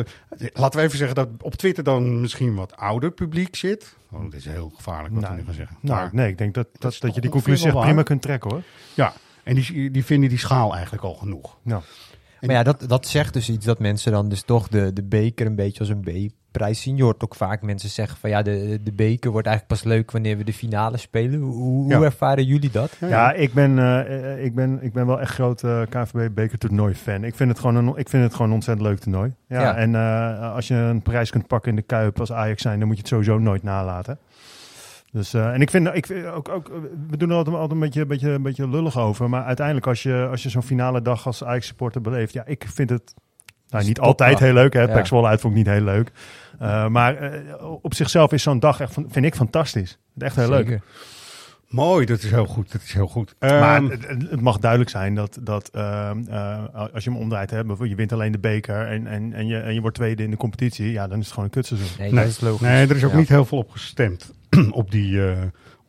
laten 0.54 0.80
we 0.80 0.86
even 0.86 0.98
zeggen 0.98 1.16
dat 1.16 1.28
op 1.42 1.56
Twitter 1.56 1.84
dan 1.84 2.22
misschien 2.22 2.56
wat 2.56 2.76
ouder 2.78 3.12
publiek 3.12 3.56
zit. 3.56 3.96
Oh, 4.12 4.22
dit 4.24 4.34
is 4.34 4.46
heel 4.46 4.72
gevaarlijk 4.76 5.14
wat 5.14 5.24
we 5.24 5.28
Nou, 5.30 5.40
nu 5.40 5.46
gaan 5.46 5.54
zeggen. 5.54 5.78
Nou, 5.82 6.00
Maar- 6.00 6.10
nee, 6.12 6.28
ik 6.30 6.38
denk 6.38 6.54
dat, 6.54 6.68
dat, 6.80 6.92
is 6.92 7.00
dat 7.00 7.16
je 7.16 7.22
die 7.22 7.30
conclusie 7.30 7.68
echt 7.68 7.80
prima 7.80 8.04
kunt 8.04 8.22
trekken, 8.22 8.50
hoor. 8.52 8.62
Ja, 8.94 9.14
en 9.44 9.56
die, 9.56 9.92
die 9.92 10.06
vinden 10.06 10.30
die 10.30 10.38
schaal 10.40 10.74
eigenlijk 10.74 11.04
al 11.04 11.14
genoeg. 11.14 11.58
Nou, 11.62 11.82
Maar 12.42 12.56
ja, 12.56 12.64
dat, 12.64 12.84
dat 12.88 13.08
zegt 13.08 13.34
dus 13.34 13.50
iets 13.50 13.66
dat 13.66 13.80
mensen 13.80 14.12
dan 14.12 14.30
dus 14.30 14.42
toch 14.42 14.68
de, 14.68 14.94
de 14.94 15.04
beker 15.04 15.46
een 15.46 15.56
beetje 15.56 15.80
als 15.80 15.90
een 15.90 16.02
B-prijs 16.54 16.82
zien. 16.82 16.96
Je 16.96 17.04
hoort 17.04 17.24
ook 17.24 17.36
vaak 17.36 17.62
mensen 17.62 17.90
zeggen 17.90 18.18
van 18.18 18.30
ja, 18.30 18.42
de, 18.42 18.80
de 18.84 18.92
beker 18.92 19.32
wordt 19.32 19.48
eigenlijk 19.48 19.80
pas 19.80 19.92
leuk 19.92 20.12
wanneer 20.12 20.38
we 20.38 20.44
de 20.44 20.54
finale 20.54 20.98
spelen. 20.98 21.40
Hoe, 21.42 22.06
ervaren 22.06 22.46
jullie 22.46 22.72
dat? 22.72 22.98
Ja, 23.00 23.34
ik 23.34 23.54
ben, 23.54 23.80
eh, 23.80 24.46
ik, 24.46 24.56
ben, 24.56 24.80
ik 24.82 24.94
ben 24.94 25.06
wel 25.06 25.20
echt 25.20 25.34
groot 25.34 25.64
eh 25.64 25.82
KVB 25.90 26.34
bekertoernooi 26.34 26.94
fan. 26.94 27.24
Ik 27.24 27.36
vind 27.36 27.50
het 27.50 27.60
gewoon 27.60 27.76
een, 27.76 27.88
ik 27.96 28.10
vind 28.10 28.24
het 28.24 28.32
gewoon 28.32 28.48
een 28.48 28.54
ontzettend 28.54 28.88
leuk 28.88 29.00
toernooi. 29.00 29.34
Ja, 29.48 29.62
Ja. 29.62 29.76
En 29.76 29.96
eh, 29.96 30.54
als 30.54 30.68
je 30.68 30.76
een 30.76 31.02
prijs 31.02 31.30
kunt 31.30 31.48
pakken 31.48 31.70
in 31.70 31.76
de 31.76 31.82
Kuip 31.82 32.20
als 32.20 32.32
Ajax 32.32 32.62
zijn, 32.62 32.80
dan 32.80 32.88
moet 32.88 32.96
je 32.96 33.02
het 33.02 33.12
sowieso 33.12 33.38
nooit 33.38 33.64
nalaten. 33.64 34.18
Dus, 35.12 35.34
en 35.34 35.62
ik 35.62 35.70
vind, 35.70 35.90
ik 35.94 36.06
vind 36.06 36.26
ook, 36.26 36.50
ook, 36.50 36.72
we 37.10 37.18
doen 37.18 37.30
er 37.30 37.36
altijd, 37.36 37.56
altijd 37.56 37.72
een, 37.72 37.80
beetje, 37.80 38.02
een, 38.02 38.08
beetje, 38.08 38.30
een 38.30 38.42
beetje 38.42 38.70
lullig 38.70 38.98
over. 38.98 39.30
Maar 39.30 39.44
uiteindelijk, 39.44 39.88
als 39.88 40.04
je, 40.04 40.28
als 40.32 40.44
je 40.44 40.50
zo'n 40.50 40.64
finale 40.64 41.02
dag 41.02 41.26
als 41.26 41.44
Ajax-supporter 41.44 42.02
beleeft, 42.02 42.34
ja, 42.34 42.44
ik 42.46 42.66
vind 42.68 42.90
het 42.90 43.14
nou, 43.74 43.86
niet 43.86 44.00
altijd 44.00 44.40
heel 44.40 44.54
leuk. 44.54 44.74
Hè. 44.74 44.82
Ja. 44.82 44.94
Pek 44.94 45.06
Zwolle 45.06 45.28
uit 45.28 45.42
vond 45.42 45.58
ik 45.58 45.66
niet 45.66 45.74
heel 45.74 45.84
leuk. 45.84 46.12
Eh, 46.60 46.88
maar 46.88 47.16
eh, 47.18 47.40
op 47.82 47.94
zichzelf 47.94 48.32
is 48.32 48.44
zo'n 48.44 48.60
dag 48.60 48.80
echt, 48.80 48.94
vind 49.08 49.26
ik 49.26 49.36
fantastisch. 49.36 49.98
Echt 50.18 50.36
heel 50.36 50.50
leuk. 50.50 50.80
Mooi, 51.68 52.06
dat 52.06 52.24
is 52.24 52.30
heel 52.32 52.46
goed. 52.46 52.72
Dat 52.72 52.82
is 52.82 52.94
heel 52.94 53.08
goed. 53.08 53.36
Maar 53.40 53.76
Ehm, 53.76 53.90
het, 53.90 54.08
het- 54.08 54.42
mag 54.42 54.58
duidelijk 54.60 54.90
zijn 54.90 55.16
dat, 55.16 55.38
dat 55.42 55.70
ehm, 55.70 56.24
eh, 56.30 56.64
als 56.94 57.04
je 57.04 57.10
hem 57.10 57.20
omdraait, 57.20 57.50
hè, 57.50 57.58
bijvoorbeeld 57.58 57.90
je 57.90 57.96
wint 57.96 58.12
alleen 58.12 58.32
de 58.32 58.40
beker 58.40 58.88
en, 58.88 59.08
en, 59.08 59.34
en, 59.34 59.48
je, 59.48 59.58
en 59.60 59.74
je 59.74 59.82
wordt 59.82 59.96
tweede 59.96 60.24
in 60.24 60.30
de 60.32 60.38
competitie, 60.38 60.92
ja, 60.92 61.08
dan 61.08 61.18
is 61.20 61.24
het 61.24 61.34
gewoon 61.34 61.46
een 61.46 61.56
kutseizoen. 61.56 61.88
Nee, 62.00 62.12
nee, 62.12 62.24
dat 62.24 62.32
is 62.34 62.40
logisch. 62.42 62.68
nee, 62.68 62.88
er 62.88 62.96
is 62.96 63.04
ook 63.04 63.12
Ja. 63.12 63.18
niet 63.18 63.30
heel 63.30 63.46
veel 63.46 63.58
op 63.58 63.70
gestemd 63.72 64.34
op 64.72 64.92
die 64.92 65.30
eh, 65.30 65.38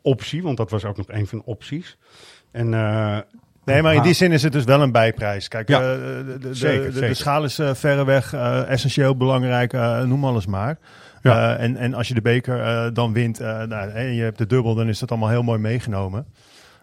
optie, 0.01 0.43
want 0.43 0.57
dat 0.57 0.69
was 0.71 0.85
ook 0.85 0.97
nog 0.97 1.05
een 1.09 1.27
van 1.27 1.37
de 1.37 1.45
opties. 1.45 1.97
En, 2.51 2.73
eh, 2.73 3.17
Nee, 3.65 3.81
maar 3.81 3.93
in 3.95 4.01
die 4.01 4.13
zin 4.13 4.31
is 4.31 4.43
het 4.43 4.51
dus 4.51 4.63
wel 4.63 4.81
een 4.81 4.91
bijprijs. 4.91 5.47
Kijk, 5.47 5.67
Ja, 5.69 5.79
eh, 5.79 5.85
de, 5.85 6.37
de, 6.39 6.53
zeker, 6.53 6.85
de, 6.85 6.91
de, 6.91 6.97
zeker. 6.97 7.15
schaal 7.15 7.43
is 7.43 7.59
eh, 7.59 7.73
verreweg 7.73 8.33
eh, 8.33 8.69
essentieel 8.69 9.17
belangrijk, 9.17 9.71
noem 10.05 10.25
alles 10.25 10.45
maar. 10.45 10.77
Ja. 11.21 11.55
Eh, 11.57 11.63
en, 11.63 11.77
en 11.77 11.93
als 11.93 12.07
je 12.07 12.13
de 12.13 12.21
beker 12.21 12.61
eh, 12.61 12.87
dan 12.93 13.13
wint 13.13 13.39
eh, 13.39 13.47
nou, 13.63 13.89
en 13.89 14.13
je 14.13 14.23
hebt 14.23 14.37
de 14.37 14.45
dubbel, 14.47 14.75
dan 14.75 14.87
is 14.87 14.99
dat 14.99 15.09
allemaal 15.11 15.29
heel 15.29 15.43
mooi 15.43 15.59
meegenomen. 15.59 16.25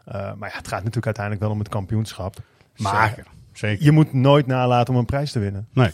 Eh, 0.05 0.15
maar 0.15 0.49
ja, 0.51 0.57
het 0.57 0.69
gaat 0.69 0.79
natuurlijk 0.79 1.05
uiteindelijk 1.07 1.45
wel 1.45 1.53
om 1.53 1.59
het 1.59 1.69
kampioenschap. 1.69 2.37
Maar 2.77 3.09
Zeker, 3.09 3.25
zeker. 3.53 3.85
je 3.85 3.93
moet 3.93 4.13
nooit 4.13 4.47
nalaten 4.47 4.95
om 4.95 5.01
een 5.01 5.07
prijs 5.07 5.33
te 5.33 5.39
winnen. 5.39 5.67
Nee. 5.73 5.91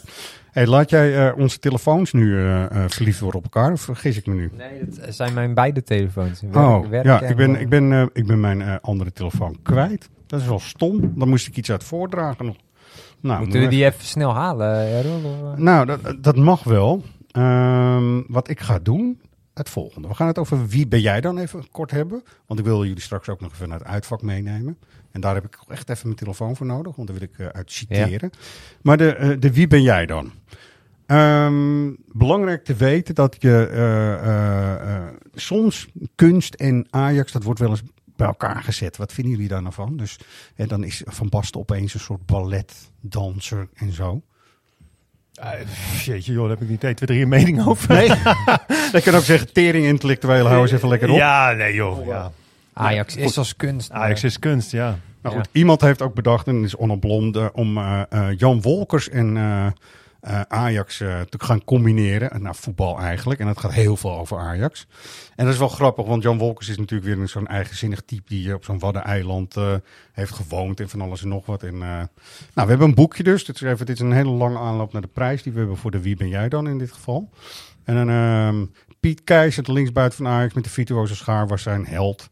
Hey, 0.51 0.65
laat 0.67 0.89
jij 0.89 1.27
eh, 1.29 1.37
onze 1.37 1.59
telefoons 1.59 2.13
nu 2.13 2.37
eh, 2.37 2.63
eh, 2.63 2.71
verliefd 2.87 3.19
worden 3.19 3.39
op 3.43 3.53
elkaar, 3.53 3.71
of 3.71 3.81
vergis 3.81 4.17
ik 4.17 4.25
me 4.25 4.33
nu? 4.33 4.51
Nee, 4.57 4.69
dat 4.85 5.15
zijn 5.15 5.33
mijn 5.33 5.53
beide 5.53 5.83
telefoons. 5.83 6.41
Werk- 6.41 6.55
oh, 6.55 6.87
werk 6.89 7.05
ja, 7.05 7.21
en 7.21 7.29
ik 7.29 7.35
ben, 7.35 7.59
ik 7.59 7.69
ben, 7.69 7.91
eh, 7.93 8.05
ik 8.13 8.27
ben 8.27 8.39
mijn 8.39 8.61
eh, 8.61 8.75
andere 8.81 9.11
telefoon 9.11 9.59
kwijt. 9.63 10.09
Dat 10.29 10.39
is 10.41 10.47
wel 10.47 10.59
stom. 10.59 11.13
Dan 11.15 11.29
moest 11.29 11.47
ik 11.47 11.57
iets 11.57 11.71
uit 11.71 11.83
voordragen 11.83 12.45
nog. 12.45 12.55
Nou, 13.19 13.39
Moeten 13.39 13.61
we 13.61 13.67
die 13.67 13.85
even 13.85 14.05
snel 14.05 14.33
halen, 14.33 14.75
Errol? 14.75 15.23
of, 15.23 15.53
eh? 15.53 15.59
Nou, 15.63 15.85
dat, 15.85 16.23
dat 16.23 16.35
mag 16.35 16.63
wel. 16.63 17.03
Ehm, 17.31 18.21
wat 18.27 18.49
ik 18.49 18.59
ga 18.59 18.79
doen, 18.79 19.21
het 19.53 19.69
volgende. 19.69 20.07
We 20.07 20.13
gaan 20.13 20.27
het 20.27 20.37
over 20.37 20.67
wie 20.67 20.87
ben 20.87 21.01
jij 21.01 21.21
dan 21.21 21.37
even 21.37 21.71
kort 21.71 21.91
hebben. 21.91 22.23
Want 22.45 22.59
ik 22.59 22.65
wil 22.65 22.85
jullie 22.85 23.01
straks 23.01 23.29
ook 23.29 23.41
nog 23.41 23.51
even 23.53 23.69
naar 23.69 23.79
het 23.79 23.87
uitvak 23.87 24.21
meenemen. 24.21 24.77
En 25.11 25.21
daar 25.21 25.33
heb 25.33 25.45
ik 25.45 25.59
echt 25.67 25.89
even 25.89 26.05
mijn 26.05 26.19
telefoon 26.19 26.55
voor 26.55 26.65
nodig, 26.65 26.95
want 26.95 27.07
daar 27.07 27.17
wil 27.17 27.27
ik 27.31 27.39
eh, 27.39 27.47
uit 27.47 27.71
citeren. 27.71 28.29
Maar 28.81 28.97
de, 28.97 29.13
eh, 29.15 29.29
de 29.39 29.53
wie 29.53 29.67
ben 29.67 29.81
jij 29.81 30.05
dan? 30.05 30.31
Ehm, 31.05 31.91
belangrijk 32.11 32.63
te 32.63 32.75
weten 32.75 33.15
dat 33.15 33.35
je 33.39 33.67
eh, 33.71 34.13
eh, 34.13 34.95
eh, 34.95 35.03
soms 35.33 35.87
kunst 36.15 36.53
en 36.53 36.87
Ajax, 36.89 37.31
dat 37.31 37.43
wordt 37.43 37.59
wel 37.59 37.69
eens 37.69 37.81
bij 38.19 38.27
elkaar 38.27 38.63
gezet. 38.63 38.97
Wat 38.97 39.13
vinden 39.13 39.33
jullie 39.33 39.47
daar 39.47 39.61
nou 39.61 39.73
van? 39.73 39.97
Dus 39.97 40.17
en 40.55 40.67
dan 40.67 40.83
is 40.83 41.01
Van 41.05 41.29
Basten 41.29 41.59
opeens 41.59 41.93
een 41.93 41.99
soort 41.99 42.25
balletdanser 42.25 43.67
en 43.75 43.93
zo. 43.93 44.21
Uh, 45.43 45.49
jeetje 46.03 46.31
joh, 46.33 46.41
daar 46.41 46.49
heb 46.49 46.61
ik 46.61 46.69
niet 46.69 46.83
1, 46.83 46.95
2, 46.95 47.07
3 47.09 47.21
een 47.21 47.29
mening 47.29 47.65
over. 47.67 47.93
Nee, 47.95 48.07
dat 48.91 49.03
kan 49.03 49.15
ook 49.15 49.23
zeggen, 49.23 49.53
tering 49.53 49.85
intellectueel, 49.85 50.47
hou 50.47 50.61
eens 50.61 50.71
even 50.71 50.89
lekker 50.89 51.09
op. 51.09 51.15
Ja, 51.17 51.51
nee 51.51 51.73
joh. 51.73 52.05
Ja. 52.05 52.31
Ajax 52.73 53.13
Ja, 53.13 53.21
is 53.21 53.37
als 53.37 53.55
kunst. 53.55 53.91
maar- 53.91 54.01
Ajax 54.01 54.23
is 54.23 54.39
kunst, 54.39 54.71
ja. 54.71 54.97
Nou 55.21 55.35
Ja. 55.35 55.41
goed, 55.41 55.49
iemand 55.51 55.81
heeft 55.81 56.01
ook 56.01 56.13
bedacht, 56.13 56.47
en 56.47 56.55
dat 56.55 56.63
is 56.65 56.75
Onno 56.75 56.95
Blom, 56.95 57.31
de- 57.31 57.49
om 57.53 57.77
eh, 57.77 58.01
eh, 58.09 58.27
Jan 58.37 58.61
Wolkers 58.61 59.09
en 59.09 59.37
eh, 60.21 60.41
Ajax 60.41 60.99
eh, 60.99 61.21
te 61.21 61.39
gaan 61.39 61.63
combineren. 61.63 62.41
Nou, 62.41 62.55
voetbal 62.55 62.99
eigenlijk. 62.99 63.39
En 63.39 63.45
dat 63.45 63.59
gaat 63.59 63.73
heel 63.73 63.95
veel 63.97 64.17
over 64.17 64.37
Ajax. 64.37 64.87
En 65.35 65.45
dat 65.45 65.53
is 65.53 65.59
wel 65.59 65.69
grappig, 65.69 66.05
want 66.05 66.23
Jan 66.23 66.37
Wolkers 66.37 66.69
is 66.69 66.77
natuurlijk 66.77 67.09
weer 67.09 67.19
een 67.19 67.29
zo'n 67.29 67.47
eigenzinnig 67.47 68.01
type 68.01 68.23
die 68.27 68.53
op 68.53 68.63
zo'n 68.63 68.79
Waddeneiland 68.79 69.57
eh 69.57 69.73
heeft 70.11 70.33
gewoond 70.33 70.79
en 70.79 70.89
van 70.89 71.01
alles 71.01 71.21
en 71.21 71.27
nog 71.27 71.45
wat. 71.45 71.63
En, 71.63 71.77
nou, 71.77 72.07
we 72.53 72.65
hebben 72.65 72.87
een 72.87 72.95
boekje 72.95 73.23
dus. 73.23 73.45
Dit 73.45 73.55
is, 73.55 73.61
even, 73.61 73.85
dit 73.85 73.95
is 73.95 74.01
een 74.01 74.11
hele 74.11 74.29
lange 74.29 74.57
aanloop 74.57 74.93
naar 74.93 75.01
de 75.01 75.07
prijs 75.07 75.43
die 75.43 75.51
we 75.51 75.59
hebben 75.59 75.77
voor 75.77 75.91
de 75.91 76.01
Wie 76.01 76.15
ben 76.15 76.29
jij 76.29 76.49
dan 76.49 76.67
in 76.67 76.77
dit 76.77 76.91
geval. 76.91 77.29
En 77.83 77.95
dan 77.95 78.09
ehm, 78.09 78.65
Piet 78.99 79.23
Keizer, 79.23 79.63
de 79.63 79.73
linksbuiten 79.73 80.17
van 80.17 80.27
Ajax 80.27 80.53
met 80.53 80.63
de 80.63 80.69
virtuoze 80.69 81.15
schaar, 81.15 81.47
was 81.47 81.61
zijn 81.61 81.85
held. 81.85 82.29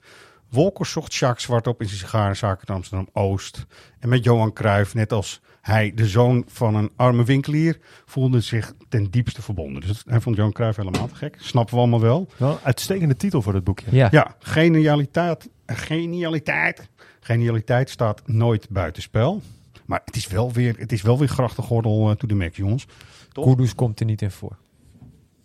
Wolkers 0.50 0.91
zocht 0.91 1.15
Jacques 1.15 1.43
zwart 1.43 1.67
op 1.67 1.82
in 1.82 1.88
zijn 1.88 2.00
sigarenzaak 2.00 2.62
in 2.65 2.76
Amsterdam-Oost. 2.76 3.65
En 4.00 4.10
met 4.10 4.23
Johan 4.23 4.54
Cruijff, 4.54 4.93
net 4.93 5.13
als 5.13 5.41
hij, 5.67 5.91
de 5.95 6.08
zoon 6.08 6.43
van 6.47 6.75
een 6.75 6.91
arme 6.95 7.23
winkelier, 7.23 7.80
voelde 8.06 8.41
zich 8.41 8.73
ten 8.89 9.12
diepste 9.12 9.41
verbonden. 9.41 9.82
Dus 9.82 10.03
hij 10.08 10.21
vond 10.21 10.36
Johan 10.36 10.51
Cruijff 10.51 10.77
helemaal 10.77 11.08
te 11.08 11.15
gek. 11.15 11.38
Snappen 11.39 11.73
we 11.73 11.80
allemaal 11.80 12.01
wel. 12.01 12.27
Wel 12.38 12.51
een 12.51 12.63
uitstekende 12.63 13.15
titel 13.15 13.41
voor 13.41 13.53
het 13.53 13.63
boekje. 13.63 13.95
Ja. 13.95 14.08
Ja, 14.12 14.36
genialiteit, 14.39 15.49
genialiteit, 15.65 16.89
genialiteit 17.19 17.89
staat 17.89 18.27
nooit 18.27 18.69
buitenspel. 18.69 19.41
Maar 19.86 20.01
het 20.06 20.15
is 20.15 20.27
wel 20.27 20.51
weer, 20.51 20.75
het 20.77 20.91
is 20.91 21.01
wel 21.01 21.17
weer 21.17 21.27
grachtengordel 21.27 22.10
uh, 22.10 22.15
to 22.15 22.27
the 22.27 22.36
max, 22.36 22.58
jongens. 22.58 22.88
Toch? 23.32 23.45
Kudus 23.45 23.75
komt 23.75 23.99
er 23.99 24.06
niet 24.06 24.21
in 24.21 24.32
voor. 24.32 24.58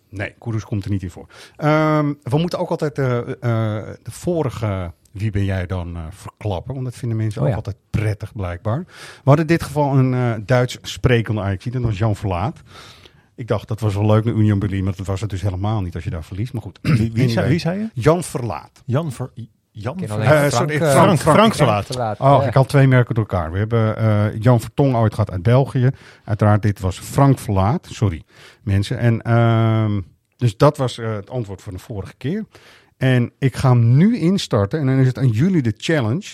Nee, 0.09 0.33
Kudus 0.39 0.63
komt 0.63 0.85
er 0.85 0.91
niet 0.91 1.03
in 1.03 1.09
voor. 1.09 1.27
Ehm, 1.55 2.13
we 2.23 2.37
moeten 2.37 2.59
ook 2.59 2.69
altijd 2.69 2.97
eh, 2.97 3.17
eh, 3.19 3.25
de 4.03 4.11
vorige 4.11 4.93
Wie 5.13 5.31
ben 5.31 5.45
jij 5.45 5.65
dan 5.65 5.95
eh, 5.95 6.01
verklappen? 6.09 6.73
Want 6.73 6.85
dat 6.85 6.95
vinden 6.95 7.17
mensen 7.17 7.37
Oh 7.39 7.43
ook 7.45 7.49
ja. 7.51 7.57
altijd 7.57 7.75
prettig, 7.89 8.31
blijkbaar. 8.35 8.79
We 8.87 9.21
hadden 9.23 9.47
in 9.47 9.51
dit 9.55 9.63
geval 9.63 9.97
een 9.97 10.13
eh, 10.13 10.33
Duits 10.45 10.77
sprekende 10.81 11.41
Ajax. 11.41 11.65
Dat 11.65 11.81
was 11.81 11.97
Jan 11.97 12.15
Verlaat. 12.15 12.61
Ik 13.35 13.47
dacht, 13.47 13.67
dat 13.67 13.79
was 13.79 13.93
wel 13.93 14.05
leuk 14.05 14.23
naar 14.25 14.33
Union 14.33 14.59
Berlin, 14.59 14.83
maar 14.83 14.93
dat 14.95 15.05
was 15.05 15.21
het 15.21 15.29
dus 15.29 15.41
helemaal 15.41 15.81
niet 15.81 15.95
als 15.95 16.03
je 16.03 16.09
daar 16.09 16.23
verliest. 16.23 16.53
Maar 16.53 16.61
goed. 16.61 16.79
Wie, 16.81 17.11
wie, 17.13 17.29
zei, 17.29 17.49
wie 17.49 17.59
zei 17.59 17.79
je? 17.79 17.89
Jan 17.93 18.23
Verlaat. 18.23 18.83
Jan 18.85 19.11
Ver... 19.11 19.31
Jan 19.75 19.97
alleen 20.09 20.25
Eh, 20.27 20.29
Frank, 20.29 20.51
sorry, 20.51 20.77
Frank- 20.77 21.19
Frank 21.19 21.53
Verlaat. 21.55 21.85
Verlaat. 21.85 22.19
Oh, 22.19 22.37
Ja. 22.41 22.47
ik 22.47 22.53
had 22.53 22.69
twee 22.69 22.87
merken 22.87 23.15
door 23.15 23.27
elkaar. 23.29 23.51
We 23.51 23.57
hebben 23.57 23.97
eh, 23.97 24.25
Jan 24.39 24.59
Vertongen 24.59 24.95
ooit 24.99 25.13
gehad 25.13 25.31
uit 25.31 25.43
België. 25.43 25.89
Uiteraard, 26.23 26.61
dit 26.61 26.79
was 26.79 26.99
Frank 26.99 27.39
Verlaat. 27.39 27.87
Sorry, 27.91 28.23
mensen. 28.63 28.97
En, 28.97 29.21
ehm, 29.21 30.01
dus 30.37 30.57
dat 30.57 30.77
was 30.77 30.95
het 30.95 31.29
antwoord 31.29 31.61
van 31.61 31.73
de 31.73 31.79
vorige 31.79 32.13
keer. 32.17 32.45
En 33.03 33.31
ik 33.39 33.55
ga 33.55 33.69
hem 33.69 33.97
nu 33.97 34.17
instarten. 34.17 34.79
En 34.79 34.85
dan 34.85 34.97
is 34.99 35.07
het 35.07 35.17
aan 35.17 35.27
jullie 35.29 35.61
de 35.61 35.73
challenge 35.77 36.29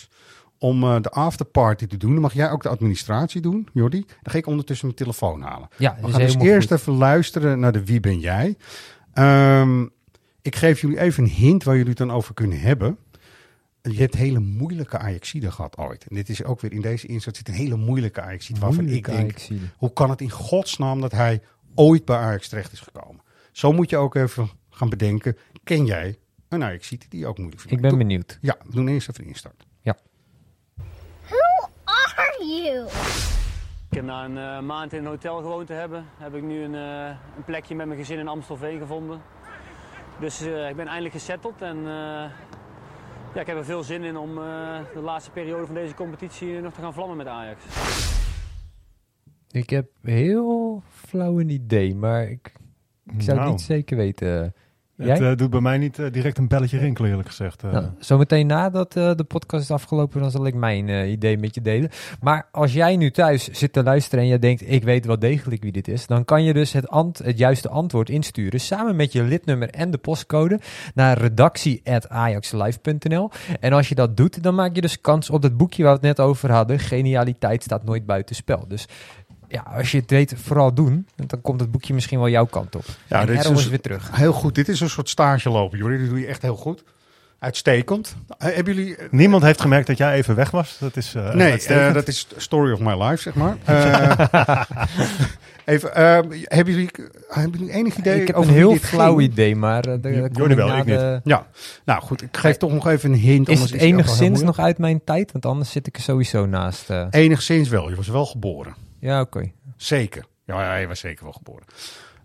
om 0.58 0.84
eh, 0.84 1.02
de 1.02 1.10
afterparty 1.10 1.86
te 1.86 1.98
doen. 1.98 2.12
Dan 2.12 2.22
mag 2.22 2.34
jij 2.34 2.52
ook 2.52 2.64
de 2.64 2.70
administratie 2.70 3.42
doen, 3.42 3.68
Jordi. 3.74 4.00
Dan 4.06 4.32
ga 4.32 4.38
ik 4.38 4.46
ondertussen 4.48 4.86
mijn 4.86 4.98
telefoon 4.98 5.42
halen. 5.42 5.68
Ja, 5.78 5.98
We 6.02 6.12
gaan 6.12 6.20
dus 6.20 6.36
eerst 6.36 6.70
goed. 6.70 6.78
even 6.78 6.94
luisteren 6.94 7.60
naar 7.60 7.72
de 7.72 7.86
Wie 7.86 8.00
ben 8.00 8.20
jij? 8.20 8.58
Ehm, 9.14 9.86
ik 10.42 10.56
geef 10.56 10.82
jullie 10.82 11.00
even 11.00 11.24
een 11.24 11.30
hint 11.30 11.64
waar 11.64 11.76
jullie 11.76 11.90
het 11.90 11.98
dan 11.98 12.12
over 12.12 12.34
kunnen 12.34 12.60
hebben. 12.60 12.98
Je 13.82 14.00
hebt 14.00 14.16
hele 14.16 14.40
moeilijke 14.40 14.98
Ajaxiden 14.98 15.54
gehad 15.54 15.78
ooit. 15.78 16.06
En 16.10 16.16
dit 16.16 16.30
is 16.30 16.44
ook 16.44 16.62
weer 16.62 16.74
in 16.74 16.82
deze 16.82 17.08
inzet 17.08 17.38
zit 17.38 17.48
een 17.48 17.54
hele 17.54 17.76
moeilijke 17.76 18.22
Ajaxide. 18.22 18.60
Waarvan 18.60 18.88
ik 18.88 19.06
denk, 19.06 19.20
Ajaxide. 19.20 19.66
hoe 19.78 19.94
kan 19.94 20.10
het 20.10 20.22
in 20.22 20.30
godsnaam 20.30 21.02
dat 21.02 21.12
hij 21.12 21.42
ooit 21.76 22.06
bij 22.06 22.18
Ajax 22.18 22.48
terecht 22.48 22.72
is 22.72 22.80
gekomen? 22.80 23.22
Zo 23.52 23.72
moet 23.74 23.90
je 23.90 23.98
ook 23.98 24.16
even 24.16 24.50
gaan 24.70 24.90
bedenken. 24.90 25.38
Ken 25.64 25.86
jij 25.86 26.18
een 26.50 26.64
Ajaxide 26.64 27.06
die 27.10 27.20
je 27.20 27.28
ook 27.28 27.38
moeilijk 27.38 27.62
vindt? 27.62 27.76
Ik 27.76 27.82
ben 27.82 27.90
Doe- 27.90 28.00
benieuwd. 28.00 28.38
Ja, 28.42 28.58
we 28.66 28.72
doen 28.76 28.88
eerst 28.88 29.10
even 29.10 29.22
een 29.24 29.30
instart. 29.30 29.68
Who 31.24 31.70
are 31.84 32.46
you? 32.46 32.86
Ik 33.90 33.96
heb 33.96 34.04
na 34.06 34.26
een 34.26 34.38
eh, 34.38 34.60
maand 34.68 34.94
in 34.94 35.00
een 35.00 35.06
hotel 35.06 35.38
gewoond 35.38 35.68
te 35.68 35.74
hebben, 35.74 36.06
heb 36.18 36.36
ik 36.36 36.44
nu 36.44 36.64
een, 36.64 36.76
eh, 36.76 37.16
een 37.38 37.44
plekje 37.46 37.76
met 37.76 37.86
mijn 37.88 38.00
gezin 38.00 38.20
in 38.20 38.28
Amstelveen 38.28 38.80
gevonden. 38.80 39.22
Dus 40.20 40.42
eh, 40.42 40.70
ik 40.70 40.76
ben 40.76 40.86
eindelijk 40.88 41.14
gesetteld 41.14 41.62
en 41.62 41.78
eh, 41.78 41.84
ja, 43.34 43.42
ik 43.42 43.48
heb 43.48 43.58
er 43.58 43.66
veel 43.66 43.84
zin 43.84 44.04
in 44.04 44.18
om 44.18 44.38
eh, 44.38 44.80
de 44.94 45.00
laatste 45.00 45.32
periode 45.32 45.66
van 45.66 45.76
deze 45.76 45.94
competitie 45.94 46.60
nog 46.62 46.74
te 46.74 46.82
gaan 46.82 46.94
vlammen 46.94 47.18
met 47.18 47.28
Ajax. 47.28 47.64
Ik 49.52 49.70
heb 49.70 49.90
heel 50.02 50.84
flauw 50.90 51.40
een 51.40 51.50
idee, 51.50 51.96
maar 51.96 52.24
ik, 52.30 52.54
ik 53.06 53.22
zou 53.22 53.26
het 53.32 53.36
Nou. 53.36 53.50
niet 53.50 53.62
zeker 53.62 53.98
weten. 53.98 54.54
Het 55.08 55.22
eh, 55.22 55.36
doet 55.36 55.50
bij 55.50 55.62
mij 55.62 55.78
niet 55.78 56.00
eh, 56.00 56.06
direct 56.12 56.38
een 56.38 56.48
belletje 56.48 56.78
rinkelen, 56.78 57.10
eerlijk 57.10 57.28
gezegd. 57.28 57.64
eh. 57.64 57.72
Nou, 57.72 57.86
zometeen 58.00 58.48
nadat 58.48 58.94
de 58.94 59.26
podcast 59.28 59.64
is 59.64 59.72
afgelopen, 59.72 60.22
dan 60.22 60.32
zal 60.32 60.46
ik 60.46 60.54
mijn 60.54 61.10
idee 61.10 61.38
met 61.38 61.56
je 61.56 61.62
delen. 61.62 61.90
Maar 62.22 62.48
als 62.52 62.74
jij 62.74 62.96
nu 62.96 63.12
thuis 63.12 63.50
zit 63.52 63.74
te 63.74 63.84
luisteren 63.84 64.24
en 64.24 64.30
je 64.30 64.40
denkt, 64.40 64.72
ik 64.72 64.84
weet 64.84 65.06
wel 65.06 65.20
degelijk 65.20 65.64
wie 65.64 65.72
dit 65.72 65.88
is, 65.88 66.08
dan 66.08 66.26
kan 66.26 66.44
je 66.44 66.54
dus 66.54 66.74
het, 66.74 66.88
ant 66.88 67.18
het 67.18 67.38
juiste 67.38 67.70
antwoord 67.70 68.10
insturen, 68.10 68.60
samen 68.60 68.96
met 68.96 69.12
je 69.12 69.24
lidnummer 69.24 69.70
en 69.70 69.92
de 69.92 69.98
postcode, 69.98 70.60
naar 70.94 71.18
redactie.ajaxlive.nl. 71.18 73.30
En 73.60 73.74
als 73.74 73.90
je 73.90 73.96
dat 73.96 74.18
doet, 74.18 74.44
dan 74.44 74.56
maak 74.56 74.76
je 74.76 74.82
dus 74.82 75.02
kans 75.02 75.30
op 75.30 75.42
dat 75.42 75.58
boekje 75.58 75.84
waar 75.84 76.00
we 76.00 76.08
het 76.08 76.18
net 76.18 76.26
over 76.26 76.52
hadden, 76.52 76.80
Genialiteit 76.80 77.64
staat 77.64 77.84
nooit 77.84 78.06
buiten 78.06 78.36
spel. 78.36 78.66
Dus 78.68 78.88
ja, 79.50 79.66
als 79.76 79.92
je 79.92 79.98
het 80.00 80.10
weet, 80.10 80.34
vooral 80.44 80.74
doen, 80.74 81.08
want 81.16 81.30
dan 81.30 81.42
komt 81.42 81.60
het 81.60 81.72
boekje 81.72 81.94
misschien 81.94 82.20
wel 82.20 82.30
jouw 82.30 82.46
kant 82.46 82.76
op. 82.76 82.86
Ja, 83.08 83.20
en 83.22 83.28
dit 83.28 83.40
is 83.40 83.48
dus- 83.48 83.68
weer 83.70 83.82
terug. 83.82 84.10
Heel 84.14 84.34
goed. 84.34 84.56
Dit 84.56 84.70
is 84.70 84.80
een 84.80 84.90
soort 84.90 85.10
stage 85.10 85.50
lopen, 85.50 85.78
Jordi. 85.78 85.98
Dat 86.00 86.10
doe 86.10 86.20
je 86.20 86.28
echt 86.28 86.42
heel 86.42 86.56
goed. 86.56 86.84
Uitstekend. 87.40 88.16
Eh, 88.38 88.54
hebben 88.56 88.74
jullie... 88.74 88.96
eh, 88.96 89.08
Niemand 89.12 89.44
heeft 89.44 89.62
gemerkt 89.62 89.88
dat 89.88 89.98
jij 89.98 90.14
even 90.14 90.36
weg 90.36 90.52
was. 90.52 90.78
Dat 90.80 90.98
is 90.98 91.16
eh, 91.16 91.34
nee, 91.34 91.94
dat 91.94 92.08
is 92.08 92.28
story 92.38 92.72
of 92.72 92.80
my 92.80 93.04
life, 93.04 93.22
zeg 93.22 93.34
maar. 93.36 93.58
Eh, 95.66 95.76
even, 95.76 95.90
hebben, 96.44 96.74
jullie, 96.74 96.90
hebben 97.28 97.60
jullie 97.60 97.74
enig 97.74 97.96
idee 97.98 98.22
ik 98.22 98.28
heb 98.28 98.36
over 98.36 98.50
een 98.50 98.56
heel 98.58 98.72
dit 98.72 98.86
flauw 98.86 99.16
ging? 99.18 99.32
idee, 99.32 99.56
maar 99.56 99.88
uh, 99.88 99.94
ik 100.24 100.36
wel, 100.38 100.78
ik 100.78 100.86
niet. 100.86 101.20
Ja, 101.24 101.48
nou 101.86 102.02
goed. 102.02 102.22
Ik 102.22 102.38
geef 102.38 102.58
toch 102.58 102.72
nog 102.72 102.88
even 102.88 103.12
een 103.14 103.20
hint. 103.20 103.50
Is 103.50 103.60
het 103.62 103.74
enigszins 103.74 104.42
nog 104.42 104.60
uit 104.60 104.78
mijn 104.78 105.02
tijd? 105.04 105.32
Want 105.32 105.46
anders 105.46 105.72
zit 105.72 105.88
ik 105.88 105.96
er 105.96 106.02
sowieso 106.02 106.46
naast. 106.46 106.90
eh. 106.90 107.08
Enigszins 107.10 107.70
wel. 107.70 107.90
Je 107.90 107.96
was 107.96 108.08
wel 108.08 108.26
geboren. 108.26 108.74
Ja, 109.00 109.22
oké. 109.22 109.52
Zeker. 109.76 110.26
Ja, 110.46 110.76
je 110.76 110.88
was 110.88 111.00
zeker 111.00 111.24
wel 111.24 111.34
geboren. 111.34 111.64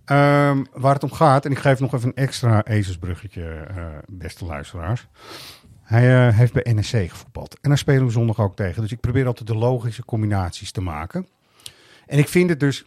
Ehm, 0.05 0.65
waar 0.73 0.95
het 0.95 1.03
om 1.03 1.13
gaat, 1.13 1.45
en 1.45 1.51
ik 1.51 1.59
geef 1.59 1.81
nog 1.81 1.95
even 1.95 2.09
een 2.09 2.15
extra 2.15 2.65
ezelsbruggetje, 2.65 3.51
eh, 3.53 3.87
beste 4.07 4.45
luisteraars. 4.45 5.07
Hij 5.83 6.27
eh, 6.29 6.37
heeft 6.37 6.53
bij 6.53 6.73
NEC 6.73 7.11
gevoetbald. 7.11 7.59
En 7.61 7.69
daar 7.69 7.79
spelen 7.79 8.05
we 8.05 8.11
zondag 8.11 8.41
ook 8.41 8.57
tegen. 8.57 8.83
Dus 8.83 8.93
ik 8.93 9.01
probeer 9.01 9.27
altijd 9.27 9.47
de 9.49 9.55
logische 9.57 10.05
combinaties 10.05 10.71
te 10.73 10.81
maken. 10.81 11.27
En 12.07 12.19
ik 12.19 12.29
vind 12.29 12.51
het 12.51 12.61
dus 12.61 12.85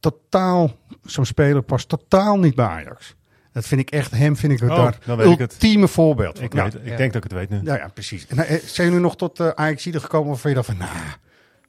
totaal, 0.00 0.70
zo'n 1.02 1.24
speler 1.26 1.62
past 1.62 1.88
totaal 1.88 2.38
niet 2.38 2.54
bij 2.54 2.66
Ajax. 2.66 3.14
Dat 3.52 3.66
vind 3.66 3.80
ik 3.80 3.90
echt, 3.90 4.10
hem 4.10 4.36
vind 4.36 4.52
ik 4.52 4.60
het 4.60 4.70
Oh, 4.70 4.76
daar 4.76 4.98
dan 5.04 5.16
weet 5.16 5.26
ik 5.32 5.38
het. 5.38 5.52
ultieme 5.52 5.88
voorbeeld 5.88 6.36
van. 6.36 6.44
Ik, 6.46 6.54
Ja. 6.54 6.62
weet, 6.62 6.74
ik 6.74 6.96
denk 6.96 7.12
dat 7.12 7.24
ik 7.24 7.30
het 7.30 7.32
weet 7.32 7.50
nu. 7.50 7.60
Ja, 7.62 7.76
ja, 7.76 7.88
precies. 7.88 8.26
En, 8.26 8.38
eh, 8.38 8.60
zijn 8.64 8.86
jullie 8.86 9.02
nog 9.02 9.16
tot 9.16 9.40
uh, 9.40 9.48
Ajax 9.48 9.82
gekomen 9.90 10.28
waarvan 10.28 10.50
je 10.50 10.56
dacht 10.56 10.68
van, 10.68 10.76
nou, 10.76 10.90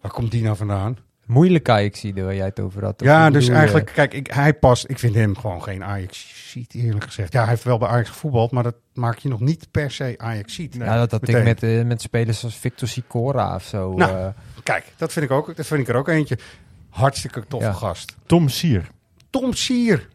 waar 0.02 0.12
komt 0.12 0.32
die 0.32 0.44
nou 0.44 0.56
vandaan? 0.56 0.98
Moeilijk 1.26 1.70
Ajaxide 1.70 2.24
waar 2.24 2.36
jij 2.36 2.46
het 2.46 2.60
over 2.60 2.84
had. 2.84 3.02
Ja, 3.02 3.30
dus 3.30 3.48
eigenlijk, 3.48 3.90
eh, 3.90 3.96
kijk, 3.96 4.14
ik, 4.14 4.28
hij 4.28 4.54
past. 4.54 4.90
Ik 4.90 5.00
vind 5.00 5.16
hem 5.16 5.38
gewoon 5.38 5.64
geen 5.64 5.84
ajax 5.84 6.34
eerlijk 6.72 7.04
gezegd. 7.04 7.34
Ja, 7.34 7.40
hij 7.40 7.50
heeft 7.50 7.64
wel 7.64 7.78
bij 7.78 7.88
Ajax 7.88 8.10
gevoetbald, 8.10 8.52
maar 8.52 8.64
dat 8.64 8.76
maakt 8.94 9.22
je 9.22 9.30
nog 9.30 9.40
niet 9.40 9.68
per 9.72 9.92
se 9.92 10.14
ajax 10.18 10.56
ja, 10.56 10.98
dat 10.98 11.12
had 11.12 11.28
ik 11.28 11.44
met, 11.44 11.64
eh, 11.64 11.84
met 11.84 12.02
spelers 12.02 12.44
als 12.44 12.56
Victor 12.56 12.88
Sicora 12.88 13.56
of 13.56 13.64
zo. 13.64 13.94
Nou, 13.94 14.18
eh. 14.18 14.28
Kijk, 14.64 14.94
dat 14.98 15.12
vind 15.14 15.26
ik 15.26 15.32
ook. 15.32 15.56
Dat 15.56 15.66
vind 15.66 15.80
ik 15.80 15.88
er 15.88 15.96
ook 15.96 16.08
eentje. 16.08 16.38
Hartstikke 16.90 17.44
toffe 17.48 17.68
Ja. 17.68 17.74
gast. 17.74 18.16
Tom 18.26 18.50
Sier. 18.50 18.88
Tom 19.30 19.54
Sier. 19.54 20.08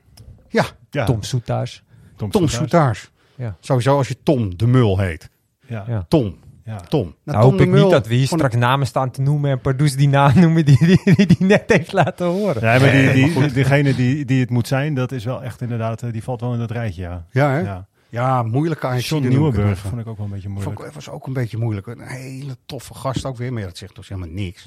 Ja, 0.48 0.64
Ja. 0.90 1.04
Tom 1.04 1.22
Soetaars. 1.22 1.82
Tom, 2.16 2.30
Tom 2.30 2.48
Soetaars. 2.48 2.98
Soetaars. 2.98 3.10
Ja. 3.34 3.56
Sowieso 3.60 3.96
als 3.96 4.08
je 4.08 4.16
Tom 4.22 4.56
de 4.56 4.66
Mul 4.66 4.98
heet. 4.98 5.28
Ja. 5.66 5.84
Ja. 5.88 6.04
Tom. 6.08 6.38
Ja. 6.70 6.80
Tom. 6.88 7.14
Nou, 7.24 7.40
Tom 7.40 7.50
hoop 7.50 7.60
ik 7.60 7.68
Mul 7.68 7.82
niet 7.82 7.90
dat 7.90 8.06
we 8.06 8.14
hier 8.14 8.28
van- 8.28 8.38
straks 8.38 8.56
namen 8.56 8.86
staan 8.86 9.10
te 9.10 9.20
noemen 9.22 9.50
en 9.50 9.60
Pardoes 9.60 9.96
die 9.96 10.08
naam 10.08 10.40
noemen 10.40 10.64
die 10.64 10.78
die, 10.86 11.00
die, 11.14 11.26
die 11.26 11.46
net 11.46 11.62
heeft 11.66 11.92
laten 11.92 12.26
horen. 12.26 12.62
Ja, 12.62 12.78
maar 12.80 12.92
die, 12.92 13.12
die, 13.12 13.26
maar 13.26 13.42
goed. 13.42 13.54
degene 13.54 13.94
die, 13.94 14.24
die 14.24 14.40
het 14.40 14.50
moet 14.50 14.66
zijn, 14.68 14.94
dat 14.94 15.12
is 15.12 15.24
wel 15.24 15.42
echt 15.42 15.60
inderdaad, 15.60 16.02
eh, 16.02 16.12
die 16.12 16.22
valt 16.22 16.40
wel 16.40 16.52
in 16.52 16.58
dat 16.58 16.70
rijtje, 16.70 17.02
ja. 17.02 17.26
Ja, 17.30 17.50
hè? 17.50 17.58
Ja. 17.60 17.88
Ja, 18.08 18.42
moeilijke 18.42 18.96
John 18.98 19.28
Nieuwenburg 19.28 19.78
vond 19.78 20.00
ik 20.00 20.06
ook 20.06 20.16
wel 20.16 20.26
een 20.26 20.32
beetje 20.32 20.48
moeilijk. 20.48 20.76
Vond 20.76 20.88
ik, 20.88 20.94
was 20.94 21.08
ook 21.08 21.26
een 21.26 21.32
beetje 21.32 21.58
moeilijk. 21.58 21.86
Een 21.86 22.00
hele 22.00 22.56
toffe 22.66 22.94
gast 22.94 23.24
ook 23.24 23.36
weer, 23.36 23.52
maar 23.52 23.62
dat 23.62 23.76
zegt 23.76 23.94
dus 23.96 24.08
helemaal 24.08 24.30
niks. 24.32 24.66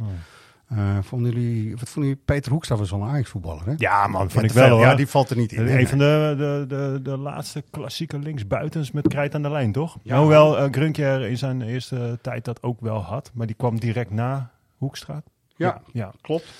Eh, 0.77 0.97
vonden 1.01 1.31
jullie, 1.31 1.75
wat 1.75 1.89
vonden 1.89 2.09
jullie? 2.11 2.25
Peter 2.25 2.51
Hoekstra 2.51 2.75
was 2.75 2.91
wel 2.91 3.01
een 3.01 3.09
Ajax-voetballer, 3.09 3.65
hè? 3.65 3.73
Ja, 3.77 4.07
man, 4.07 4.29
vond 4.29 4.33
Ja, 4.33 4.41
ik 4.49 4.51
wel 4.51 4.69
hoor. 4.69 4.85
Ja, 4.85 4.95
die 4.95 5.07
valt 5.07 5.29
er 5.29 5.37
niet 5.37 5.51
in. 5.51 5.59
Een 5.59 5.65
Nee, 5.65 5.87
van 5.87 5.97
de, 5.97 6.33
de, 6.37 6.65
de, 6.67 6.99
de 7.03 7.17
laatste 7.17 7.63
klassieke 7.69 8.19
linksbuitens 8.19 8.91
met 8.91 9.07
krijt 9.07 9.35
aan 9.35 9.41
de 9.41 9.49
lijn, 9.49 9.71
toch? 9.71 9.97
Ja. 10.01 10.19
Hoewel 10.19 10.57
uh, 10.63 10.71
Grunker 10.71 11.21
in 11.21 11.37
zijn 11.37 11.61
eerste 11.61 12.19
tijd 12.21 12.45
dat 12.45 12.63
ook 12.63 12.81
wel 12.81 13.01
had, 13.01 13.31
maar 13.33 13.47
die 13.47 13.55
kwam 13.55 13.79
direct 13.79 14.11
na 14.11 14.51
Hoekstra. 14.77 15.23
Ja, 15.55 15.81
ja. 15.93 16.11
klopt. 16.21 16.53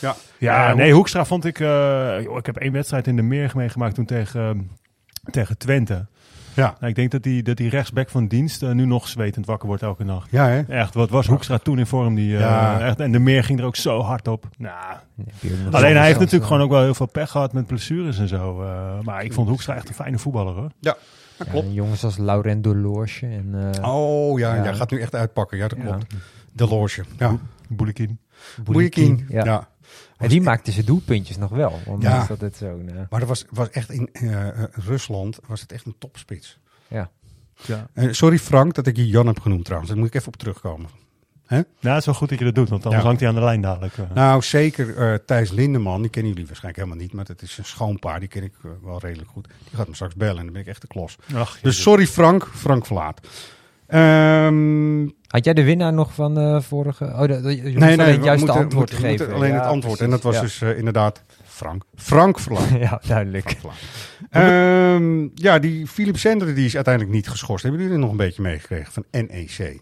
Ja, 0.00 0.14
Ja, 0.38 0.68
Ja, 0.68 0.74
nee, 0.74 0.92
Hoekstra 0.92 1.24
vond 1.24 1.44
ik... 1.44 1.60
eh, 1.60 2.22
joh, 2.22 2.36
ik 2.38 2.46
heb 2.46 2.56
één 2.56 2.72
wedstrijd 2.72 3.06
in 3.06 3.16
de 3.16 3.22
meer 3.22 3.52
meegemaakt 3.54 3.94
toen 3.94 4.04
tegen, 4.04 4.70
tegen 5.30 5.58
Twente. 5.58 6.06
Ja. 6.54 6.76
Nou, 6.78 6.86
ik 6.90 6.94
denk 6.94 7.10
dat 7.10 7.22
die, 7.22 7.42
dat 7.42 7.56
die 7.56 7.68
rechtsback 7.68 8.08
van 8.10 8.26
dienst 8.26 8.62
eh, 8.62 8.70
nu 8.70 8.84
nog 8.84 9.08
zwetend 9.08 9.46
wakker 9.46 9.66
wordt 9.68 9.82
elke 9.82 10.04
nacht. 10.04 10.30
Ja, 10.30 10.46
hè? 10.46 10.60
Echt, 10.62 10.94
wat 10.94 11.10
was 11.10 11.26
Hoekstra 11.26 11.58
toen 11.58 11.78
in 11.78 11.86
vorm? 11.86 12.14
Die, 12.14 12.34
eh, 12.34 12.40
Ja. 12.40 12.80
echt, 12.80 13.00
en 13.00 13.12
de 13.12 13.18
meer 13.18 13.44
ging 13.44 13.58
er 13.58 13.64
ook 13.64 13.76
zo 13.76 14.00
hard 14.00 14.28
op. 14.28 14.48
Nou, 14.58 14.74
alleen 15.70 15.96
hij 15.96 16.06
heeft 16.06 16.18
natuurlijk 16.18 16.46
gewoon 16.46 16.62
ook 16.62 16.70
wel 16.70 16.82
heel 16.82 16.94
veel 16.94 17.06
pech 17.06 17.30
gehad 17.30 17.52
met 17.52 17.66
blessures 17.66 18.18
en 18.18 18.28
zo. 18.28 18.62
eh, 18.62 19.00
maar 19.02 19.24
ik 19.24 19.32
vond 19.32 19.48
Hoekstra 19.48 19.74
echt 19.74 19.88
een 19.88 19.94
fijne 19.94 20.18
voetballer 20.18 20.54
hoor. 20.54 20.70
Ja, 20.80 20.96
dat 21.36 21.46
ja, 21.46 21.52
klopt. 21.52 21.66
jongens 21.72 22.04
als 22.04 22.16
Laurent 22.18 22.64
Deloorsje 22.64 23.26
en... 23.26 23.72
eh, 23.82 23.88
Oh 23.94 24.38
ja, 24.38 24.54
Ja. 24.54 24.72
gaat 24.72 24.90
nu 24.90 25.00
echt 25.00 25.14
uitpakken. 25.14 25.58
Ja, 25.58 25.68
dat 25.68 25.78
Ja. 25.78 25.84
klopt. 25.84 26.06
De 26.52 26.66
loge. 26.68 27.04
Ja. 27.18 27.36
Boelekin. 27.68 28.18
Boeiekin. 28.64 29.26
Ja. 29.28 29.68
En 30.22 30.28
die 30.28 30.40
maakte 30.42 30.72
zijn 30.72 30.84
doelpuntjes 30.86 31.36
nog 31.36 31.50
wel. 31.50 31.80
Ondanks 31.86 32.16
Ja. 32.18 32.26
dat 32.26 32.40
het 32.40 32.56
zo'n... 32.56 32.88
eh, 32.88 32.94
Maar 33.10 33.20
dat 33.20 33.28
was, 33.28 33.44
was 33.50 33.70
echt 33.70 33.90
in 33.90 34.08
eh, 34.12 34.48
eh, 34.48 34.64
Rusland 34.72 35.38
was 35.46 35.60
het 35.60 35.72
echt 35.72 35.86
een 35.86 35.94
topspits. 35.98 36.58
ja. 36.88 37.10
Ja. 37.66 37.88
Eh, 37.94 38.08
sorry 38.12 38.38
Frank 38.38 38.74
dat 38.74 38.86
ik 38.86 38.96
je 38.96 39.06
Jan 39.08 39.26
heb 39.26 39.40
genoemd 39.40 39.64
trouwens. 39.64 39.90
Daar 39.90 40.00
moet 40.00 40.08
ik 40.08 40.14
even 40.14 40.28
op 40.28 40.36
terugkomen. 40.36 40.88
Nou, 41.48 41.64
het 41.80 41.96
is 41.98 42.04
wel 42.06 42.14
goed 42.14 42.28
dat 42.28 42.38
je 42.38 42.44
dat 42.44 42.54
doet, 42.54 42.68
want 42.68 42.82
anders 42.84 43.02
Ja. 43.02 43.06
hangt 43.08 43.20
hij 43.20 43.28
aan 43.30 43.34
de 43.36 43.44
lijn 43.44 43.60
dadelijk. 43.60 43.94
Nou, 44.14 44.42
zeker 44.42 44.96
eh, 44.96 45.18
Thijs 45.26 45.50
Lindeman, 45.50 46.00
die 46.02 46.10
kennen 46.10 46.30
jullie 46.32 46.46
waarschijnlijk 46.46 46.84
helemaal 46.84 47.04
niet, 47.06 47.14
maar 47.16 47.24
dat 47.24 47.42
is 47.42 47.58
een 47.58 47.64
schoonpaar, 47.64 48.20
die 48.20 48.28
ken 48.28 48.42
ik 48.42 48.52
wel 48.82 48.98
redelijk 48.98 49.28
goed. 49.30 49.48
Die 49.68 49.76
gaat 49.76 49.88
me 49.88 49.94
straks 49.94 50.14
bellen 50.14 50.36
en 50.38 50.44
dan 50.44 50.52
ben 50.52 50.62
ik 50.62 50.68
echt 50.68 50.80
de 50.80 50.86
klos. 50.86 51.16
Ach, 51.34 51.58
Dus 51.60 51.82
sorry 51.82 52.06
Frank, 52.06 52.48
Frank 52.54 52.86
Verlaat. 52.86 53.20
Ehm, 53.92 55.08
Had 55.26 55.44
jij 55.44 55.54
de 55.54 55.64
winnaar 55.64 55.92
nog 55.92 56.14
van 56.14 56.34
de 56.34 56.62
vorige... 56.62 57.04
Oh, 57.04 57.20
de, 57.20 57.40
de, 57.40 57.56
je 57.56 57.62
moest 57.62 57.76
nee, 57.78 57.96
nee, 57.96 58.06
het 58.12 58.24
juiste 58.24 58.46
moeten, 58.46 58.64
antwoord 58.64 58.90
moeten- 58.90 59.08
geven. 59.08 59.34
alleen 59.34 59.48
Ja, 59.52 59.54
het 59.54 59.64
antwoord. 59.64 59.82
precies. 59.98 60.00
En 60.04 60.10
dat 60.10 60.22
was 60.22 60.34
Ja. 60.34 60.40
dus 60.40 60.60
eh, 60.62 60.78
inderdaad 60.78 61.22
Frank. 61.44 61.84
Frank 61.94 62.38
Verlaat. 62.38 62.68
ja, 62.88 63.00
duidelijk. 63.06 63.56
Ehm, 64.30 65.28
ja, 65.34 65.58
die 65.58 65.86
Philip 65.86 66.16
Sender 66.18 66.54
die 66.54 66.64
is 66.66 66.74
uiteindelijk 66.74 67.14
niet 67.14 67.28
geschorst. 67.28 67.62
Hebben 67.62 67.80
jullie 67.80 67.96
er 67.96 68.02
nog 68.02 68.10
een 68.10 68.16
beetje 68.16 68.42
meegekregen 68.42 68.92
van 68.92 69.04
NEC? 69.10 69.80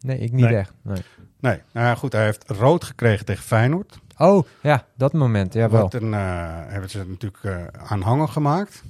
Nee, 0.00 0.18
ik 0.18 0.32
niet 0.32 0.44
Nee. 0.44 0.56
echt. 0.56 0.72
Nee. 0.82 1.02
Nee, 1.40 1.58
nou 1.72 1.86
ja, 1.86 1.94
goed, 1.94 2.12
hij 2.12 2.24
heeft 2.24 2.44
rood 2.50 2.84
gekregen 2.84 3.24
tegen 3.24 3.42
Feyenoord. 3.44 3.98
Oh, 4.16 4.46
ja, 4.62 4.84
dat 4.96 5.12
moment. 5.12 5.52
Ja, 5.54 5.70
wel. 5.70 5.82
Wat 5.82 5.94
een, 5.94 6.14
eh, 6.14 6.46
hebben 6.66 6.90
ze 6.90 7.04
natuurlijk 7.08 7.44
eh, 7.44 7.56
aanhanger 7.90 8.28
gemaakt. 8.28 8.82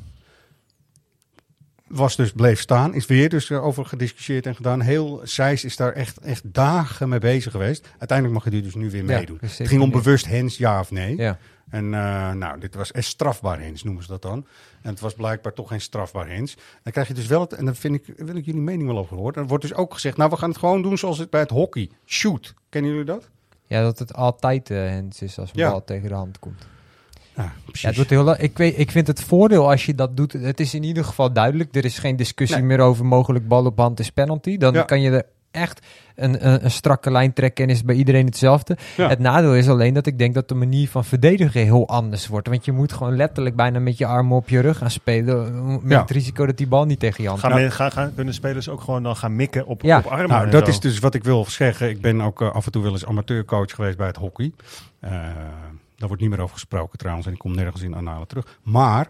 Was 1.88 2.16
dus 2.16 2.32
bleef 2.32 2.60
staan. 2.60 2.94
Is 2.94 3.06
weer 3.06 3.28
dus 3.28 3.50
eh, 3.50 3.64
over 3.64 3.84
gediscussieerd 3.86 4.46
en 4.46 4.54
gedaan. 4.54 4.80
Heel 4.80 5.20
Zeist 5.24 5.64
is 5.64 5.76
daar 5.76 5.92
echt, 5.92 6.18
echt 6.18 6.42
dagen 6.44 7.08
mee 7.08 7.18
bezig 7.18 7.52
geweest. 7.52 7.88
Uiteindelijk 7.98 8.38
mag 8.44 8.52
hij 8.52 8.62
dus 8.62 8.74
nu 8.74 8.90
weer 8.90 9.04
meedoen. 9.04 9.38
dus 9.40 9.58
het 9.58 9.68
ging 9.68 9.80
om 9.80 9.86
zeker 9.88 10.02
bewust 10.02 10.26
hens, 10.26 10.56
ja 10.56 10.80
of 10.80 10.90
nee. 10.90 11.16
Ja. 11.16 11.38
En 11.70 11.84
eh, 11.94 12.32
nou, 12.32 12.60
dit 12.60 12.74
was 12.74 12.92
echt 12.92 13.06
strafbaar 13.06 13.60
hens, 13.60 13.82
noemen 13.82 14.02
ze 14.02 14.08
dat 14.08 14.22
dan. 14.22 14.46
En 14.82 14.90
het 14.90 15.00
was 15.00 15.14
blijkbaar 15.14 15.52
toch 15.52 15.68
geen 15.68 15.80
strafbaar 15.80 16.28
hens. 16.28 16.56
Dan 16.82 16.92
krijg 16.92 17.08
je 17.08 17.14
dus 17.14 17.26
wel 17.26 17.40
het, 17.40 17.52
en 17.52 17.64
dan 17.64 17.74
vind 17.74 17.94
ik, 17.94 18.14
wil 18.16 18.36
ik 18.36 18.44
jullie 18.44 18.60
mening 18.60 18.88
wel 18.88 18.98
over 18.98 19.16
horen. 19.16 19.32
Dan 19.34 19.46
wordt 19.46 19.62
dus 19.62 19.74
ook 19.74 19.94
gezegd, 19.94 20.16
nou, 20.16 20.30
we 20.30 20.36
gaan 20.36 20.48
het 20.48 20.58
gewoon 20.58 20.82
doen 20.82 20.98
zoals 20.98 21.18
het 21.18 21.30
bij 21.30 21.40
het 21.40 21.50
hockey. 21.50 21.90
Shoot. 22.06 22.54
Kennen 22.68 22.90
jullie 22.90 23.06
dat? 23.06 23.28
Ja, 23.66 23.82
dat 23.82 23.98
het 23.98 24.14
altijd 24.14 24.70
eh 24.70 24.76
hens 24.76 25.22
is 25.22 25.38
als 25.38 25.50
een 25.50 25.58
Ja. 25.60 25.70
bal 25.70 25.84
tegen 25.84 26.08
de 26.08 26.14
hand 26.14 26.38
komt. 26.38 26.66
Ja, 27.42 27.52
Ja, 27.72 27.86
het 27.88 27.96
wordt 27.96 28.10
heel, 28.10 28.40
ik, 28.42 28.58
weet, 28.58 28.78
ik 28.78 28.90
vind 28.90 29.06
het 29.06 29.22
voordeel 29.22 29.70
als 29.70 29.86
je 29.86 29.94
dat 29.94 30.16
doet, 30.16 30.32
het 30.32 30.60
is 30.60 30.74
in 30.74 30.82
ieder 30.82 31.04
geval 31.04 31.32
duidelijk. 31.32 31.74
Er 31.74 31.84
is 31.84 31.98
geen 31.98 32.16
discussie 32.16 32.58
Nee. 32.58 32.66
meer 32.66 32.80
over 32.80 33.04
mogelijk 33.06 33.48
bal 33.48 33.64
op 33.64 33.78
hand 33.78 34.00
is 34.00 34.10
penalty. 34.10 34.56
Dan 34.56 34.72
Ja. 34.74 34.82
kan 34.82 35.00
je 35.00 35.10
er 35.10 35.24
echt 35.50 35.86
een, 36.14 36.46
een, 36.48 36.64
een 36.64 36.70
strakke 36.70 37.10
lijn 37.10 37.32
trekken 37.32 37.64
en 37.64 37.70
is 37.70 37.84
bij 37.84 37.94
iedereen 37.94 38.26
hetzelfde. 38.26 38.76
Ja. 38.96 39.08
Het 39.08 39.18
nadeel 39.18 39.54
is 39.54 39.68
alleen 39.68 39.94
dat 39.94 40.06
ik 40.06 40.18
denk 40.18 40.34
dat 40.34 40.48
de 40.48 40.54
manier 40.54 40.88
van 40.88 41.04
verdedigen 41.04 41.62
heel 41.62 41.88
anders 41.88 42.26
wordt. 42.26 42.48
Want 42.48 42.64
je 42.64 42.72
moet 42.72 42.92
gewoon 42.92 43.16
letterlijk 43.16 43.56
bijna 43.56 43.78
met 43.78 43.98
je 43.98 44.06
armen 44.06 44.36
op 44.36 44.48
je 44.48 44.60
rug 44.60 44.78
gaan 44.78 44.90
spelen. 44.90 45.64
Met 45.82 45.90
Ja. 45.92 46.00
het 46.00 46.10
risico 46.10 46.46
dat 46.46 46.56
die 46.56 46.66
bal 46.66 46.84
niet 46.84 47.00
tegen 47.00 47.22
je 47.22 47.28
hand 47.28 47.40
Gaan, 47.40 47.50
gaat. 47.52 47.72
gaan, 47.72 47.92
gaan, 47.92 48.14
kunnen 48.14 48.34
spelers 48.34 48.68
ook 48.68 48.80
gewoon 48.80 49.02
dan 49.02 49.16
gaan 49.16 49.36
mikken 49.36 49.66
op, 49.66 49.82
Ja. 49.82 49.98
op 49.98 50.04
armen? 50.06 50.28
Nou, 50.28 50.50
dat 50.50 50.64
zo? 50.64 50.70
is 50.70 50.80
dus 50.80 50.98
wat 50.98 51.14
ik 51.14 51.24
wil 51.24 51.44
zeggen. 51.44 51.88
Ik 51.88 52.00
ben 52.00 52.20
ook 52.20 52.42
eh, 52.42 52.50
af 52.54 52.66
en 52.66 52.72
toe 52.72 52.82
wel 52.82 52.92
eens 52.92 53.06
amateurcoach 53.06 53.70
geweest 53.74 53.96
bij 53.96 54.06
het 54.06 54.16
hockey. 54.16 54.52
Eh, 55.00 55.10
daar 55.98 56.08
wordt 56.08 56.22
niet 56.22 56.30
meer 56.30 56.40
over 56.40 56.54
gesproken 56.54 56.98
trouwens. 56.98 57.26
En 57.26 57.32
ik 57.32 57.38
kom 57.38 57.54
nergens 57.54 57.82
in 57.82 57.96
analen 57.96 58.26
terug. 58.28 58.58
Maar 58.62 59.06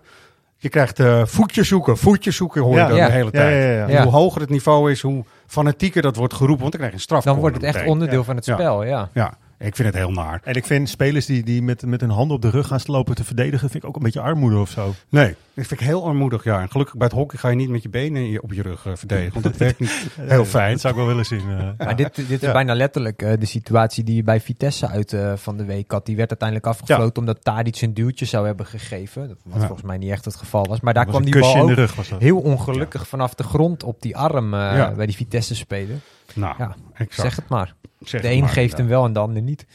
je 0.57 0.69
krijgt 0.69 1.01
eh 1.01 1.23
voetjes 1.25 1.69
zoeken. 1.69 1.97
Voetjes 1.97 2.37
zoeken 2.37 2.63
hoor 2.63 2.73
je 2.73 2.79
Ja. 2.79 2.89
dan 2.89 2.97
Ja. 2.97 3.07
de 3.07 3.13
hele 3.13 3.31
tijd. 3.31 3.91
ja. 3.91 4.03
Hoe 4.03 4.13
hoger 4.13 4.41
het 4.41 4.51
niveau 4.51 4.91
is, 4.91 5.01
hoe 5.03 5.25
fanatieker 5.47 6.03
dat 6.03 6.17
wordt 6.17 6.35
geroepen. 6.35 6.61
Want 6.61 6.73
dan 6.73 6.81
krijg 6.81 6.91
je 6.93 6.99
een 6.99 7.05
straf. 7.05 7.25
Dan 7.25 7.37
wordt 7.39 7.57
het 7.57 7.65
echt 7.65 7.87
onderdeel 7.87 8.25
van 8.25 8.37
het 8.37 8.45
spel, 8.45 8.85
ja. 8.85 9.09
Ja, 9.13 9.33
ik 9.59 9.77
vind 9.77 9.89
het 9.89 9.97
heel 9.97 10.11
naar. 10.11 10.41
En 10.45 10.55
ik 10.55 10.67
vind 10.67 10.89
spelers 10.89 11.27
die, 11.27 11.43
die 11.43 11.63
met, 11.63 11.83
met 11.87 12.01
hun 12.01 12.11
handen 12.11 12.37
op 12.37 12.43
de 12.43 12.51
rug 12.51 12.67
gaan 12.67 12.81
lopen 12.85 13.15
te 13.15 13.25
verdedigen, 13.25 13.71
vind 13.71 13.83
ik 13.83 13.89
ook 13.89 13.97
een 13.97 14.03
beetje 14.03 14.21
armoede 14.21 14.59
of 14.59 14.71
zo. 14.71 14.95
Nee, 15.09 15.35
dat 15.55 15.67
vind 15.67 15.81
ik 15.81 15.87
heel 15.87 16.05
armoedig. 16.07 16.45
Ja. 16.45 16.61
En 16.61 16.71
gelukkig 16.71 16.97
bij 16.97 17.07
het 17.07 17.17
hockey 17.17 17.39
ga 17.39 17.49
je 17.49 17.57
niet 17.57 17.69
met 17.69 17.83
je 17.83 17.89
benen 17.89 18.43
op 18.43 18.53
je 18.53 18.63
rug 18.63 18.87
eh, 18.87 18.93
verdedigen. 18.95 19.33
Want 19.33 19.45
dat 19.45 19.57
werkt 19.67 19.79
niet 19.81 20.07
heel 20.21 20.45
fijn. 20.45 20.71
Dat 20.73 20.81
zou 20.81 20.93
ik 20.93 20.99
wel 20.99 21.09
willen 21.09 21.25
zien. 21.27 21.41
eh. 21.59 21.69
Maar 21.87 21.97
dit, 21.97 22.15
dit 22.15 22.31
is 22.31 22.41
Ja. 22.41 22.53
bijna 22.53 22.75
letterlijk 22.75 23.23
eh, 23.23 23.33
de 23.39 23.47
situatie 23.47 24.05
die 24.05 24.15
je 24.15 24.23
bij 24.23 24.41
Vitesse 24.41 24.87
uit 24.89 25.13
eh, 25.13 25.33
van 25.37 25.57
de 25.57 25.65
week 25.65 25.91
had. 25.91 26.07
Die 26.07 26.17
werd 26.17 26.29
uiteindelijk 26.29 26.69
afgefloten 26.69 27.17
omdat 27.19 27.45
Tadic 27.45 27.81
een 27.81 27.95
duwtje 27.95 28.25
zou 28.25 28.47
hebben 28.47 28.67
gegeven. 28.67 29.29
Dat, 29.29 29.37
wat 29.45 29.61
Ja. 29.61 29.67
volgens 29.67 29.87
mij 29.87 29.97
niet 29.99 30.11
echt 30.11 30.25
het 30.25 30.37
geval 30.37 30.65
was. 30.67 30.81
Maar 30.81 30.95
daar 30.95 31.05
was 31.07 31.15
kwam 31.15 31.27
een 31.27 31.33
die 31.33 31.41
bal 31.41 31.51
kusje 31.53 31.65
in 31.65 31.71
ook 31.71 31.77
de 31.77 31.83
rug 31.83 31.95
was 31.95 32.09
dat. 32.09 32.21
heel 32.21 32.39
ongelukkig 32.39 33.09
vanaf 33.09 33.35
de 33.35 33.43
grond 33.43 33.83
op 33.83 34.03
die 34.03 34.17
arm 34.17 34.55
eh, 34.55 34.61
Ja. 34.61 34.93
bij 34.93 35.07
die 35.07 35.17
Vitesse-speler. 35.17 35.97
Nou, 36.35 36.55
Ja, 36.59 36.75
exact. 36.95 37.21
zeg 37.21 37.37
het 37.37 37.49
maar. 37.49 37.75
Zeg 38.01 38.21
de 38.21 38.31
een 38.31 38.41
maar, 38.41 38.49
geeft 38.49 38.77
hem 38.77 38.87
wel 38.87 39.05
en 39.05 39.13
de 39.13 39.19
ander 39.19 39.43
niet. 39.43 39.67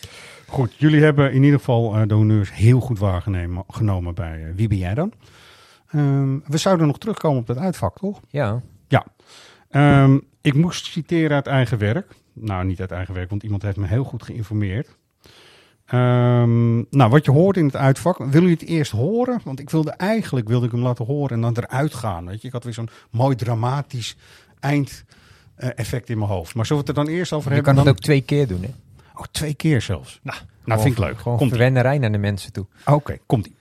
Goed, 0.48 0.76
jullie 0.78 1.04
hebben 1.04 1.34
in 1.34 1.44
ieder 1.44 1.60
geval 1.60 1.96
eh, 1.96 2.02
de 2.08 2.14
honneurs 2.14 2.54
heel 2.54 2.80
goed 2.80 3.00
waargenomen 3.00 3.64
genomen 3.68 4.16
bij 4.16 4.44
eh, 4.44 4.56
Wie 4.56 4.68
ben 4.68 4.78
jij 4.78 4.94
dan? 4.94 5.14
Ehm, 5.90 6.38
we 6.46 6.58
zouden 6.58 6.88
nog 6.88 6.98
terugkomen 6.98 7.40
op 7.40 7.48
dat 7.48 7.58
uitvak, 7.58 7.98
toch? 7.98 8.20
Ja, 8.30 8.62
Ja. 8.88 9.06
Ehm, 9.70 10.20
ik 10.42 10.54
moest 10.54 10.86
citeren 10.86 11.36
uit 11.36 11.48
eigen 11.48 11.78
werk. 11.78 12.16
Nou, 12.34 12.66
niet 12.66 12.80
uit 12.80 12.92
eigen 12.92 13.14
werk, 13.14 13.30
want 13.30 13.44
iemand 13.44 13.62
heeft 13.62 13.78
me 13.78 13.88
heel 13.88 14.04
goed 14.04 14.24
geïnformeerd. 14.24 14.98
Ehm, 15.86 16.76
nou, 16.76 17.10
wat 17.10 17.26
je 17.26 17.32
hoort 17.32 17.58
in 17.58 17.66
het 17.66 17.76
uitvak, 17.76 18.18
wil 18.18 18.44
je 18.44 18.50
het 18.54 18.66
eerst 18.66 18.92
horen? 18.92 19.40
Want 19.44 19.60
ik 19.60 19.70
wilde 19.70 19.92
eigenlijk 19.92 20.48
wilde 20.48 20.66
ik 20.66 20.72
hem 20.72 20.82
laten 20.82 21.06
horen 21.06 21.36
en 21.36 21.42
dan 21.42 21.58
eruit 21.58 21.94
gaan. 21.94 22.26
Weet 22.26 22.42
je? 22.42 22.48
Ik 22.48 22.54
had 22.54 22.64
weer 22.64 22.74
zo'n 22.74 22.90
mooi 23.12 23.36
dramatisch 23.36 24.16
eindeffect 25.64 26.10
in 26.10 26.18
mijn 26.18 26.30
hoofd. 26.30 26.56
Maar 26.56 26.66
zullen 26.66 26.84
we 26.84 26.90
het 26.90 26.98
er 26.98 27.04
dan 27.06 27.14
eerst 27.14 27.34
over 27.34 27.50
je 27.50 27.56
hebben? 27.56 27.74
kan 27.76 27.86
het 27.86 27.86
Dan- 27.86 27.94
ook 27.96 28.04
twee 28.04 28.22
keer 28.22 28.48
doen. 28.48 28.62
Hè? 28.62 28.70
Oh, 29.16 29.24
twee 29.32 29.54
keer 29.54 29.82
zelfs. 29.82 30.20
Nou, 30.24 30.38
nou 30.66 30.82
vind 30.82 30.94
ik 30.94 31.00
leuk. 31.00 31.18
Gewoon 31.20 31.38
Komt 31.38 31.50
verwennerij 31.50 31.98
naar 31.98 32.12
de 32.12 32.18
mensen 32.18 32.52
toe. 32.54 32.66
Oké, 32.86 33.18
komt 33.26 33.46
ie. 33.46 33.56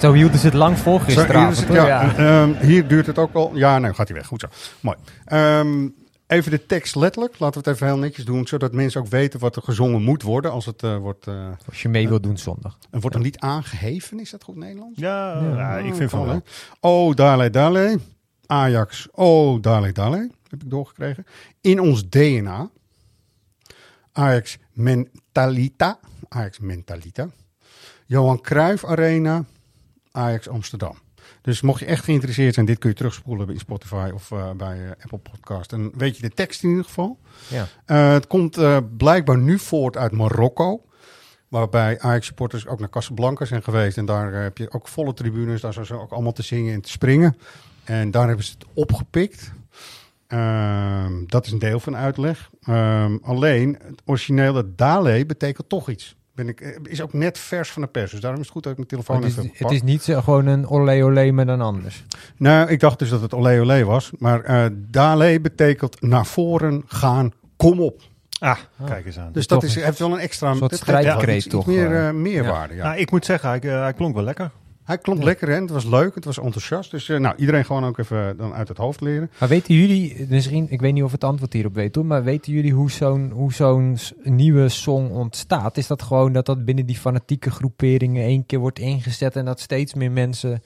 Zo 0.00 0.12
hielden 0.12 0.38
ze 0.38 0.46
het 0.46 0.54
lang 0.54 0.78
vol 0.78 0.98
Zo, 0.98 1.04
gisteravond. 1.04 1.58
hier, 1.58 1.66
het, 1.66 1.76
ja, 1.76 1.86
Ja. 1.86 2.16
ehm, 2.42 2.66
hier 2.66 2.88
duurt 2.88 3.06
het 3.06 3.18
ook 3.18 3.32
al. 3.34 3.50
Ja, 3.56 3.78
nou 3.78 3.94
gaat 3.94 4.08
hij 4.08 4.16
weg. 4.16 4.26
Goed 4.26 4.40
zo. 4.40 4.46
Mooi. 4.80 4.96
Ehm, 5.24 5.88
even 6.26 6.50
de 6.50 6.66
tekst 6.66 6.94
letterlijk. 6.94 7.38
Laten 7.38 7.62
we 7.62 7.68
het 7.68 7.76
even 7.78 7.86
heel 7.92 7.98
netjes 7.98 8.24
doen, 8.24 8.46
zodat 8.46 8.72
mensen 8.72 9.00
ook 9.00 9.06
weten 9.06 9.40
wat 9.40 9.56
er 9.56 9.62
gezongen 9.62 10.02
moet 10.02 10.22
worden 10.22 10.50
als 10.50 10.66
het 10.66 10.82
eh, 10.82 10.96
wordt. 10.96 11.26
eh, 11.26 11.48
Als 11.68 11.82
je 11.82 11.88
mee 11.88 12.08
wilt 12.08 12.22
doen 12.22 12.38
zondag. 12.38 12.78
er 12.90 13.00
wordt 13.00 13.16
een 13.16 13.22
lied 13.22 13.38
aangeheven, 13.38 14.20
is 14.20 14.30
dat 14.30 14.42
goed 14.44 14.56
Nederlands? 14.56 14.98
Ja, 15.00 15.40
ja, 15.54 15.76
ik 15.78 15.94
vind 15.94 16.10
van 16.10 16.26
wel. 16.26 16.42
Oh, 16.80 17.14
dale, 17.14 17.50
dale. 17.50 17.98
Ajax. 18.46 19.08
Oh, 19.12 19.62
dale, 19.62 19.92
dale. 19.92 20.30
Heb 20.48 20.62
ik 20.62 20.70
doorgekregen. 20.70 21.26
In 21.60 21.80
ons 21.80 22.08
DNA. 22.08 22.70
Ajax 24.12 24.58
Mentalita. 24.72 25.98
Ajax 26.28 26.58
Mentalita. 26.58 27.28
Johan 28.06 28.40
Cruijff 28.40 28.84
Arena. 28.84 29.44
Ajax 30.12 30.48
Amsterdam. 30.48 30.98
Dus 31.42 31.60
mocht 31.60 31.80
je 31.80 31.86
echt 31.86 32.04
geïnteresseerd 32.04 32.54
zijn, 32.54 32.66
dit 32.66 32.78
kun 32.78 32.90
je 32.90 32.96
terugspoelen 32.96 33.46
bij 33.46 33.58
Spotify 33.58 34.10
of 34.14 34.30
eh, 34.30 34.50
bij 34.50 34.84
eh, 34.84 34.90
Apple 34.90 35.18
Podcast. 35.18 35.72
En 35.72 35.92
weet 35.96 36.16
je 36.16 36.22
de 36.22 36.34
tekst 36.34 36.62
in 36.62 36.68
ieder 36.68 36.84
geval. 36.84 37.18
Ja. 37.48 37.66
Eh, 37.84 38.12
het 38.12 38.26
komt 38.26 38.58
blijkbaar 38.96 39.38
nu 39.38 39.58
voort 39.58 39.96
uit 39.96 40.12
Marokko. 40.12 40.84
Waarbij 41.48 42.00
Ajax-supporters 42.00 42.66
ook 42.66 42.78
naar 42.78 42.88
Casablanca 42.88 43.44
zijn 43.44 43.62
geweest. 43.62 43.96
En 43.96 44.04
daar 44.04 44.32
heb 44.32 44.58
je 44.58 44.72
ook 44.72 44.88
volle 44.88 45.14
tribunes. 45.14 45.60
Daar 45.60 45.72
zijn 45.72 45.86
ze 45.86 45.94
ook 45.94 46.12
allemaal 46.12 46.32
te 46.32 46.42
zingen 46.42 46.74
en 46.74 46.80
te 46.80 46.90
springen. 46.90 47.36
En 47.84 48.10
daar 48.10 48.26
hebben 48.26 48.44
ze 48.44 48.52
het 48.52 48.66
opgepikt. 48.74 49.52
Ehm, 50.26 51.12
dat 51.26 51.46
is 51.46 51.52
een 51.52 51.58
deel 51.58 51.80
van 51.80 51.92
de 51.92 51.98
uitleg. 51.98 52.50
Ehm, 52.62 53.16
alleen, 53.22 53.78
het 53.82 54.02
originele 54.04 54.74
Dale 54.74 55.26
betekent 55.26 55.68
toch 55.68 55.88
iets. 55.88 56.16
Ben 56.40 56.48
ik, 56.48 56.60
eh, 56.60 56.76
is 56.82 57.00
ook 57.02 57.12
net 57.12 57.38
vers 57.38 57.70
van 57.70 57.82
de 57.82 57.88
pers. 57.88 58.10
Dus 58.10 58.20
daarom 58.20 58.40
is 58.40 58.46
het 58.46 58.54
goed 58.54 58.62
dat 58.62 58.72
ik 58.72 58.78
mijn 58.78 58.88
telefoon 58.90 59.16
Het 59.16 59.24
is, 59.30 59.36
even 59.36 59.50
het 59.56 59.70
is 59.70 59.82
niet 59.82 60.02
zo, 60.02 60.20
gewoon 60.20 60.46
een 60.46 60.66
olé 60.68 61.04
olé 61.04 61.30
maar 61.32 61.46
dan 61.46 61.60
anders. 61.60 62.04
nou, 62.36 62.68
ik 62.68 62.80
dacht 62.80 62.98
dus 62.98 63.08
dat 63.08 63.20
het 63.20 63.34
olé 63.34 63.60
olé 63.60 63.84
was. 63.84 64.10
Maar 64.18 64.40
eh 64.40 64.64
Dale 64.72 65.40
betekent 65.40 66.00
naar 66.00 66.26
voren 66.26 66.82
gaan, 66.86 67.32
kom 67.56 67.80
op. 67.80 68.02
Ah, 68.38 68.56
kijk 68.86 69.06
eens 69.06 69.18
aan. 69.18 69.32
Dus 69.32 69.46
dat 69.46 69.60
toch 69.60 69.68
is, 69.68 69.76
een 69.76 69.82
heeft 69.82 69.98
wel 69.98 70.12
een 70.12 70.18
extra... 70.18 70.54
soort 70.54 70.70
dat 70.70 70.78
strijdkreet 70.78 71.36
iets- 71.36 71.44
iets 71.46 71.54
toch, 71.54 71.66
meer 71.66 71.96
eh. 72.06 72.10
meerwaarde, 72.10 72.74
ja. 72.74 72.84
Nou, 72.84 72.98
ik 73.00 73.10
moet 73.10 73.24
zeggen, 73.24 73.48
hij, 73.48 73.58
hij 73.70 73.92
klonk 73.92 74.14
wel 74.14 74.24
lekker. 74.24 74.50
Hij 74.90 74.98
klonk 74.98 75.22
lekker 75.22 75.48
en 75.48 75.62
het 75.62 75.70
was 75.70 75.84
leuk, 75.84 76.14
het 76.14 76.24
was 76.24 76.38
enthousiast. 76.38 76.90
Dus 76.90 77.08
eh, 77.08 77.18
nou, 77.18 77.34
iedereen 77.36 77.64
gewoon 77.64 77.84
ook 77.84 77.98
even 77.98 78.36
dan 78.36 78.54
uit 78.54 78.68
het 78.68 78.76
hoofd 78.76 79.00
leren. 79.00 79.30
Maar 79.38 79.48
weten 79.48 79.74
jullie, 79.74 80.26
misschien, 80.28 80.66
ik 80.70 80.80
weet 80.80 80.92
niet 80.92 81.02
of 81.02 81.12
het 81.12 81.24
antwoord 81.24 81.52
hierop 81.52 81.74
weet 81.74 81.94
hoor, 81.94 82.06
maar 82.06 82.24
weten 82.24 82.52
jullie 82.52 82.72
hoe 82.72 82.90
zo'n, 82.90 83.30
hoe 83.30 83.52
zo'n 83.52 83.98
nieuwe 84.22 84.68
song 84.68 85.10
ontstaat? 85.10 85.76
Is 85.76 85.86
dat 85.86 86.02
gewoon 86.02 86.32
dat 86.32 86.46
dat 86.46 86.64
binnen 86.64 86.86
die 86.86 86.96
fanatieke 86.96 87.50
groeperingen 87.50 88.24
één 88.24 88.46
keer 88.46 88.58
wordt 88.58 88.78
ingezet 88.78 89.36
en 89.36 89.44
dat 89.44 89.60
steeds 89.60 89.94
meer 89.94 90.10
mensen 90.10 90.62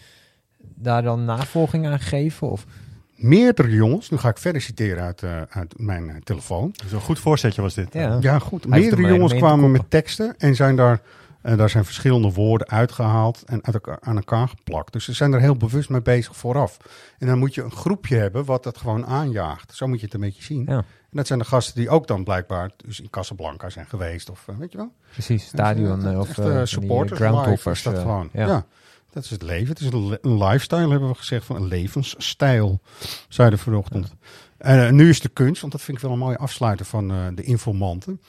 daar 0.75 1.03
dan 1.03 1.25
navolging 1.25 1.87
aan 1.87 2.01
geven? 2.01 2.51
Of? 2.51 2.67
Meerdere 3.15 3.71
jongens, 3.71 4.11
nu 4.11 4.17
ga 4.17 4.29
ik 4.29 4.39
verder 4.39 4.61
citeren 4.61 5.03
uit, 5.03 5.23
eh, 5.23 5.41
uit 5.49 5.75
mijn 5.77 6.09
eh, 6.09 6.17
telefoon. 6.17 6.75
Zo'n 6.87 7.01
goed 7.01 7.19
voorzetje 7.19 7.63
was 7.63 7.75
dit. 7.75 7.93
Ja. 7.93 8.19
Ja, 8.21 8.39
goed. 8.39 8.65
Hij 8.69 8.81
Meerdere 8.81 9.03
er 9.03 9.09
jongens 9.09 9.35
kwamen 9.35 9.71
met 9.71 9.91
teksten 9.91 10.35
en 10.39 10.55
zijn 10.55 10.77
daar, 10.77 11.01
eh, 11.45 11.57
daar 11.57 11.71
zijn 11.71 11.85
verschillende 11.85 12.33
woorden 12.33 12.69
uitgehaald 12.69 13.43
en 13.47 13.65
uit 13.65 13.75
elkaar, 13.75 13.99
aan 14.01 14.17
elkaar 14.17 14.49
geplakt. 14.49 14.93
Dus 14.93 15.05
ze 15.05 15.13
zijn 15.13 15.33
er 15.33 15.41
heel 15.41 15.57
bewust 15.57 15.89
mee 15.89 16.03
bezig 16.03 16.37
vooraf. 16.37 16.77
En 17.19 17.27
dan 17.27 17.39
moet 17.39 17.55
je 17.55 17.63
een 17.63 17.73
groepje 17.73 18.17
hebben 18.17 18.45
wat 18.45 18.63
dat 18.63 18.79
gewoon 18.79 19.07
aanjaagt. 19.07 19.75
Zo 19.75 19.87
moet 19.87 19.99
je 19.99 20.05
het 20.05 20.15
een 20.15 20.21
beetje 20.21 20.43
zien. 20.43 20.65
Ja. 20.69 20.77
En 20.77 21.21
dat 21.21 21.27
zijn 21.27 21.39
de 21.39 21.45
gasten 21.45 21.75
die 21.75 21.89
ook 21.89 22.07
dan 22.07 22.25
blijkbaar 22.25 22.71
dus 22.85 23.01
in 23.01 23.11
Casablanca 23.11 23.71
zijn 23.71 23.87
geweest. 23.87 24.31
Of 24.31 24.45
eh, 24.49 24.57
weet 24.57 24.73
je 24.73 24.79
wel? 24.79 24.93
Precies, 25.13 25.47
stadion 25.47 25.97
Echt, 26.05 26.13
eh, 26.13 26.19
of 26.19 26.29
echt, 26.29 26.39
eh, 26.39 26.61
eh, 26.61 26.67
supporters 26.67 27.21
eh, 27.21 27.27
groundhoppers. 27.29 27.83
dat 27.83 27.95
eh, 27.95 28.01
gewoon. 28.01 28.29
ja. 28.33 28.47
Ja. 28.47 28.65
dat 29.13 29.25
is 29.25 29.31
het 29.31 29.43
leven. 29.43 29.69
Het 29.69 29.81
is 29.81 29.87
een, 29.87 30.09
le- 30.09 30.19
een 30.23 30.39
lifestyle, 30.45 30.91
hebben 30.91 31.09
we 31.09 31.15
gezegd, 31.15 31.45
van 31.47 31.57
een 31.57 31.67
levensstijl, 31.67 32.81
zeiden 33.29 33.59
vanochtend. 33.59 34.15
En 34.59 34.87
eh, 34.87 34.93
nu 34.93 35.09
is 35.09 35.21
de 35.21 35.29
kunst, 35.29 35.61
want 35.61 35.73
dat 35.73 35.83
vind 35.83 35.97
ik 35.97 36.03
wel 36.03 36.13
een 36.13 36.19
mooie 36.19 36.39
afsluiter 36.39 36.87
van 36.87 37.11
eh, 37.11 37.17
de 37.35 37.43
informanten. 37.43 38.21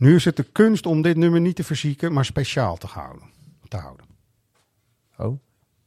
Nu 0.00 0.14
is 0.14 0.24
het 0.24 0.36
de 0.36 0.42
kunst 0.52 0.86
om 0.86 1.02
dit 1.02 1.16
nummer 1.16 1.40
niet 1.40 1.56
te 1.56 1.64
verzieken, 1.64 2.12
maar 2.12 2.24
speciaal 2.24 2.76
te 2.76 2.86
houden. 2.86 3.22
Te 3.68 3.76
houden. 3.76 4.06
Oh. 5.16 5.40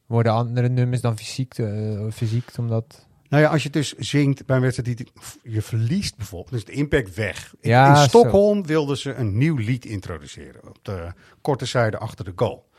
Worden 0.06 0.32
andere 0.32 0.70
nummers 0.70 1.02
dan 1.02 1.18
fysiek, 1.18 1.58
eh 1.58 2.08
fysiek 2.12 2.50
omdat... 2.58 3.08
Nou 3.30 3.44
ja, 3.44 3.50
als 3.50 3.64
je 3.64 3.70
dus 3.70 3.94
zingt 3.94 4.46
bij 4.46 4.56
een 4.56 4.62
wedstrijd 4.62 4.98
die 4.98 5.08
je 5.44 5.62
verliest 5.62 6.16
bijvoorbeeld, 6.18 6.50
dan 6.50 6.60
is 6.60 6.66
de 6.66 6.72
impact 6.82 7.16
weg. 7.16 7.54
In- 7.60 7.70
Ja, 7.70 7.90
in 7.90 7.96
zo. 7.96 8.08
Stockholm 8.08 8.66
wilden 8.66 8.98
ze 8.98 9.14
een 9.14 9.38
nieuw 9.38 9.56
lied 9.56 9.86
introduceren 9.86 10.68
op 10.70 10.78
de 10.82 11.12
korte 11.42 11.66
zijde 11.66 11.98
achter 11.98 12.26
de 12.26 12.34
goal. 12.36 12.70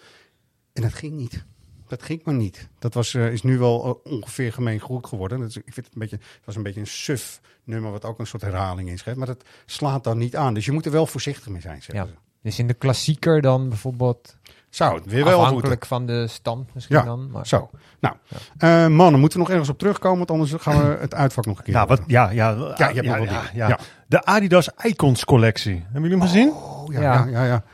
En 0.73 0.83
dat 0.83 0.95
ging 0.95 1.13
niet. 1.13 1.45
Dat 1.89 2.03
ging 2.03 2.21
maar 2.25 2.35
niet. 2.35 2.69
Dat 2.79 2.95
was, 2.95 3.15
eh, 3.15 3.33
is 3.33 3.43
nu 3.43 3.59
wel 3.59 4.01
eh, 4.05 4.13
ongeveer 4.13 4.53
gemeen 4.53 4.81
goed 4.81 5.07
geworden. 5.07 5.39
Dat 5.41 5.49
is, 5.49 5.57
ik 5.57 5.63
vind 5.73 5.77
het, 5.87 5.95
een 5.95 6.01
beetje, 6.01 6.17
het 6.17 6.45
was 6.45 6.57
een 6.57 6.63
beetje 6.63 6.81
een 6.81 6.87
suf 6.87 7.41
nummer 7.65 7.91
wat 7.91 8.05
ook 8.05 8.19
een 8.19 8.27
soort 8.27 8.43
herhaling 8.43 8.89
inschrijft. 8.89 9.19
Maar 9.19 9.29
dat 9.29 9.45
slaat 9.67 10.05
dan 10.05 10.19
niet 10.19 10.37
aan. 10.37 10.55
Dus 10.55 10.65
je 10.65 10.73
moet 10.73 10.87
er 10.87 10.93
wel 10.93 11.07
voorzichtig 11.07 11.49
mee 11.49 11.61
zijn. 11.61 11.83
zeggen 11.83 12.05
Ja. 12.07 12.11
ze. 12.13 12.19
Dus 12.43 12.59
in 12.59 12.67
de 12.67 12.75
klassieker 12.75 13.41
dan 13.41 13.69
bijvoorbeeld... 13.69 14.37
Zou 14.71 14.95
het 14.95 15.05
weer 15.07 15.25
wel 15.25 15.39
Afhankelijk 15.41 15.69
moeten. 15.69 15.89
van 15.89 16.07
de 16.07 16.27
stand 16.29 16.75
misschien 16.75 16.97
Ja, 16.97 17.03
dan. 17.05 17.31
Maar, 17.31 17.47
zo. 17.47 17.71
Nou, 18.01 18.15
eh, 18.59 18.87
mannen, 18.87 19.21
moeten 19.21 19.39
we 19.39 19.45
nog 19.45 19.53
ergens 19.53 19.69
op 19.69 19.79
terugkomen? 19.79 20.19
Want 20.19 20.31
anders 20.31 20.53
gaan 20.63 20.79
we 20.91 20.97
het 21.01 21.15
uitvak 21.15 21.47
nog 21.47 21.59
een 21.59 21.65
keer 21.65 21.75
Ja, 21.75 21.87
wat, 21.87 22.01
ja, 22.07 22.31
ja, 22.31 22.51
Ja, 22.77 22.89
ja, 22.89 23.01
dingen. 23.03 23.29
ja. 23.55 23.69
Ja. 23.69 23.79
De 24.07 24.25
Adidas 24.25 24.69
Icons 24.83 25.25
collectie. 25.25 25.75
Hebben 25.75 26.03
jullie 26.03 26.19
hem 26.19 26.27
gezien? 26.27 26.53
Oh, 26.53 26.93
ja, 26.93 27.01
ja, 27.01 27.27
ja. 27.27 27.45
ja. 27.45 27.65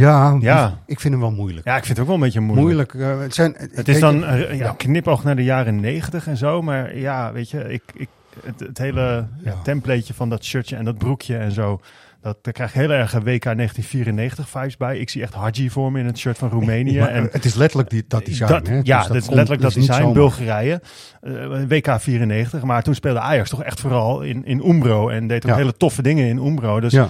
Ja, 0.00 0.36
Ja. 0.40 0.78
ik 0.86 1.00
vind 1.00 1.12
hem 1.14 1.22
wel 1.22 1.32
moeilijk. 1.32 1.66
Ja, 1.66 1.76
ik 1.76 1.84
vind 1.84 1.88
het 1.88 1.98
ook 2.00 2.06
wel 2.06 2.14
een 2.14 2.22
beetje 2.22 2.40
moeilijk. 2.40 2.92
Moeilijk. 2.94 2.94
eh, 3.16 3.20
het, 3.20 3.34
zijn, 3.34 3.54
Het 3.72 3.88
is 3.88 4.00
dan 4.00 4.24
eh, 4.24 4.38
ja, 4.58 4.64
ja. 4.64 4.74
knipoog 4.76 5.24
naar 5.24 5.36
de 5.36 5.44
jaren 5.44 5.80
negentig 5.80 6.26
en 6.26 6.36
zo. 6.36 6.62
Maar 6.62 6.96
ja, 6.96 7.32
weet 7.32 7.50
je, 7.50 7.72
ik, 7.72 7.82
ik, 7.94 8.08
het, 8.44 8.60
het 8.60 8.78
hele 8.78 9.26
ja, 9.44 9.54
templateje 9.62 10.14
van 10.14 10.28
dat 10.28 10.44
shirtje 10.44 10.76
en 10.76 10.84
dat 10.84 10.98
broekje 10.98 11.36
en 11.36 11.52
zo. 11.52 11.80
Dat, 12.20 12.36
daar 12.42 12.52
krijg 12.52 12.74
ik 12.74 12.80
heel 12.80 12.90
erg 12.90 13.12
WK 13.12 13.22
1994 13.42 14.48
vibes 14.48 14.76
bij. 14.76 14.98
Ik 14.98 15.10
zie 15.10 15.22
echt 15.22 15.34
Hadji 15.34 15.70
voor 15.70 15.92
me 15.92 15.98
in 16.00 16.06
het 16.06 16.18
shirt 16.18 16.38
van 16.38 16.48
Roemenië. 16.50 16.98
Maar, 16.98 17.08
en 17.08 17.28
het 17.32 17.44
is 17.44 17.54
letterlijk 17.54 17.90
die, 17.90 18.04
dat 18.08 18.24
design. 18.24 18.52
dat, 18.52 18.66
hè? 18.66 18.80
ja, 18.82 18.98
Dus 18.98 19.06
dat 19.06 19.16
is 19.16 19.22
komt- 19.22 19.34
letterlijk 19.34 19.62
dat 19.62 19.70
is 19.76 19.86
design. 19.86 19.98
zomaar. 19.98 20.14
Bulgarije, 20.14 20.80
eh, 21.20 21.32
WK 21.68 21.96
94. 22.00 22.62
Maar 22.62 22.82
toen 22.82 22.94
speelde 22.94 23.20
Ajax 23.20 23.50
toch 23.50 23.62
echt 23.62 23.80
vooral 23.80 24.20
in, 24.22 24.44
in 24.44 24.68
Umbro. 24.68 25.08
En 25.08 25.26
deed 25.26 25.44
ook 25.44 25.50
Ja. 25.50 25.56
hele 25.56 25.76
toffe 25.76 26.02
dingen 26.02 26.26
in 26.28 26.36
Umbro. 26.46 26.80
Dus 26.80 26.92
Ja. 26.92 27.08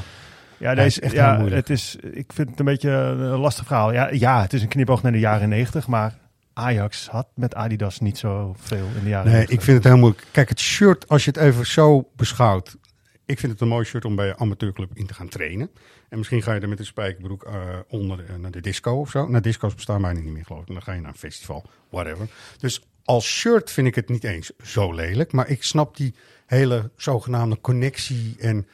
Ja, 0.58 0.74
deze, 0.74 1.00
is 1.00 1.12
ja, 1.12 1.44
het 1.44 1.70
is, 1.70 1.96
ik 1.96 2.32
vind 2.32 2.50
het 2.50 2.58
een 2.58 2.64
beetje 2.64 2.90
een 2.90 3.38
lastig 3.38 3.66
verhaal. 3.66 3.92
Ja, 3.92 4.08
ja, 4.12 4.42
het 4.42 4.52
is 4.52 4.62
een 4.62 4.68
knipoog 4.68 5.02
naar 5.02 5.12
de 5.12 5.18
jaren 5.18 5.48
90. 5.48 5.86
Maar 5.86 6.18
Ajax 6.52 7.08
had 7.08 7.28
met 7.34 7.54
Adidas 7.54 8.00
niet 8.00 8.18
zoveel 8.18 8.86
in 8.96 9.02
de 9.02 9.08
jaren 9.08 9.26
Nee, 9.26 9.34
90. 9.34 9.50
ik 9.50 9.60
vind 9.60 9.76
het 9.76 9.86
heel 9.86 9.96
moeilijk. 9.96 10.26
Kijk, 10.30 10.48
het 10.48 10.60
shirt, 10.60 11.08
als 11.08 11.24
je 11.24 11.30
het 11.30 11.40
even 11.40 11.66
zo 11.66 12.10
beschouwt. 12.16 12.76
Ik 13.26 13.38
vind 13.38 13.52
het 13.52 13.60
een 13.60 13.68
mooi 13.68 13.84
shirt 13.84 14.04
om 14.04 14.16
bij 14.16 14.26
je 14.26 14.36
amateurclub 14.36 14.90
in 14.94 15.06
te 15.06 15.14
gaan 15.14 15.28
trainen. 15.28 15.70
En 16.08 16.18
misschien 16.18 16.42
ga 16.42 16.54
je 16.54 16.60
er 16.60 16.68
met 16.68 16.78
een 16.78 16.84
spijkerbroek 16.84 17.44
eh, 17.44 17.54
onder 17.88 18.24
eh, 18.28 18.36
naar 18.36 18.50
de 18.50 18.60
disco 18.60 18.92
of 18.92 19.10
zo. 19.10 19.26
Nou, 19.26 19.42
disco's 19.42 19.74
bestaan 19.74 20.02
bijna 20.02 20.20
niet 20.20 20.32
meer, 20.32 20.44
geloof 20.44 20.60
ik. 20.60 20.66
Dan 20.66 20.82
ga 20.82 20.92
je 20.92 21.00
naar 21.00 21.10
een 21.10 21.16
festival, 21.18 21.64
whatever. 21.90 22.28
Dus 22.58 22.82
als 23.04 23.26
shirt 23.26 23.70
vind 23.70 23.86
ik 23.86 23.94
het 23.94 24.08
niet 24.08 24.24
eens 24.24 24.52
zo 24.62 24.92
lelijk. 24.92 25.32
Maar 25.32 25.48
ik 25.48 25.62
snap 25.62 25.96
die 25.96 26.14
hele 26.46 26.90
zogenaamde 26.96 27.60
connectie 27.60 28.36
en 28.38 28.66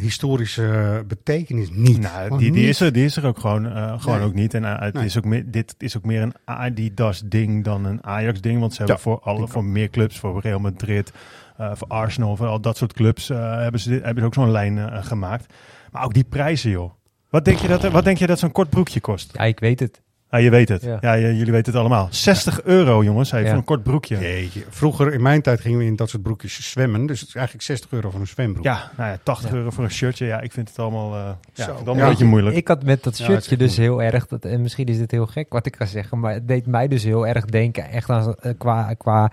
historische 0.00 1.04
betekenis 1.08 1.70
niet. 1.70 2.00
Nou, 2.00 2.28
die, 2.28 2.38
die, 2.38 2.50
niet. 2.50 2.68
is 2.68 2.80
er, 2.80 2.92
die 2.92 3.04
is 3.04 3.16
er 3.16 3.26
ook 3.26 3.38
gewoon, 3.38 3.66
eh, 3.66 4.00
gewoon 4.00 4.18
Nee. 4.18 4.26
ook 4.26 4.34
niet. 4.34 4.54
En 4.54 4.64
eh, 4.64 4.80
het 4.80 4.94
Nee. 4.94 5.04
is 5.04 5.18
ook 5.18 5.24
meer, 5.24 5.50
dit 5.50 5.74
is 5.78 5.96
ook 5.96 6.04
meer 6.04 6.22
een 6.22 6.34
Adidas-ding 6.44 7.64
dan 7.64 7.84
een 7.84 8.04
Ajax-ding. 8.04 8.60
Want 8.60 8.72
ze 8.72 8.78
hebben 8.78 8.96
Ja, 8.96 9.02
voor, 9.02 9.20
alle, 9.20 9.48
voor 9.48 9.64
meer 9.64 9.90
clubs, 9.90 10.18
voor 10.18 10.40
Real 10.40 10.58
Madrid, 10.60 11.12
eh, 11.56 11.70
voor 11.74 11.88
Arsenal, 11.88 12.36
voor 12.36 12.46
al 12.46 12.60
dat 12.60 12.76
soort 12.76 12.92
clubs, 12.92 13.30
eh, 13.30 13.58
hebben, 13.60 13.80
ze 13.80 13.90
hebben 13.90 14.18
ze 14.18 14.24
ook 14.24 14.34
zo'n 14.34 14.50
lijn 14.50 15.04
gemaakt. 15.04 15.54
Maar 15.92 16.04
ook 16.04 16.14
die 16.14 16.24
prijzen, 16.24 16.70
joh. 16.70 16.90
Wat 17.30 17.44
denk 17.44 17.58
je 17.58 17.68
dat, 17.68 17.82
wat 17.90 18.04
denk 18.04 18.18
je 18.18 18.26
dat 18.26 18.38
zo'n 18.38 18.52
kort 18.52 18.70
broekje 18.70 19.00
kost? 19.00 19.30
Ja, 19.32 19.44
ik 19.44 19.60
weet 19.60 19.80
het. 19.80 20.02
Ah, 20.30 20.40
je 20.42 20.50
weet 20.50 20.68
het. 20.68 20.82
Ja. 21.00 21.18
Jullie 21.18 21.52
weten 21.52 21.72
het 21.72 21.80
allemaal. 21.80 22.08
60 22.10 22.62
euro, 22.62 23.04
jongens, 23.04 23.30
hey, 23.30 23.42
Ja. 23.42 23.48
voor 23.48 23.56
een 23.58 23.64
kort 23.64 23.82
broekje. 23.82 24.18
Jeetje. 24.18 24.64
Vroeger, 24.68 25.12
in 25.12 25.22
mijn 25.22 25.42
tijd, 25.42 25.60
gingen 25.60 25.78
we 25.78 25.84
in 25.84 25.96
dat 25.96 26.08
soort 26.10 26.22
broekjes 26.22 26.70
zwemmen. 26.70 27.06
Dus 27.06 27.20
het 27.20 27.28
is 27.28 27.34
eigenlijk 27.34 27.64
60 27.66 27.90
euro 27.90 28.10
voor 28.10 28.20
een 28.20 28.26
zwembroek. 28.26 28.64
Ja, 28.64 28.90
nou 28.96 29.10
ja, 29.10 29.18
80 29.22 29.50
Ja. 29.50 29.56
euro 29.56 29.70
voor 29.70 29.84
een 29.84 29.90
shirtje. 29.90 30.26
Ja, 30.26 30.40
ik 30.40 30.52
vind 30.52 30.68
het 30.68 30.78
allemaal, 30.78 31.14
eh, 31.14 31.30
ja, 31.54 31.66
het 31.66 31.70
allemaal 31.74 31.96
Ja. 31.96 32.02
een 32.02 32.08
beetje 32.08 32.24
moeilijk. 32.24 32.56
Ik 32.56 32.68
had 32.68 32.82
met 32.84 33.02
dat 33.02 33.16
shirtje 33.16 33.56
dus 33.56 33.76
heel 33.76 34.02
erg, 34.02 34.26
dat, 34.26 34.44
en 34.44 34.60
misschien 34.62 34.86
is 34.86 34.98
dit 34.98 35.10
heel 35.10 35.26
gek 35.26 35.46
wat 35.52 35.66
ik 35.66 35.76
ga 35.76 35.84
zeggen, 35.84 36.20
maar 36.20 36.32
het 36.32 36.48
deed 36.48 36.66
mij 36.66 36.88
dus 36.88 37.02
heel 37.04 37.26
erg 37.26 37.44
denken, 37.44 37.90
echt 37.90 38.10
aan, 38.10 38.34
eh, 38.40 38.52
qua, 38.98 39.30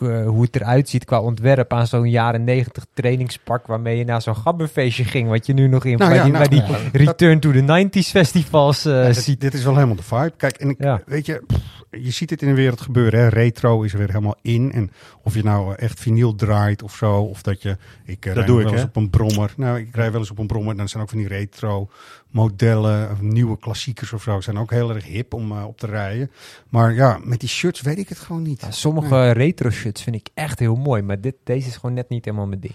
eh, 0.00 0.26
hoe 0.26 0.42
het 0.42 0.56
eruit 0.56 0.88
ziet 0.88 1.04
qua 1.04 1.20
ontwerp, 1.20 1.72
aan 1.72 1.86
zo'n 1.86 2.10
jaren 2.10 2.44
negentig 2.44 2.86
trainingspak 2.94 3.66
waarmee 3.66 3.96
je 3.98 4.04
naar 4.04 4.22
zo'n 4.22 4.36
gabberfeestje 4.36 5.04
ging, 5.04 5.28
wat 5.28 5.46
je 5.46 5.52
nu 5.52 5.68
nog 5.68 5.84
in 5.84 5.98
Nou 5.98 6.10
bij, 6.10 6.18
ja, 6.18 6.24
die, 6.24 6.32
nou, 6.32 6.48
bij 6.48 6.58
die 6.58 6.66
ja, 6.72 6.78
dat- 6.82 6.94
Return 7.00 7.40
to 7.40 7.50
the 7.52 7.62
90s 7.62 8.10
festivals 8.10 8.84
eh, 8.84 8.92
Ja, 8.92 9.06
dit, 9.06 9.16
ziet. 9.16 9.40
dit 9.40 9.54
is 9.54 9.64
wel 9.64 9.74
helemaal 9.74 9.96
de 9.96 10.02
vibe. 10.02 10.32
Kijk, 10.36 10.56
en 10.56 10.68
ik, 10.70 10.76
Ja. 10.82 11.00
weet 11.06 11.26
je, 11.26 11.42
pff, 11.46 11.58
je 11.90 12.10
ziet 12.10 12.30
het 12.30 12.42
in 12.42 12.48
de 12.48 12.54
wereld 12.54 12.80
gebeuren. 12.80 13.20
Hè? 13.20 13.28
Retro 13.28 13.82
is 13.82 13.92
er 13.92 13.98
weer 13.98 14.08
helemaal 14.08 14.36
in. 14.42 14.72
En 14.72 14.90
of 15.22 15.34
je 15.34 15.42
nou 15.42 15.74
eh, 15.74 15.82
echt 15.84 16.00
vinyl 16.00 16.34
draait 16.34 16.82
of 16.82 16.94
zo, 16.94 17.14
of 17.20 17.42
dat 17.42 17.62
je... 17.62 17.76
Ik 18.04 18.26
eh, 18.26 18.34
Dat 18.34 18.36
rij 18.36 18.46
doe 18.46 18.56
ik, 18.58 18.64
wel 18.64 18.72
eens 18.72 18.82
hè? 18.82 18.88
op 18.88 18.96
een 18.96 19.10
brommer. 19.10 19.52
Nou, 19.56 19.78
ik 19.78 19.88
rij 19.94 20.10
wel 20.10 20.20
eens 20.20 20.30
op 20.30 20.38
een 20.38 20.46
brommer. 20.46 20.76
Dan 20.76 20.88
zijn 20.88 21.02
ook 21.02 21.08
van 21.08 21.18
die 21.18 21.28
retro 21.28 21.88
modellen, 22.30 23.10
of 23.10 23.20
nieuwe 23.20 23.58
klassiekers 23.58 24.12
of 24.12 24.22
zo. 24.22 24.40
Zijn 24.40 24.58
ook 24.58 24.70
heel 24.70 24.94
erg 24.94 25.04
hip 25.04 25.34
om 25.34 25.52
eh, 25.52 25.66
op 25.66 25.78
te 25.78 25.86
rijden. 25.86 26.30
Maar 26.68 26.94
ja, 26.94 27.18
met 27.22 27.40
die 27.40 27.48
shirts 27.48 27.80
weet 27.80 27.98
ik 27.98 28.08
het 28.08 28.18
gewoon 28.18 28.42
niet. 28.42 28.60
Ja, 28.60 28.70
sommige 28.70 29.30
retro 29.30 29.70
shirts 29.70 30.02
vind 30.02 30.16
ik 30.16 30.28
echt 30.34 30.58
heel 30.58 30.76
mooi, 30.76 31.02
maar 31.02 31.20
dit, 31.20 31.34
deze 31.44 31.68
is 31.68 31.76
gewoon 31.76 31.94
net 31.94 32.08
niet 32.08 32.24
helemaal 32.24 32.46
mijn 32.46 32.60
ding. 32.60 32.74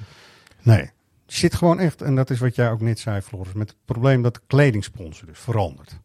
Nee. 0.62 0.90
Zit 1.26 1.56
gewoon 1.56 1.80
echt, 1.80 2.02
en 2.02 2.16
dat 2.16 2.30
is 2.30 2.40
wat 2.40 2.56
jij 2.56 2.72
ook 2.72 2.82
net 2.82 3.00
zei, 3.00 3.22
Floris, 3.22 3.54
met 3.54 3.70
het 3.70 3.78
probleem 3.86 4.22
dat 4.22 4.34
de 4.34 4.42
kledingsponsor 4.48 5.28
dus 5.28 5.40
verandert. 5.40 6.00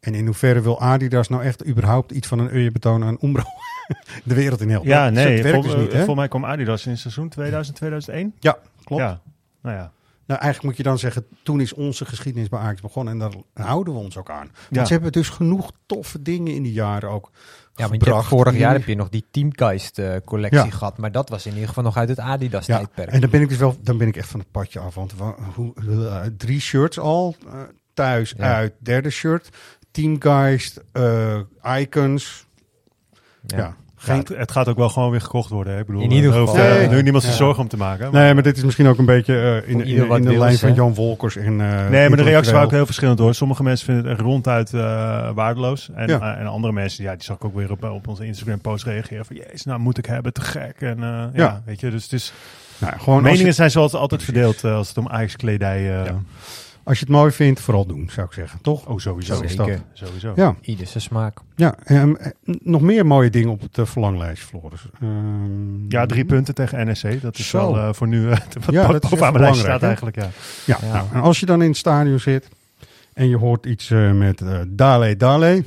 En 0.00 0.14
in 0.14 0.26
hoeverre 0.26 0.60
wil 0.60 0.80
Adidas 0.80 1.28
nou 1.28 1.42
echt 1.42 1.66
überhaupt 1.66 2.10
iets 2.12 2.28
van 2.28 2.38
een 2.38 2.50
eerbetoon 2.50 3.04
aan 3.04 3.18
Umbro 3.22 3.42
de 4.24 4.34
wereld 4.34 4.60
in 4.60 4.70
helpen? 4.70 4.88
Ja, 4.88 5.10
nee, 5.10 5.42
vol, 5.42 5.62
dus 5.62 5.74
niet, 5.74 5.92
hè? 5.92 5.96
volgens 5.96 6.16
mij 6.16 6.28
kwam 6.28 6.44
Adidas 6.44 6.86
in 6.86 6.98
seizoen 6.98 7.28
2000, 7.28 7.76
2001. 7.76 8.34
Ja, 8.38 8.58
klopt. 8.84 9.02
Ja, 9.02 9.20
nou 9.60 9.76
ja. 9.76 9.92
Nou, 10.28 10.40
eigenlijk 10.40 10.62
moet 10.62 10.76
je 10.76 10.82
dan 10.90 10.98
zeggen, 10.98 11.26
toen 11.42 11.60
is 11.60 11.72
onze 11.72 12.04
geschiedenis 12.04 12.48
bij 12.48 12.58
Ajax 12.58 12.80
begonnen 12.80 13.12
en 13.12 13.18
daar 13.18 13.64
houden 13.66 13.94
we 13.94 14.00
ons 14.00 14.16
ook 14.16 14.30
aan. 14.30 14.46
Want 14.52 14.54
Ja. 14.70 14.84
ze 14.84 14.92
hebben 14.92 15.12
dus 15.12 15.28
genoeg 15.28 15.70
toffe 15.86 16.22
dingen 16.22 16.54
in 16.54 16.62
die 16.62 16.72
jaren 16.72 17.10
ook 17.10 17.30
Ja, 17.74 17.88
want 17.88 18.04
je 18.04 18.22
vorig 18.22 18.56
jaar 18.56 18.72
heb 18.72 18.84
je 18.86 18.94
nog 18.94 19.08
die 19.08 19.24
Teamgeist 19.30 19.98
eh, 19.98 20.14
collectie 20.24 20.64
Ja. 20.64 20.70
gehad, 20.70 20.98
maar 20.98 21.12
dat 21.12 21.28
was 21.28 21.46
in 21.46 21.52
ieder 21.52 21.68
geval 21.68 21.84
nog 21.84 21.96
uit 21.96 22.08
het 22.08 22.18
Adidas 22.18 22.66
Ja, 22.66 22.76
tijdperk. 22.76 23.10
en 23.10 23.20
dan 23.20 23.30
ben 23.30 23.40
ik 23.40 23.48
dus 23.48 23.58
wel, 23.58 23.76
dan 23.82 23.98
ben 23.98 24.08
ik 24.08 24.16
echt 24.16 24.28
van 24.28 24.40
het 24.40 24.50
padje 24.50 24.80
af. 24.80 24.94
Want 24.94 25.14
wa- 25.14 25.34
hoe, 25.54 25.72
eh, 25.76 26.20
drie 26.36 26.60
shirts 26.60 26.98
al, 26.98 27.36
eh, 27.46 27.60
thuis 27.94 28.34
Ja. 28.36 28.54
uit, 28.54 28.72
derde 28.78 29.10
shirt, 29.10 29.48
Teamgeist, 29.90 30.80
Icons. 31.78 32.46
Ja. 33.46 33.76
Ja, 34.06 34.16
het, 34.16 34.28
het 34.28 34.50
gaat 34.52 34.68
ook 34.68 34.76
wel 34.76 34.88
gewoon 34.88 35.10
weer 35.10 35.20
gekocht 35.20 35.50
worden. 35.50 35.72
Hè? 35.72 35.78
Ik 35.80 35.86
bedoel, 35.86 36.02
In 36.02 36.10
ieder 36.10 36.36
hoeft, 36.38 36.50
geval, 36.50 36.66
eh, 36.66 36.82
ja. 36.84 36.90
nu 36.90 37.02
niemand 37.02 37.22
zich 37.24 37.32
Ja. 37.32 37.38
zorgen 37.38 37.62
om 37.62 37.68
te 37.68 37.76
maken. 37.76 38.12
Maar- 38.12 38.22
Nee, 38.22 38.34
maar 38.34 38.42
dit 38.42 38.56
is 38.56 38.64
misschien 38.64 38.86
ook 38.86 38.98
een 38.98 39.04
beetje 39.04 39.62
eh, 39.64 39.70
in, 39.70 39.84
in, 39.84 40.22
de 40.22 40.38
lijn 40.38 40.58
van? 40.58 40.74
Jan 40.74 40.94
Wolkers. 40.94 41.36
En, 41.36 41.60
eh, 41.60 41.88
Nee, 41.88 42.08
maar 42.08 42.16
de 42.18 42.22
reacties 42.24 42.52
waren 42.52 42.66
ook 42.66 42.72
heel 42.72 42.86
verschillend 42.86 43.18
hoor. 43.18 43.34
Sommige 43.34 43.62
mensen 43.62 43.86
vinden 43.86 44.04
het 44.04 44.12
echt 44.12 44.20
ronduit 44.20 44.74
eh, 44.74 44.80
waardeloos. 45.34 45.90
En, 45.94 46.08
Ja. 46.08 46.20
eh, 46.34 46.40
en 46.40 46.46
andere 46.46 46.72
mensen, 46.72 47.04
ja, 47.04 47.12
die 47.14 47.22
zag 47.24 47.36
ik 47.36 47.44
ook 47.44 47.54
weer 47.54 47.70
op, 47.70 47.84
op 47.84 48.08
onze 48.08 48.26
Instagram 48.26 48.60
post 48.60 48.84
reageren 48.84 49.24
van, 49.24 49.36
jezus, 49.36 49.64
nou 49.64 49.80
moet 49.80 49.98
ik 49.98 50.06
hebben, 50.06 50.32
te 50.32 50.40
gek. 50.40 50.74
En 50.78 50.96
eh, 51.02 51.08
ja. 51.08 51.28
Ja. 51.32 51.62
weet 51.64 51.80
je, 51.80 51.90
dus 51.90 52.02
het 52.02 52.12
is, 52.12 52.32
Nou, 52.78 52.98
gewoon 52.98 53.22
meningen 53.22 53.46
je, 53.46 53.52
zijn 53.52 53.70
zoals 53.70 53.94
altijd 53.94 54.22
verdeeld 54.22 54.64
eh, 54.64 54.74
als 54.76 54.88
het 54.88 54.98
om 54.98 55.08
Ajax 55.08 55.36
kledij. 55.36 55.78
eh, 55.78 56.04
Ja. 56.04 56.14
Als 56.88 56.98
je 56.98 57.04
het 57.04 57.14
mooi 57.14 57.32
vindt, 57.32 57.60
vooral 57.60 57.86
doen, 57.86 58.10
zou 58.12 58.26
ik 58.26 58.32
zeggen. 58.32 58.60
Toch? 58.62 58.86
Oh, 58.86 58.98
sowieso. 58.98 59.34
Zo 59.34 59.40
is 59.42 59.50
Zeker. 59.50 59.66
dat. 59.66 59.82
Sowieso. 59.92 60.32
Ja, 60.36 60.54
Ieder 60.60 60.86
zijn 60.86 61.02
smaak. 61.02 61.38
ja 61.56 61.74
ehm, 61.84 62.14
eh, 62.14 62.30
nog 62.62 62.80
meer 62.80 63.06
mooie 63.06 63.30
dingen 63.30 63.48
op 63.50 63.60
het 63.60 63.78
eh, 63.78 63.84
verlanglijst, 63.86 64.42
Floris. 64.42 64.80
Ehm, 65.00 65.88
Ja, 65.90 66.06
drie 66.06 66.24
punten 66.24 66.54
tegen 66.54 66.86
NEC. 66.86 67.20
Dat 67.22 67.38
is 67.38 67.48
Zo. 67.48 67.58
wel 67.58 67.76
eh, 67.88 67.92
voor 67.92 68.08
nu 68.08 68.22
uh, 68.22 68.30
wat 68.64 68.74
Ja, 68.74 68.86
dat 68.86 69.02
mijn 69.02 69.20
lijst 69.20 69.32
belangrijk, 69.32 69.54
staat 69.54 69.80
hè? 69.80 69.86
eigenlijk. 69.86 70.16
Ja. 70.16 70.28
Ja, 70.64 70.78
Ja. 70.82 70.92
Nou, 70.92 71.06
en 71.12 71.20
als 71.20 71.40
je 71.40 71.46
dan 71.46 71.62
in 71.62 71.68
het 71.68 71.76
stadion 71.76 72.20
zit 72.20 72.48
en 73.12 73.28
je 73.28 73.36
hoort 73.36 73.66
iets 73.66 73.90
eh, 73.90 74.12
met 74.12 74.40
eh 74.40 74.60
Dale 74.68 75.16
Dale, 75.16 75.64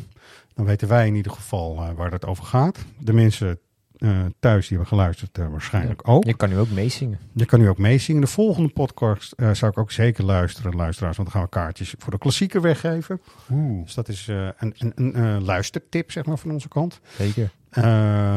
dan 0.55 0.65
weten 0.65 0.87
wij 0.87 1.07
in 1.07 1.15
ieder 1.15 1.31
geval 1.31 1.75
eh, 1.81 1.87
waar 1.95 2.11
het 2.11 2.25
over 2.25 2.43
gaat. 2.43 2.77
De 2.97 3.13
mensen 3.13 3.59
eh, 4.01 4.25
thuis 4.39 4.67
die 4.67 4.77
hebben 4.77 4.97
geluisterd 4.97 5.37
eh, 5.37 5.47
waarschijnlijk 5.47 6.07
ook. 6.07 6.23
Je 6.23 6.35
kan 6.35 6.49
nu 6.49 6.57
ook 6.57 6.69
meezingen. 6.69 7.19
Je 7.33 7.45
kan 7.45 7.59
nu 7.59 7.69
ook 7.69 7.77
meezingen. 7.77 8.21
De 8.21 8.27
volgende 8.27 8.69
podcast 8.69 9.31
eh, 9.31 9.51
zou 9.51 9.71
ik 9.71 9.77
ook 9.77 9.91
zeker 9.91 10.23
luisteren, 10.23 10.75
luisteraars, 10.75 11.17
want 11.17 11.31
dan 11.31 11.37
gaan 11.37 11.49
we 11.49 11.55
kaartjes 11.55 11.95
voor 11.97 12.11
de 12.11 12.17
klassieker 12.17 12.61
weggeven. 12.61 13.21
Oeh. 13.51 13.83
Dus 13.83 13.93
dat 13.93 14.07
is 14.07 14.27
een, 14.27 14.73
een, 14.77 15.19
een 15.19 15.43
luistertip, 15.43 16.11
zeg 16.11 16.25
maar, 16.25 16.37
van 16.37 16.51
onze 16.51 16.67
kant. 16.67 16.99
Zeker. 17.17 17.51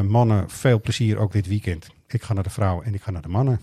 Mannen, 0.09 0.51
veel 0.51 0.81
plezier 0.81 1.19
ook 1.19 1.33
dit 1.33 1.47
weekend. 1.47 1.89
Ik 2.07 2.23
ga 2.23 2.33
naar 2.33 2.43
de 2.43 2.51
vrouwen 2.51 2.85
en 2.85 2.95
ik 2.95 3.03
ga 3.03 3.11
naar 3.11 3.23
de 3.23 3.29
mannen. 3.29 3.61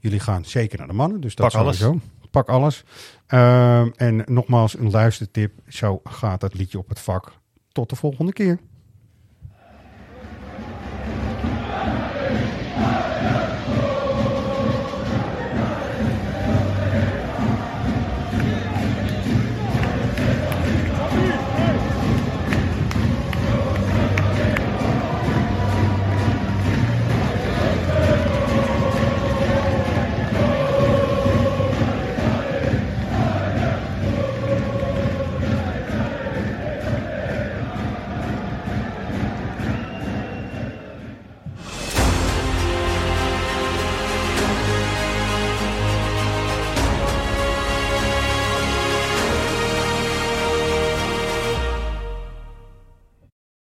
Jullie 0.00 0.20
gaan 0.20 0.44
zeker 0.44 0.78
naar 0.78 0.86
de 0.86 0.92
mannen, 0.92 1.20
dus 1.20 1.34
dat 1.34 1.52
Pak 1.52 1.60
alles. 1.60 1.84
Pak 2.30 2.48
alles. 2.48 2.84
En 3.96 4.22
nogmaals, 4.26 4.78
een 4.78 4.90
luistertip. 4.90 5.52
Zo 5.68 6.00
gaat 6.04 6.40
dat 6.40 6.54
liedje 6.54 6.78
op 6.78 6.88
het 6.88 7.00
vak. 7.00 7.32
Tot 7.72 7.90
de 7.90 7.96
volgende 7.96 8.32
keer. 8.32 8.58
Amém. 12.80 13.47